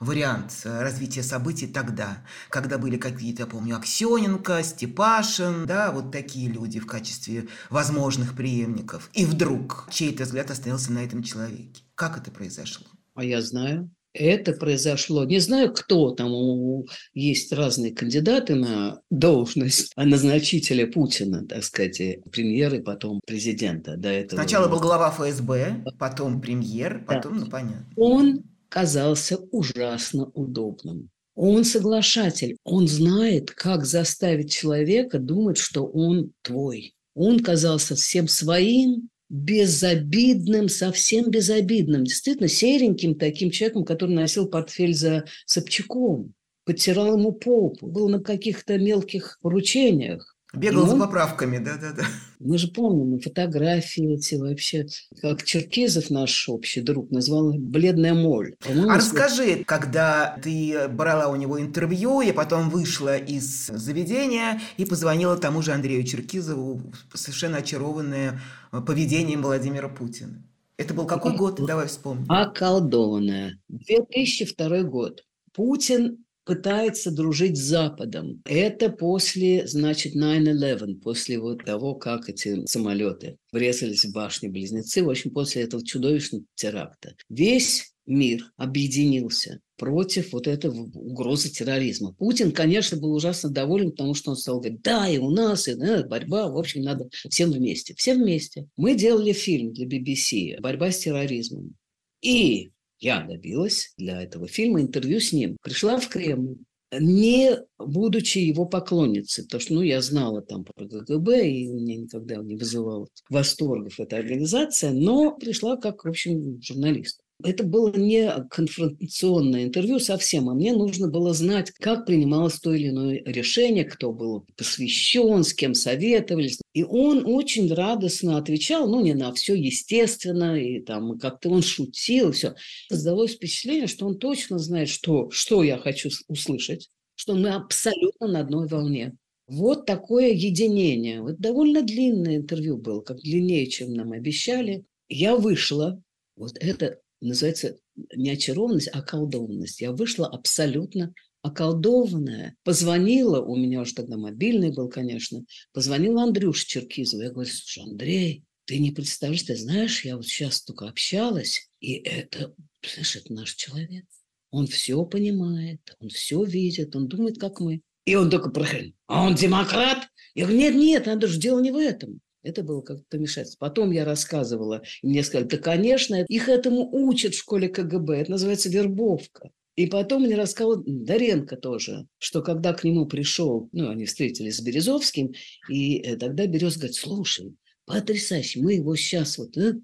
вариант 0.00 0.62
развития 0.64 1.22
событий 1.22 1.66
тогда, 1.66 2.24
когда 2.50 2.78
были 2.78 2.96
какие-то, 2.96 3.42
я 3.42 3.46
помню, 3.46 3.76
Аксененко, 3.76 4.62
Степашин, 4.62 5.66
да, 5.66 5.92
вот 5.92 6.10
такие 6.10 6.50
люди 6.50 6.80
в 6.80 6.86
качестве 6.86 7.48
возможных 7.70 8.34
преемников. 8.34 9.08
И 9.12 9.24
вдруг 9.24 9.88
чей-то 9.90 10.24
взгляд 10.24 10.50
остановился 10.50 10.92
на 10.92 11.04
этом 11.04 11.22
человеке. 11.22 11.82
Как 11.94 12.18
это 12.18 12.30
произошло? 12.30 12.86
А 13.14 13.24
я 13.24 13.40
знаю 13.40 13.90
это 14.12 14.52
произошло. 14.52 15.24
Не 15.24 15.38
знаю, 15.38 15.72
кто 15.72 16.10
там, 16.10 16.84
есть 17.14 17.52
разные 17.52 17.94
кандидаты 17.94 18.54
на 18.54 19.00
должность 19.10 19.92
назначителя 19.96 20.86
Путина, 20.86 21.46
так 21.46 21.64
сказать, 21.64 22.00
премьера 22.30 22.76
и 22.76 22.82
потом 22.82 23.20
президента. 23.26 23.96
До 23.96 24.08
этого. 24.08 24.40
Сначала 24.40 24.68
был 24.68 24.80
глава 24.80 25.10
ФСБ, 25.10 25.84
потом 25.98 26.40
премьер, 26.40 27.04
потом, 27.06 27.38
да. 27.38 27.44
ну 27.44 27.50
понятно. 27.50 27.88
Он 27.96 28.44
казался 28.68 29.38
ужасно 29.50 30.26
удобным. 30.34 31.10
Он 31.34 31.64
соглашатель, 31.64 32.56
он 32.64 32.88
знает, 32.88 33.52
как 33.52 33.84
заставить 33.84 34.50
человека 34.50 35.20
думать, 35.20 35.56
что 35.56 35.86
он 35.86 36.32
твой. 36.42 36.94
Он 37.14 37.38
казался 37.40 37.94
всем 37.94 38.26
своим, 38.26 39.08
безобидным, 39.28 40.68
совсем 40.68 41.30
безобидным, 41.30 42.04
действительно 42.04 42.48
сереньким 42.48 43.14
таким 43.14 43.50
человеком, 43.50 43.84
который 43.84 44.14
носил 44.14 44.48
портфель 44.48 44.94
за 44.94 45.24
Собчаком, 45.44 46.34
подтирал 46.64 47.18
ему 47.18 47.32
попу, 47.32 47.86
был 47.86 48.08
на 48.08 48.20
каких-то 48.20 48.78
мелких 48.78 49.38
поручениях. 49.42 50.37
Бегал 50.54 50.86
ну, 50.86 50.92
за 50.92 50.96
поправками, 50.96 51.58
да-да-да. 51.58 52.04
Мы 52.38 52.56
же 52.56 52.68
помним 52.68 53.20
фотографии 53.20 54.14
эти 54.14 54.36
вообще. 54.36 54.86
Как 55.20 55.42
Черкизов, 55.42 56.08
наш 56.08 56.48
общий 56.48 56.80
друг, 56.80 57.10
назвал 57.10 57.52
«бледная 57.52 58.14
моль». 58.14 58.54
А 58.64 58.96
расскажи, 58.96 59.62
когда 59.64 60.38
ты 60.42 60.88
брала 60.88 61.28
у 61.28 61.36
него 61.36 61.60
интервью, 61.60 62.22
и 62.22 62.32
потом 62.32 62.70
вышла 62.70 63.18
из 63.18 63.66
заведения 63.66 64.60
и 64.78 64.86
позвонила 64.86 65.36
тому 65.36 65.60
же 65.60 65.72
Андрею 65.72 66.04
Черкизову, 66.04 66.80
совершенно 67.12 67.58
очарованная 67.58 68.40
поведением 68.86 69.42
Владимира 69.42 69.88
Путина. 69.88 70.42
Это 70.78 70.94
был 70.94 71.06
какой 71.06 71.36
год? 71.36 71.60
Давай 71.66 71.88
вспомним. 71.88 72.30
Околдованная. 72.30 73.58
2002 73.68 74.82
год. 74.84 75.24
Путин 75.52 76.24
пытается 76.48 77.10
дружить 77.10 77.58
с 77.58 77.60
Западом. 77.60 78.40
Это 78.46 78.88
после, 78.88 79.66
значит, 79.66 80.16
9-11, 80.16 80.94
после 80.94 81.38
вот 81.38 81.62
того, 81.62 81.94
как 81.94 82.30
эти 82.30 82.64
самолеты 82.64 83.36
врезались 83.52 84.06
в 84.06 84.14
башни-близнецы, 84.14 85.04
в 85.04 85.10
общем, 85.10 85.30
после 85.30 85.64
этого 85.64 85.84
чудовищного 85.84 86.44
теракта. 86.54 87.14
Весь 87.28 87.92
мир 88.06 88.50
объединился 88.56 89.60
против 89.76 90.32
вот 90.32 90.46
этой 90.46 90.70
угрозы 90.70 91.50
терроризма. 91.50 92.14
Путин, 92.14 92.52
конечно, 92.52 92.96
был 92.96 93.12
ужасно 93.12 93.50
доволен, 93.50 93.90
потому 93.90 94.14
что 94.14 94.30
он 94.30 94.38
стал 94.38 94.60
говорить, 94.60 94.80
да, 94.80 95.06
и 95.06 95.18
у 95.18 95.28
нас, 95.28 95.68
и 95.68 95.74
да, 95.74 96.02
борьба, 96.02 96.48
в 96.48 96.56
общем, 96.56 96.80
надо 96.80 97.10
всем 97.28 97.52
вместе. 97.52 97.94
Все 97.94 98.14
вместе. 98.14 98.68
Мы 98.78 98.94
делали 98.94 99.32
фильм 99.32 99.74
для 99.74 99.86
BBC 99.86 100.58
«Борьба 100.60 100.92
с 100.92 101.00
терроризмом». 101.00 101.74
И 102.22 102.70
я 103.00 103.24
добилась 103.24 103.92
для 103.96 104.22
этого 104.22 104.48
фильма 104.48 104.80
интервью 104.80 105.20
с 105.20 105.32
ним. 105.32 105.56
Пришла 105.62 105.98
в 105.98 106.08
Кремль, 106.08 106.56
не 106.92 107.58
будучи 107.78 108.38
его 108.38 108.64
поклонницей, 108.64 109.44
потому 109.44 109.60
что 109.60 109.74
ну, 109.74 109.82
я 109.82 110.00
знала 110.00 110.42
там 110.42 110.64
про 110.64 110.88
КГБ, 110.88 111.48
и 111.48 111.66
меня 111.68 111.96
никогда 111.96 112.36
не 112.36 112.56
вызывала 112.56 113.06
восторгов 113.28 114.00
эта 114.00 114.16
организация, 114.16 114.92
но 114.92 115.36
пришла 115.36 115.76
как, 115.76 116.04
в 116.04 116.08
общем, 116.08 116.60
журналист. 116.62 117.20
Это 117.44 117.62
было 117.62 117.96
не 117.96 118.32
конфронтационное 118.50 119.64
интервью 119.64 120.00
совсем, 120.00 120.48
а 120.48 120.54
мне 120.54 120.72
нужно 120.72 121.08
было 121.08 121.32
знать, 121.32 121.70
как 121.70 122.04
принималось 122.04 122.58
то 122.58 122.74
или 122.74 122.88
иное 122.88 123.22
решение, 123.24 123.84
кто 123.84 124.12
был 124.12 124.44
посвящен, 124.56 125.44
с 125.44 125.54
кем 125.54 125.74
советовались. 125.74 126.60
И 126.74 126.82
он 126.82 127.24
очень 127.26 127.72
радостно 127.72 128.38
отвечал, 128.38 128.88
ну, 128.88 129.00
не 129.00 129.14
на 129.14 129.32
все, 129.34 129.54
естественно, 129.54 130.60
и 130.60 130.80
там 130.80 131.16
как-то 131.18 131.50
он 131.50 131.62
шутил, 131.62 132.32
все. 132.32 132.56
Создалось 132.88 133.34
впечатление, 133.34 133.86
что 133.86 134.06
он 134.06 134.18
точно 134.18 134.58
знает, 134.58 134.88
что, 134.88 135.30
что 135.30 135.62
я 135.62 135.78
хочу 135.78 136.10
услышать, 136.26 136.90
что 137.14 137.36
мы 137.36 137.50
абсолютно 137.50 138.26
на 138.26 138.40
одной 138.40 138.66
волне. 138.66 139.16
Вот 139.46 139.86
такое 139.86 140.30
единение. 140.32 141.22
Вот 141.22 141.38
довольно 141.38 141.82
длинное 141.82 142.36
интервью 142.36 142.78
было, 142.78 143.00
как 143.00 143.18
длиннее, 143.18 143.68
чем 143.68 143.94
нам 143.94 144.10
обещали. 144.10 144.84
Я 145.08 145.36
вышла, 145.36 146.02
вот 146.36 146.58
это 146.60 146.98
называется 147.20 147.76
не 148.14 148.30
очарованность, 148.30 148.88
а 148.92 149.00
околдованность. 149.00 149.80
Я 149.80 149.92
вышла 149.92 150.26
абсолютно 150.26 151.12
околдованная. 151.42 152.56
Позвонила, 152.64 153.40
у 153.40 153.56
меня 153.56 153.80
уже 153.80 153.94
тогда 153.94 154.16
мобильный 154.16 154.72
был, 154.72 154.88
конечно, 154.88 155.44
позвонила 155.72 156.22
Андрюша 156.22 156.66
Черкизова. 156.66 157.22
Я 157.22 157.30
говорю, 157.30 157.50
слушай, 157.50 157.82
Андрей, 157.84 158.44
ты 158.66 158.78
не 158.78 158.90
представляешь, 158.90 159.44
ты 159.44 159.56
знаешь, 159.56 160.04
я 160.04 160.16
вот 160.16 160.26
сейчас 160.26 160.62
только 160.62 160.88
общалась, 160.88 161.70
и 161.80 161.94
это, 161.94 162.54
знаешь, 162.82 163.16
это 163.16 163.32
наш 163.32 163.54
человек. 163.54 164.04
Он 164.50 164.66
все 164.66 165.04
понимает, 165.04 165.80
он 166.00 166.08
все 166.08 166.42
видит, 166.42 166.96
он 166.96 167.08
думает, 167.08 167.38
как 167.38 167.60
мы. 167.60 167.82
И 168.04 168.14
он 168.14 168.30
только 168.30 168.50
проходит, 168.50 168.94
а 169.06 169.26
он 169.26 169.34
демократ? 169.34 170.08
Я 170.34 170.44
говорю, 170.44 170.60
нет, 170.60 170.74
нет, 171.06 171.22
же, 171.28 171.38
дело 171.38 171.60
не 171.60 171.70
в 171.70 171.76
этом. 171.76 172.20
Это 172.42 172.62
было 172.62 172.80
как-то 172.80 173.04
помешательство. 173.08 173.66
Потом 173.66 173.90
я 173.90 174.04
рассказывала, 174.04 174.82
и 175.02 175.08
мне 175.08 175.22
сказали, 175.22 175.48
да, 175.48 175.58
конечно, 175.58 176.24
их 176.28 176.48
этому 176.48 176.88
учат 176.92 177.34
в 177.34 177.38
школе 177.38 177.68
КГБ. 177.68 178.20
Это 178.20 178.30
называется 178.30 178.68
вербовка. 178.68 179.50
И 179.76 179.86
потом 179.86 180.22
мне 180.22 180.34
рассказал 180.34 180.82
Даренко 180.84 181.56
тоже, 181.56 182.08
что 182.18 182.42
когда 182.42 182.72
к 182.72 182.82
нему 182.82 183.06
пришел, 183.06 183.68
ну, 183.72 183.90
они 183.90 184.06
встретились 184.06 184.56
с 184.56 184.60
Березовским, 184.60 185.32
и 185.68 185.98
э, 185.98 186.16
тогда 186.16 186.46
Берез 186.46 186.76
говорит, 186.76 186.96
слушай, 186.96 187.54
потрясающе, 187.88 188.60
мы 188.60 188.74
его 188.74 188.94
сейчас 188.96 189.38
вот... 189.38 189.56
Э. 189.56 189.74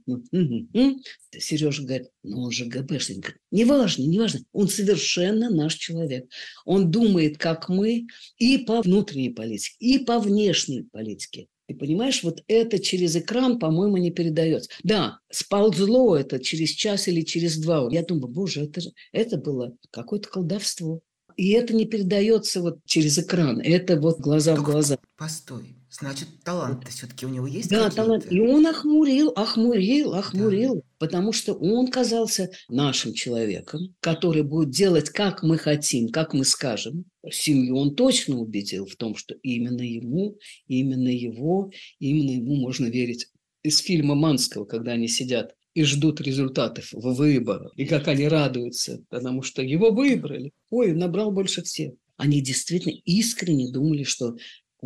Сережа 1.38 1.82
говорит, 1.82 2.08
ну 2.22 2.42
он 2.42 2.50
же 2.50 2.66
ГБшник. 2.66 3.18
Говорит, 3.18 3.40
неважно, 3.50 4.02
неважно, 4.02 4.40
он 4.52 4.68
совершенно 4.68 5.50
наш 5.50 5.74
человек. 5.74 6.28
Он 6.64 6.90
думает, 6.90 7.38
как 7.38 7.68
мы, 7.68 8.06
и 8.36 8.58
по 8.58 8.82
внутренней 8.82 9.30
политике, 9.30 9.76
и 9.78 9.98
по 9.98 10.20
внешней 10.20 10.82
политике. 10.82 11.46
И 11.66 11.74
понимаешь, 11.74 12.22
вот 12.22 12.42
это 12.46 12.78
через 12.78 13.16
экран, 13.16 13.58
по-моему, 13.58 13.96
не 13.96 14.10
передается. 14.10 14.68
Да, 14.82 15.18
сползло 15.30 16.16
это 16.16 16.38
через 16.38 16.70
час 16.70 17.08
или 17.08 17.22
через 17.22 17.56
два. 17.56 17.88
Я 17.90 18.02
думаю, 18.02 18.28
боже, 18.28 18.64
это, 18.64 18.80
же, 18.80 18.92
это 19.12 19.38
было 19.38 19.76
какое-то 19.90 20.28
колдовство. 20.28 21.00
И 21.36 21.50
это 21.52 21.74
не 21.74 21.86
передается 21.86 22.60
вот 22.60 22.78
через 22.84 23.18
экран. 23.18 23.60
Это 23.60 23.98
вот 23.98 24.20
глаза 24.20 24.54
Только 24.54 24.68
в 24.68 24.72
глаза. 24.72 24.98
Постой. 25.16 25.76
Значит, 26.00 26.26
талант 26.42 26.88
все-таки 26.88 27.24
у 27.24 27.28
него 27.28 27.46
есть 27.46 27.70
Да, 27.70 27.88
талант. 27.88 28.26
И 28.30 28.40
он 28.40 28.66
охмурил, 28.66 29.28
охмурил, 29.36 30.14
охмурил, 30.14 30.76
да. 30.76 30.80
потому 30.98 31.32
что 31.32 31.54
он 31.54 31.86
казался 31.86 32.50
нашим 32.68 33.14
человеком, 33.14 33.94
который 34.00 34.42
будет 34.42 34.70
делать, 34.70 35.10
как 35.10 35.44
мы 35.44 35.56
хотим, 35.56 36.08
как 36.08 36.34
мы 36.34 36.44
скажем. 36.44 37.04
Семью 37.30 37.76
он 37.76 37.94
точно 37.94 38.38
убедил 38.40 38.86
в 38.86 38.96
том, 38.96 39.14
что 39.14 39.34
именно 39.42 39.82
ему, 39.82 40.36
именно 40.66 41.08
его, 41.08 41.70
именно 42.00 42.30
ему 42.30 42.56
можно 42.56 42.86
верить. 42.86 43.28
Из 43.62 43.78
фильма 43.78 44.16
Манского, 44.16 44.64
когда 44.64 44.92
они 44.92 45.06
сидят 45.06 45.54
и 45.74 45.84
ждут 45.84 46.20
результатов 46.20 46.88
в 46.92 47.14
выборах, 47.14 47.72
и 47.76 47.84
как 47.84 48.08
они 48.08 48.26
радуются, 48.26 49.04
потому 49.10 49.42
что 49.42 49.62
его 49.62 49.92
выбрали. 49.92 50.52
Ой, 50.70 50.92
набрал 50.92 51.30
больше 51.30 51.62
всех. 51.62 51.92
Они 52.16 52.40
действительно 52.40 52.94
искренне 53.04 53.72
думали, 53.72 54.04
что 54.04 54.36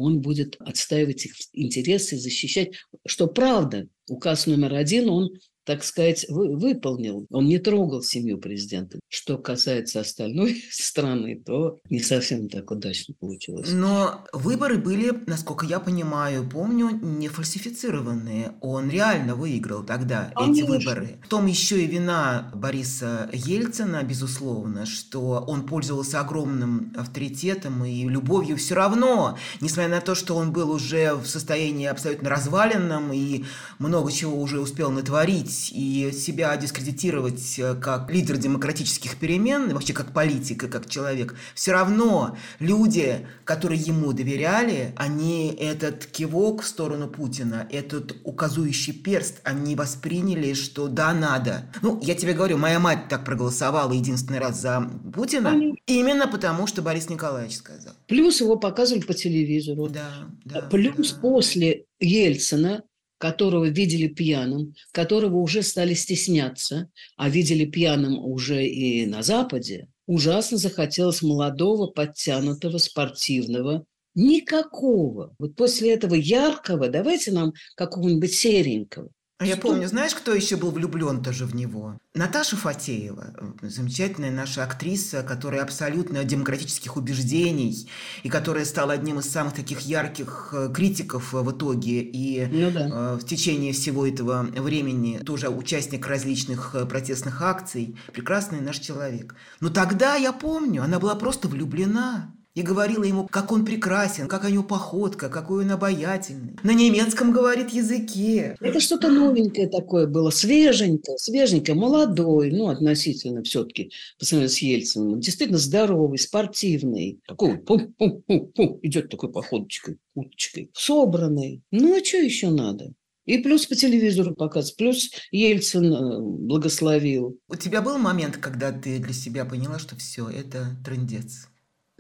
он 0.00 0.20
будет 0.20 0.56
отстаивать 0.60 1.26
их 1.26 1.34
интересы, 1.52 2.16
защищать, 2.16 2.72
что 3.06 3.26
правда. 3.26 3.88
Указ 4.08 4.46
номер 4.46 4.74
один, 4.74 5.08
он 5.08 5.30
так 5.68 5.84
сказать, 5.84 6.24
вы, 6.30 6.56
выполнил. 6.56 7.26
Он 7.30 7.44
не 7.44 7.58
трогал 7.58 8.02
семью 8.02 8.38
президента. 8.38 8.98
Что 9.06 9.36
касается 9.36 10.00
остальной 10.00 10.64
страны, 10.70 11.42
то 11.44 11.78
не 11.90 12.00
совсем 12.00 12.48
так 12.48 12.70
удачно 12.70 13.14
получилось. 13.20 13.68
Но 13.70 14.24
выборы 14.32 14.78
были, 14.78 15.12
насколько 15.26 15.66
я 15.66 15.78
понимаю, 15.78 16.48
помню, 16.48 16.88
не 17.02 17.28
фальсифицированные. 17.28 18.54
Он 18.62 18.88
реально 18.88 19.34
выиграл 19.34 19.84
тогда 19.84 20.32
Конечно. 20.34 20.62
эти 20.62 20.66
выборы. 20.66 21.20
В 21.22 21.28
том 21.28 21.44
еще 21.44 21.84
и 21.84 21.86
вина 21.86 22.50
Бориса 22.54 23.28
Ельцина, 23.34 24.02
безусловно, 24.02 24.86
что 24.86 25.44
он 25.46 25.66
пользовался 25.66 26.20
огромным 26.20 26.94
авторитетом 26.96 27.84
и 27.84 28.04
любовью 28.08 28.56
все 28.56 28.74
равно, 28.74 29.36
несмотря 29.60 29.90
на 29.96 30.00
то, 30.00 30.14
что 30.14 30.34
он 30.34 30.50
был 30.50 30.70
уже 30.70 31.12
в 31.12 31.26
состоянии 31.26 31.88
абсолютно 31.88 32.30
разваленном 32.30 33.12
и 33.12 33.44
много 33.78 34.10
чего 34.10 34.40
уже 34.40 34.60
успел 34.60 34.90
натворить 34.90 35.57
и 35.70 36.12
себя 36.12 36.56
дискредитировать 36.56 37.58
э, 37.58 37.74
как 37.74 38.10
лидер 38.10 38.36
демократических 38.36 39.16
перемен, 39.16 39.72
вообще 39.72 39.92
как 39.92 40.12
политика, 40.12 40.68
как 40.68 40.88
человек, 40.88 41.34
все 41.54 41.72
равно 41.72 42.36
люди, 42.58 43.26
которые 43.44 43.80
ему 43.80 44.12
доверяли, 44.12 44.92
они 44.96 45.54
этот 45.58 46.06
кивок 46.06 46.62
в 46.62 46.66
сторону 46.66 47.08
Путина, 47.08 47.66
этот 47.70 48.16
указующий 48.24 48.92
перст, 48.92 49.40
они 49.44 49.74
восприняли, 49.74 50.54
что 50.54 50.88
да, 50.88 51.12
надо. 51.12 51.70
Ну, 51.82 52.00
я 52.02 52.14
тебе 52.14 52.32
говорю, 52.32 52.58
моя 52.58 52.78
мать 52.78 53.08
так 53.08 53.24
проголосовала 53.24 53.92
единственный 53.92 54.38
раз 54.38 54.60
за 54.60 54.90
Путина, 55.14 55.50
они... 55.50 55.80
именно 55.86 56.28
потому, 56.28 56.66
что 56.66 56.82
Борис 56.82 57.08
Николаевич 57.08 57.56
сказал. 57.56 57.94
Плюс 58.06 58.40
его 58.40 58.56
показывали 58.56 59.02
по 59.02 59.14
телевизору. 59.14 59.88
Да, 59.88 60.28
да. 60.44 60.62
Плюс 60.62 61.12
да. 61.12 61.20
после 61.20 61.84
Ельцина 62.00 62.82
которого 63.18 63.66
видели 63.66 64.08
пьяным, 64.08 64.74
которого 64.92 65.36
уже 65.36 65.62
стали 65.62 65.94
стесняться, 65.94 66.90
а 67.16 67.28
видели 67.28 67.64
пьяным 67.64 68.18
уже 68.18 68.64
и 68.66 69.06
на 69.06 69.22
Западе, 69.22 69.88
ужасно 70.06 70.56
захотелось 70.56 71.22
молодого, 71.22 71.88
подтянутого, 71.88 72.78
спортивного, 72.78 73.84
никакого. 74.14 75.34
Вот 75.38 75.54
после 75.56 75.92
этого 75.94 76.14
яркого 76.14 76.88
давайте 76.88 77.32
нам 77.32 77.52
какого-нибудь 77.76 78.32
серенького. 78.32 79.10
А 79.38 79.46
я 79.46 79.56
помню, 79.56 79.86
знаешь, 79.86 80.16
кто 80.16 80.34
еще 80.34 80.56
был 80.56 80.72
влюблен 80.72 81.22
тоже 81.22 81.46
в 81.46 81.54
него? 81.54 81.96
Наташа 82.12 82.56
Фатеева, 82.56 83.34
замечательная 83.62 84.32
наша 84.32 84.64
актриса, 84.64 85.22
которая 85.22 85.62
абсолютно 85.62 86.24
демократических 86.24 86.96
убеждений 86.96 87.88
и 88.24 88.28
которая 88.28 88.64
стала 88.64 88.94
одним 88.94 89.20
из 89.20 89.30
самых 89.30 89.54
таких 89.54 89.82
ярких 89.82 90.52
э, 90.52 90.72
критиков 90.74 91.32
в 91.32 91.50
итоге 91.52 92.00
и 92.02 92.46
ну, 92.46 92.70
да. 92.72 93.14
э, 93.14 93.18
в 93.20 93.24
течение 93.24 93.72
всего 93.72 94.04
этого 94.08 94.42
времени 94.42 95.18
тоже 95.18 95.48
участник 95.48 96.08
различных 96.08 96.74
э, 96.74 96.84
протестных 96.84 97.40
акций. 97.40 97.96
Прекрасный 98.12 98.60
наш 98.60 98.80
человек. 98.80 99.36
Но 99.60 99.70
тогда, 99.70 100.16
я 100.16 100.32
помню, 100.32 100.82
она 100.82 100.98
была 100.98 101.14
просто 101.14 101.46
влюблена 101.46 102.34
и 102.58 102.62
говорила 102.62 103.04
ему, 103.04 103.28
как 103.28 103.52
он 103.52 103.64
прекрасен, 103.64 104.26
как 104.26 104.42
у 104.44 104.48
него 104.48 104.64
походка, 104.64 105.28
какой 105.28 105.64
он 105.64 105.70
обаятельный. 105.70 106.56
На 106.64 106.72
немецком 106.72 107.32
говорит 107.32 107.70
языке. 107.70 108.56
Это 108.60 108.80
что-то 108.80 109.08
новенькое 109.10 109.68
такое 109.68 110.08
было, 110.08 110.30
свеженькое, 110.30 111.18
свеженькое, 111.18 111.78
молодой, 111.78 112.50
ну, 112.50 112.66
относительно 112.68 113.44
все-таки 113.44 113.92
по 114.18 114.24
сравнению 114.24 114.50
с 114.50 114.58
Ельциным. 114.58 115.20
Действительно 115.20 115.58
здоровый, 115.58 116.18
спортивный. 116.18 117.20
Такой 117.28 117.58
пум 117.58 117.94
-пум 117.96 118.22
-пум 118.28 118.52
-пум, 118.52 118.78
идет 118.82 119.08
такой 119.08 119.30
походочкой, 119.30 119.98
уточкой. 120.14 120.72
Собранный. 120.74 121.62
Ну, 121.70 121.96
а 121.96 122.04
что 122.04 122.16
еще 122.16 122.50
надо? 122.50 122.92
И 123.24 123.38
плюс 123.38 123.66
по 123.66 123.76
телевизору 123.76 124.34
показ, 124.34 124.72
плюс 124.72 125.10
Ельцин 125.30 125.92
э, 125.92 126.20
благословил. 126.20 127.38
У 127.48 127.54
тебя 127.54 127.82
был 127.82 127.98
момент, 127.98 128.38
когда 128.38 128.72
ты 128.72 128.98
для 128.98 129.12
себя 129.12 129.44
поняла, 129.44 129.78
что 129.78 129.94
все, 129.94 130.28
это 130.28 130.76
трендец? 130.84 131.48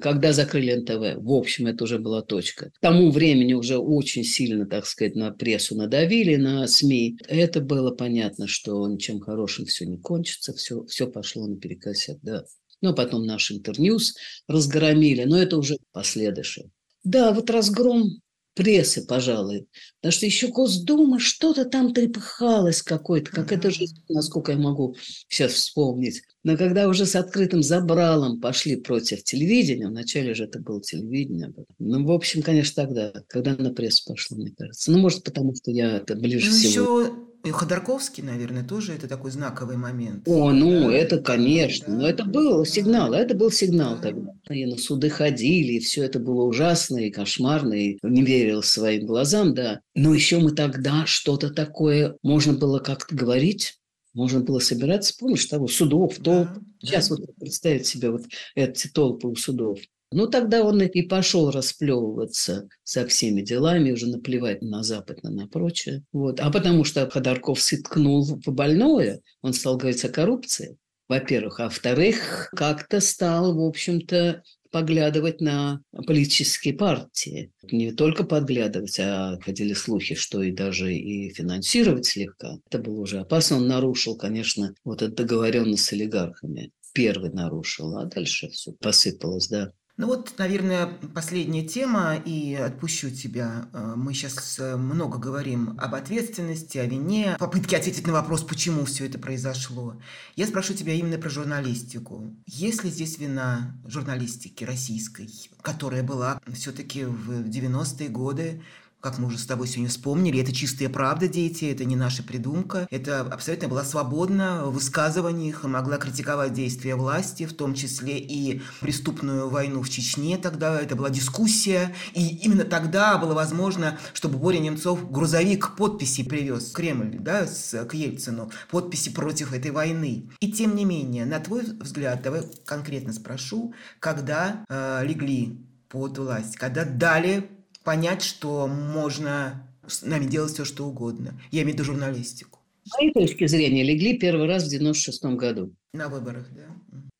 Когда 0.00 0.32
закрыли 0.32 0.74
НТВ, 0.74 1.20
в 1.22 1.32
общем, 1.32 1.66
это 1.66 1.84
уже 1.84 1.98
была 1.98 2.22
точка. 2.22 2.70
К 2.70 2.78
тому 2.80 3.10
времени 3.10 3.54
уже 3.54 3.78
очень 3.78 4.22
сильно, 4.22 4.64
так 4.64 4.86
сказать, 4.86 5.16
на 5.16 5.32
прессу 5.32 5.74
надавили, 5.74 6.36
на 6.36 6.66
СМИ. 6.68 7.18
Это 7.26 7.60
было 7.60 7.90
понятно, 7.90 8.46
что 8.46 8.86
ничем 8.86 9.18
хорошим 9.18 9.66
все 9.66 9.86
не 9.86 9.98
кончится, 9.98 10.54
все, 10.54 10.84
все 10.84 11.08
пошло 11.08 11.48
наперекосяк, 11.48 12.18
да. 12.22 12.44
Ну, 12.80 12.90
а 12.90 12.92
потом 12.92 13.26
наш 13.26 13.50
Интерньюз 13.50 14.14
разгромили, 14.46 15.24
но 15.24 15.36
это 15.36 15.56
уже 15.56 15.78
последующее. 15.90 16.70
Да, 17.02 17.32
вот 17.32 17.50
разгром 17.50 18.20
прессы, 18.58 19.06
пожалуй. 19.06 19.68
Потому 20.00 20.12
что 20.12 20.26
еще 20.26 20.48
Госдума 20.48 21.20
что-то 21.20 21.64
там 21.64 21.94
трепыхалось 21.94 22.82
какой-то, 22.82 23.30
как 23.30 23.52
это 23.52 23.70
жизнь, 23.70 24.02
насколько 24.08 24.50
я 24.50 24.58
могу 24.58 24.96
сейчас 25.28 25.52
вспомнить. 25.52 26.22
Но 26.42 26.56
когда 26.56 26.88
уже 26.88 27.06
с 27.06 27.14
открытым 27.14 27.62
забралом 27.62 28.40
пошли 28.40 28.74
против 28.74 29.22
телевидения, 29.22 29.86
вначале 29.86 30.34
же 30.34 30.44
это 30.44 30.58
было 30.58 30.82
телевидение. 30.82 31.54
Ну, 31.78 32.04
в 32.04 32.10
общем, 32.10 32.42
конечно, 32.42 32.84
тогда, 32.84 33.12
когда 33.28 33.54
на 33.54 33.72
прессу 33.72 34.02
пошло, 34.12 34.36
мне 34.36 34.52
кажется. 34.58 34.90
Ну, 34.90 34.98
может, 34.98 35.22
потому 35.22 35.54
что 35.54 35.70
я 35.70 35.98
это 35.98 36.16
ближе 36.16 36.50
ну, 36.50 36.56
всего... 36.56 37.00
Еще 37.02 37.27
и 37.44 37.50
Ходорковский, 37.50 38.22
наверное, 38.22 38.64
тоже 38.64 38.92
это 38.92 39.06
такой 39.06 39.30
знаковый 39.30 39.76
момент. 39.76 40.26
О, 40.26 40.50
ну, 40.50 40.88
да. 40.88 40.94
это, 40.94 41.18
конечно. 41.18 41.86
Да. 41.86 42.00
Но 42.00 42.08
это 42.08 42.24
был 42.24 42.64
сигнал, 42.64 43.12
это 43.12 43.34
был 43.34 43.50
сигнал 43.50 43.96
да. 43.96 44.08
тогда. 44.08 44.32
И 44.50 44.66
на 44.66 44.76
суды 44.76 45.08
ходили, 45.08 45.74
и 45.74 45.80
все 45.80 46.04
это 46.04 46.18
было 46.18 46.42
ужасно 46.42 46.98
и 46.98 47.10
кошмарно, 47.10 47.74
и 47.74 47.98
не 48.02 48.22
верил 48.22 48.62
своим 48.62 49.06
глазам, 49.06 49.54
да. 49.54 49.80
Но 49.94 50.12
еще 50.12 50.38
мы 50.38 50.52
тогда 50.52 51.06
что-то 51.06 51.50
такое, 51.50 52.16
можно 52.22 52.54
было 52.54 52.80
как-то 52.80 53.14
говорить, 53.14 53.78
можно 54.14 54.40
было 54.40 54.58
собираться, 54.58 55.14
помнишь, 55.16 55.46
того 55.46 55.68
судов, 55.68 56.16
толп. 56.16 56.48
Да, 56.48 56.60
Сейчас 56.80 57.08
да. 57.08 57.16
вот 57.16 57.36
представить 57.36 57.86
себе 57.86 58.10
вот 58.10 58.22
эти 58.56 58.88
толпы 58.88 59.28
у 59.28 59.36
судов. 59.36 59.78
Ну, 60.10 60.26
тогда 60.26 60.62
он 60.62 60.80
и 60.80 61.02
пошел 61.02 61.50
расплевываться 61.50 62.68
со 62.82 63.06
всеми 63.06 63.42
делами, 63.42 63.92
уже 63.92 64.06
наплевать 64.06 64.62
на 64.62 64.82
Запад, 64.82 65.22
на, 65.22 65.30
на 65.30 65.46
прочее. 65.48 66.02
Вот. 66.12 66.40
А 66.40 66.50
потому 66.50 66.84
что 66.84 67.08
Ходорковский 67.08 67.78
ткнул 67.78 68.24
в 68.24 68.50
больное, 68.52 69.20
он 69.42 69.52
стал 69.52 69.76
говорить 69.76 70.04
о 70.04 70.08
коррупции, 70.08 70.78
во-первых. 71.08 71.60
А 71.60 71.64
во-вторых, 71.64 72.48
как-то 72.56 73.00
стал, 73.00 73.54
в 73.54 73.60
общем-то, 73.60 74.42
поглядывать 74.70 75.40
на 75.40 75.80
политические 76.06 76.74
партии. 76.74 77.52
Не 77.70 77.92
только 77.92 78.24
подглядывать, 78.24 78.98
а 79.00 79.38
ходили 79.40 79.72
слухи, 79.72 80.14
что 80.14 80.42
и 80.42 80.52
даже 80.52 80.94
и 80.94 81.30
финансировать 81.32 82.06
слегка. 82.06 82.58
Это 82.66 82.78
было 82.78 83.00
уже 83.00 83.20
опасно. 83.20 83.56
Он 83.56 83.68
нарушил, 83.68 84.16
конечно, 84.16 84.74
вот 84.84 85.02
эту 85.02 85.14
договоренность 85.14 85.84
с 85.84 85.92
олигархами. 85.92 86.72
Первый 86.94 87.30
нарушил, 87.30 87.96
а 87.96 88.06
дальше 88.06 88.48
все 88.48 88.72
посыпалось, 88.72 89.48
да. 89.48 89.72
Ну 89.98 90.06
вот, 90.06 90.34
наверное, 90.38 90.86
последняя 91.12 91.66
тема, 91.66 92.14
и 92.14 92.54
отпущу 92.54 93.10
тебя. 93.10 93.68
Э, 93.72 93.94
мы 93.96 94.14
сейчас 94.14 94.56
э, 94.60 94.76
много 94.76 95.18
говорим 95.18 95.76
об 95.76 95.96
ответственности, 95.96 96.78
о 96.78 96.86
вине, 96.86 97.34
попытке 97.40 97.76
ответить 97.76 98.06
на 98.06 98.12
вопрос, 98.12 98.44
почему 98.44 98.84
все 98.84 99.06
это 99.06 99.18
произошло. 99.18 100.00
Я 100.36 100.46
спрошу 100.46 100.74
тебя 100.74 100.92
именно 100.92 101.18
про 101.18 101.28
журналистику. 101.28 102.32
Есть 102.46 102.84
ли 102.84 102.90
здесь 102.90 103.18
вина 103.18 103.76
журналистики 103.86 104.62
российской, 104.62 105.28
которая 105.62 106.04
была 106.04 106.40
все-таки 106.52 107.02
в 107.02 107.48
90-е 107.48 108.08
годы 108.08 108.62
как 109.00 109.18
мы 109.18 109.28
уже 109.28 109.38
с 109.38 109.46
тобой 109.46 109.68
сегодня 109.68 109.88
вспомнили, 109.88 110.40
это 110.40 110.52
чистая 110.52 110.88
правда, 110.88 111.28
дети, 111.28 111.66
это 111.66 111.84
не 111.84 111.94
наша 111.94 112.22
придумка. 112.22 112.88
Это 112.90 113.20
абсолютно 113.20 113.68
была 113.68 113.84
свободна 113.84 114.64
в 114.64 114.72
высказываниях, 114.72 115.62
могла 115.64 115.98
критиковать 115.98 116.52
действия 116.52 116.96
власти, 116.96 117.46
в 117.46 117.52
том 117.52 117.74
числе 117.74 118.18
и 118.18 118.60
преступную 118.80 119.48
войну 119.48 119.82
в 119.82 119.88
Чечне 119.88 120.36
тогда. 120.36 120.80
Это 120.80 120.96
была 120.96 121.10
дискуссия. 121.10 121.94
И 122.12 122.26
именно 122.38 122.64
тогда 122.64 123.18
было 123.18 123.34
возможно, 123.34 123.98
чтобы 124.14 124.38
Боря 124.38 124.58
Немцов 124.58 125.10
грузовик 125.10 125.76
подписи 125.76 126.24
привез 126.24 126.70
в 126.70 126.72
Кремль, 126.72 127.18
да, 127.20 127.46
с, 127.46 127.84
к 127.84 127.94
Ельцину, 127.94 128.50
подписи 128.70 129.10
против 129.10 129.52
этой 129.52 129.70
войны. 129.70 130.30
И 130.40 130.50
тем 130.50 130.74
не 130.74 130.84
менее, 130.84 131.24
на 131.24 131.38
твой 131.38 131.62
взгляд, 131.62 132.22
давай 132.22 132.42
конкретно 132.64 133.12
спрошу, 133.12 133.74
когда 134.00 134.64
э, 134.68 135.04
легли 135.04 135.64
под 135.88 136.18
власть, 136.18 136.56
когда 136.56 136.84
дали 136.84 137.57
понять, 137.88 138.22
что 138.22 138.66
можно 138.66 139.66
с 139.86 140.02
нами 140.02 140.26
делать 140.26 140.52
все, 140.52 140.66
что 140.66 140.86
угодно. 140.86 141.40
Я 141.50 141.62
имею 141.62 141.74
в 141.74 141.80
виду 141.80 141.84
журналистику. 141.84 142.58
С 142.84 142.98
моей 142.98 143.14
точки 143.14 143.46
зрения, 143.46 143.82
легли 143.82 144.18
первый 144.18 144.46
раз 144.46 144.64
в 144.64 144.68
96 144.68 145.24
году. 145.36 145.74
На 145.94 146.10
выборах, 146.10 146.48
да. 146.54 146.66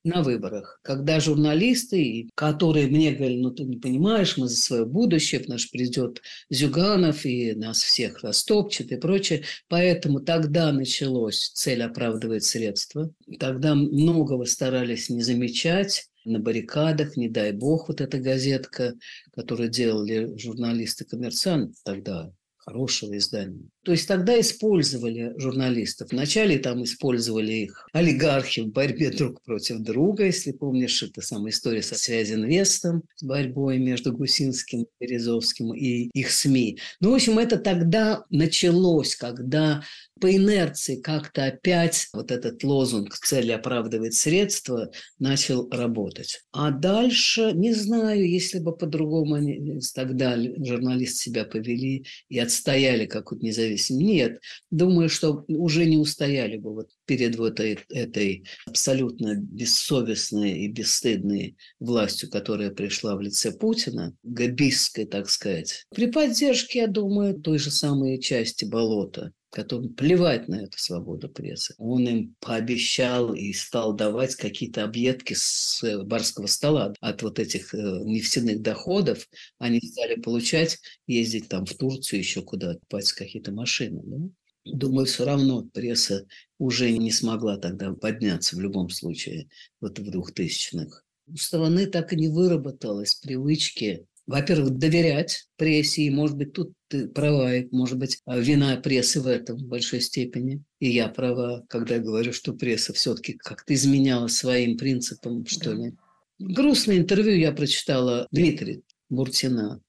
На 0.05 0.23
выборах, 0.23 0.79
когда 0.83 1.21
журналисты, 1.21 2.29
которые 2.35 2.89
мне 2.89 3.13
говорили, 3.13 3.41
ну 3.41 3.51
ты 3.51 3.65
не 3.65 3.79
понимаешь, 3.79 4.37
мы 4.37 4.47
за 4.49 4.57
свое 4.57 4.85
будущее, 4.85 5.43
наш 5.49 5.71
придет 5.71 6.21
Зюганов 6.51 7.25
и 7.25 7.55
нас 7.55 7.79
всех 7.79 8.23
растопчет 8.23 8.93
и 8.93 8.97
прочее. 8.97 9.45
Поэтому 9.69 10.21
тогда 10.21 10.71
началось 10.71 11.51
«Цель 11.55 11.83
оправдывает 11.83 12.45
средства». 12.45 13.11
Тогда 13.39 13.75
многого 13.75 14.45
старались 14.45 15.09
не 15.09 15.23
замечать, 15.23 16.11
на 16.29 16.39
баррикадах, 16.39 17.17
не 17.17 17.29
дай 17.29 17.53
бог, 17.53 17.89
вот 17.89 18.01
эта 18.01 18.19
газетка, 18.19 18.95
которую 19.35 19.69
делали 19.69 20.37
журналисты 20.37 21.05
«Коммерсант» 21.05 21.75
тогда, 21.85 22.31
хорошего 22.69 23.17
издания. 23.17 23.69
То 23.83 23.93
есть 23.93 24.07
тогда 24.07 24.39
использовали 24.39 25.33
журналистов. 25.39 26.13
Вначале 26.13 26.59
там 26.59 26.85
использовали 26.85 27.53
их 27.53 27.89
олигархи 27.95 28.61
в 28.61 28.69
борьбе 28.69 29.11
друг 29.11 29.43
против 29.43 29.79
друга. 29.79 30.27
Если 30.27 30.53
помнишь, 30.53 31.03
это 31.03 31.23
самая 31.23 31.53
история 31.53 31.83
со 31.83 31.95
Связинвестом, 31.95 33.05
с 33.17 33.23
борьбой 33.23 33.79
между 33.79 34.13
Гусинским, 34.13 34.85
Березовским 35.01 35.73
и 35.73 36.11
их 36.13 36.31
СМИ. 36.31 36.79
Ну, 37.01 37.13
в 37.13 37.15
общем, 37.15 37.39
это 37.39 37.57
тогда 37.57 38.25
началось, 38.29 39.17
когда 39.17 39.83
по 40.21 40.35
инерции 40.35 41.01
как-то 41.01 41.45
опять 41.45 42.09
вот 42.13 42.31
этот 42.31 42.63
лозунг 42.65 43.15
«цель 43.15 43.53
оправдывает 43.53 44.15
средства» 44.15 44.91
начал 45.19 45.69
работать. 45.71 46.43
А 46.53 46.71
дальше, 46.71 47.53
не 47.55 47.73
знаю, 47.73 48.29
если 48.29 48.59
бы 48.59 48.77
по-другому 48.77 49.35
они 49.35 49.81
тогда 49.95 50.37
журналисты 50.37 51.19
себя 51.19 51.45
повели 51.45 52.05
и 52.29 52.39
отстояли 52.39 53.07
какую-то 53.07 53.45
независимость. 53.45 53.91
Нет, 53.91 54.41
думаю, 54.71 55.09
что 55.09 55.45
уже 55.49 55.87
не 55.87 55.97
устояли 55.97 56.57
бы 56.57 56.75
вот 56.75 56.91
перед 57.07 57.37
вот 57.37 57.61
этой, 57.61 57.79
этой 57.89 58.45
абсолютно 58.67 59.35
бессовестной 59.35 60.61
и 60.61 60.69
бесстыдной 60.69 61.57
властью, 61.81 62.31
которая 62.31 62.71
пришла 62.71 63.17
в 63.17 63.21
лице 63.21 63.53
Путина, 63.53 64.15
габистской, 64.23 65.07
так 65.07 65.29
сказать. 65.31 65.87
При 65.95 66.07
поддержке, 66.07 66.81
я 66.81 66.87
думаю, 66.87 67.35
той 67.41 67.59
же 67.59 67.71
самой 67.71 68.21
части 68.21 68.65
болота, 68.65 69.33
которым 69.51 69.95
плевать 69.95 70.49
на 70.49 70.63
эту 70.63 70.79
свободу 70.79 71.29
прессы. 71.29 71.75
Он 71.79 72.07
им 72.07 72.37
пообещал 72.41 73.35
и 73.35 73.53
стал 73.53 73.95
давать 73.95 74.35
какие-то 74.35 74.85
объедки 74.85 75.35
с 75.35 75.83
э, 75.83 76.03
барского 76.03 76.47
стола. 76.47 76.93
От 77.01 77.23
вот 77.23 77.39
этих 77.39 77.75
э, 77.75 77.79
нефтяных 77.79 78.61
доходов 78.61 79.29
они 79.59 79.81
стали 79.81 80.21
получать, 80.21 80.79
ездить 81.07 81.49
там 81.49 81.65
в 81.65 81.75
Турцию, 81.75 82.21
еще 82.21 82.43
куда-то, 82.43 82.81
покупать 82.81 83.13
какие-то 83.13 83.53
машины. 83.53 84.03
Да? 84.05 84.17
Думаю, 84.65 85.07
все 85.07 85.25
равно 85.25 85.63
пресса 85.63 86.27
уже 86.59 86.91
не 86.93 87.11
смогла 87.11 87.57
тогда 87.57 87.93
подняться 87.93 88.57
в 88.57 88.61
любом 88.61 88.91
случае, 88.91 89.49
вот 89.81 89.99
в 89.99 90.11
двухтысячных. 90.11 91.05
У 91.27 91.37
страны 91.37 91.87
так 91.87 92.13
и 92.13 92.17
не 92.17 92.29
выработалось 92.29 93.15
привычки 93.15 94.07
во-первых, 94.29 94.77
доверять 94.77 95.47
прессе, 95.57 96.03
и, 96.03 96.11
может 96.11 96.37
быть, 96.37 96.53
тут 96.53 96.75
ты 96.89 97.09
права, 97.09 97.57
и, 97.57 97.67
может 97.73 97.97
быть, 97.97 98.19
вина 98.27 98.77
прессы 98.77 99.23
в 99.23 99.27
этом 99.27 99.57
в 99.57 99.67
большой 99.67 100.03
степени. 100.03 100.63
И 100.81 100.91
я 100.91 101.09
права, 101.09 101.65
когда 101.69 101.95
я 101.95 102.01
говорю, 102.01 102.35
что 102.35 102.53
пресса 102.53 102.93
все-таки 102.93 103.33
как-то 103.33 103.73
изменяла 103.73 104.29
своим 104.29 104.77
принципам, 104.77 105.47
что 105.47 105.73
ли. 105.73 105.95
Грустное 106.39 106.99
интервью 106.99 107.37
я 107.37 107.53
прочитала 107.53 108.29
Дмитрия 108.31 108.83
Буртина. 109.09 109.81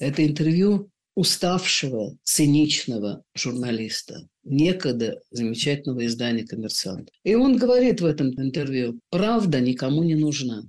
Это 0.00 0.26
интервью 0.26 0.90
уставшего, 1.14 2.18
циничного 2.24 3.22
журналиста, 3.36 4.28
некогда 4.42 5.22
замечательного 5.30 6.04
издания 6.06 6.44
«Коммерсант». 6.44 7.10
И 7.22 7.36
он 7.36 7.56
говорит 7.56 8.00
в 8.00 8.06
этом 8.06 8.30
интервью, 8.40 8.98
правда 9.10 9.60
никому 9.60 10.02
не 10.02 10.16
нужна. 10.16 10.64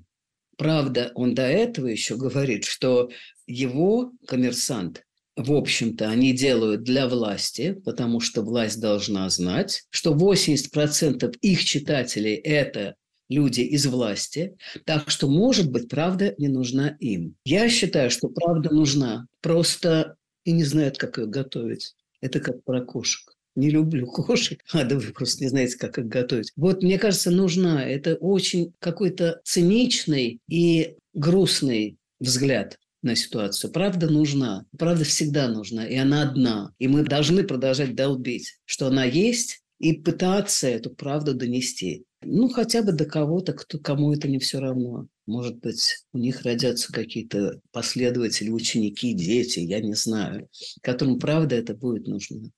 Правда, 0.57 1.11
он 1.15 1.35
до 1.35 1.43
этого 1.43 1.87
еще 1.87 2.15
говорит, 2.15 2.65
что 2.65 3.09
его 3.47 4.11
коммерсант, 4.27 5.03
в 5.35 5.51
общем-то, 5.51 6.09
они 6.09 6.33
делают 6.33 6.83
для 6.83 7.07
власти, 7.07 7.73
потому 7.83 8.21
что 8.21 8.41
власть 8.41 8.79
должна 8.79 9.29
знать, 9.29 9.83
что 9.89 10.13
80% 10.13 11.37
их 11.41 11.63
читателей– 11.63 12.35
это 12.43 12.95
люди 13.27 13.61
из 13.61 13.85
власти, 13.85 14.55
так 14.85 15.09
что, 15.09 15.27
может 15.27 15.71
быть, 15.71 15.89
правда 15.89 16.33
не 16.37 16.47
нужна 16.47 16.95
им. 16.99 17.35
Я 17.43 17.69
считаю, 17.69 18.11
что 18.11 18.29
правда 18.29 18.73
нужна, 18.73 19.27
просто 19.41 20.15
и 20.43 20.51
не 20.51 20.63
знают, 20.63 20.97
как 20.97 21.17
ее 21.17 21.25
готовить. 21.25 21.95
Это 22.21 22.39
как 22.39 22.63
про 22.63 22.81
кошек 22.81 23.34
не 23.55 23.69
люблю 23.69 24.07
кошек, 24.11 24.61
а 24.71 24.83
да 24.83 24.97
вы 24.97 25.11
просто 25.13 25.43
не 25.43 25.49
знаете, 25.49 25.77
как 25.77 25.97
их 25.97 26.07
готовить. 26.07 26.51
Вот, 26.55 26.83
мне 26.83 26.97
кажется, 26.99 27.31
нужна. 27.31 27.83
Это 27.83 28.15
очень 28.15 28.73
какой-то 28.79 29.41
циничный 29.43 30.39
и 30.47 30.95
грустный 31.13 31.97
взгляд 32.19 32.77
на 33.01 33.15
ситуацию. 33.15 33.71
Правда 33.71 34.09
нужна. 34.09 34.65
Правда 34.77 35.03
всегда 35.03 35.47
нужна. 35.47 35.85
И 35.85 35.95
она 35.95 36.23
одна. 36.23 36.71
И 36.79 36.87
мы 36.87 37.03
должны 37.03 37.43
продолжать 37.43 37.95
долбить, 37.95 38.57
что 38.65 38.87
она 38.87 39.05
есть, 39.05 39.61
и 39.79 39.93
пытаться 39.93 40.67
эту 40.67 40.89
правду 40.89 41.33
донести. 41.33 42.05
Ну, 42.23 42.49
хотя 42.49 42.81
бы 42.81 42.91
до 42.91 43.05
кого-то, 43.05 43.53
кто, 43.53 43.77
кому 43.77 44.13
это 44.13 44.27
не 44.27 44.39
все 44.39 44.59
равно. 44.59 45.07
Может 45.27 45.57
быть, 45.59 46.05
у 46.13 46.17
них 46.17 46.41
родятся 46.41 46.91
какие-то 46.91 47.59
последователи, 47.71 48.49
ученики, 48.49 49.13
дети, 49.13 49.59
я 49.59 49.79
не 49.81 49.93
знаю, 49.93 50.49
которым 50.81 51.19
правда 51.19 51.55
это 51.55 51.75
будет 51.75 52.07
нужно. 52.07 52.51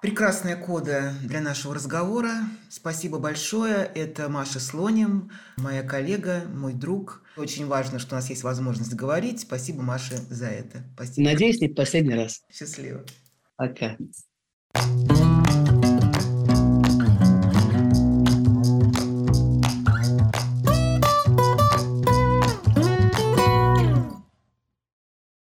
Прекрасная 0.00 0.56
кода 0.56 1.12
для 1.22 1.40
нашего 1.40 1.74
разговора. 1.74 2.32
Спасибо 2.68 3.18
большое. 3.18 3.90
Это 3.94 4.28
Маша 4.28 4.60
Слоним, 4.60 5.32
моя 5.56 5.82
коллега, 5.82 6.44
мой 6.54 6.72
друг. 6.72 7.22
Очень 7.36 7.66
важно, 7.66 7.98
что 7.98 8.14
у 8.14 8.18
нас 8.18 8.30
есть 8.30 8.44
возможность 8.44 8.94
говорить. 8.94 9.40
Спасибо, 9.40 9.82
Маша, 9.82 10.16
за 10.30 10.46
это. 10.46 10.84
Спасибо. 10.94 11.30
Надеюсь, 11.30 11.60
не 11.60 11.68
в 11.68 11.74
последний 11.74 12.14
раз. 12.14 12.42
Счастливо. 12.52 13.04
Пока. 13.56 13.96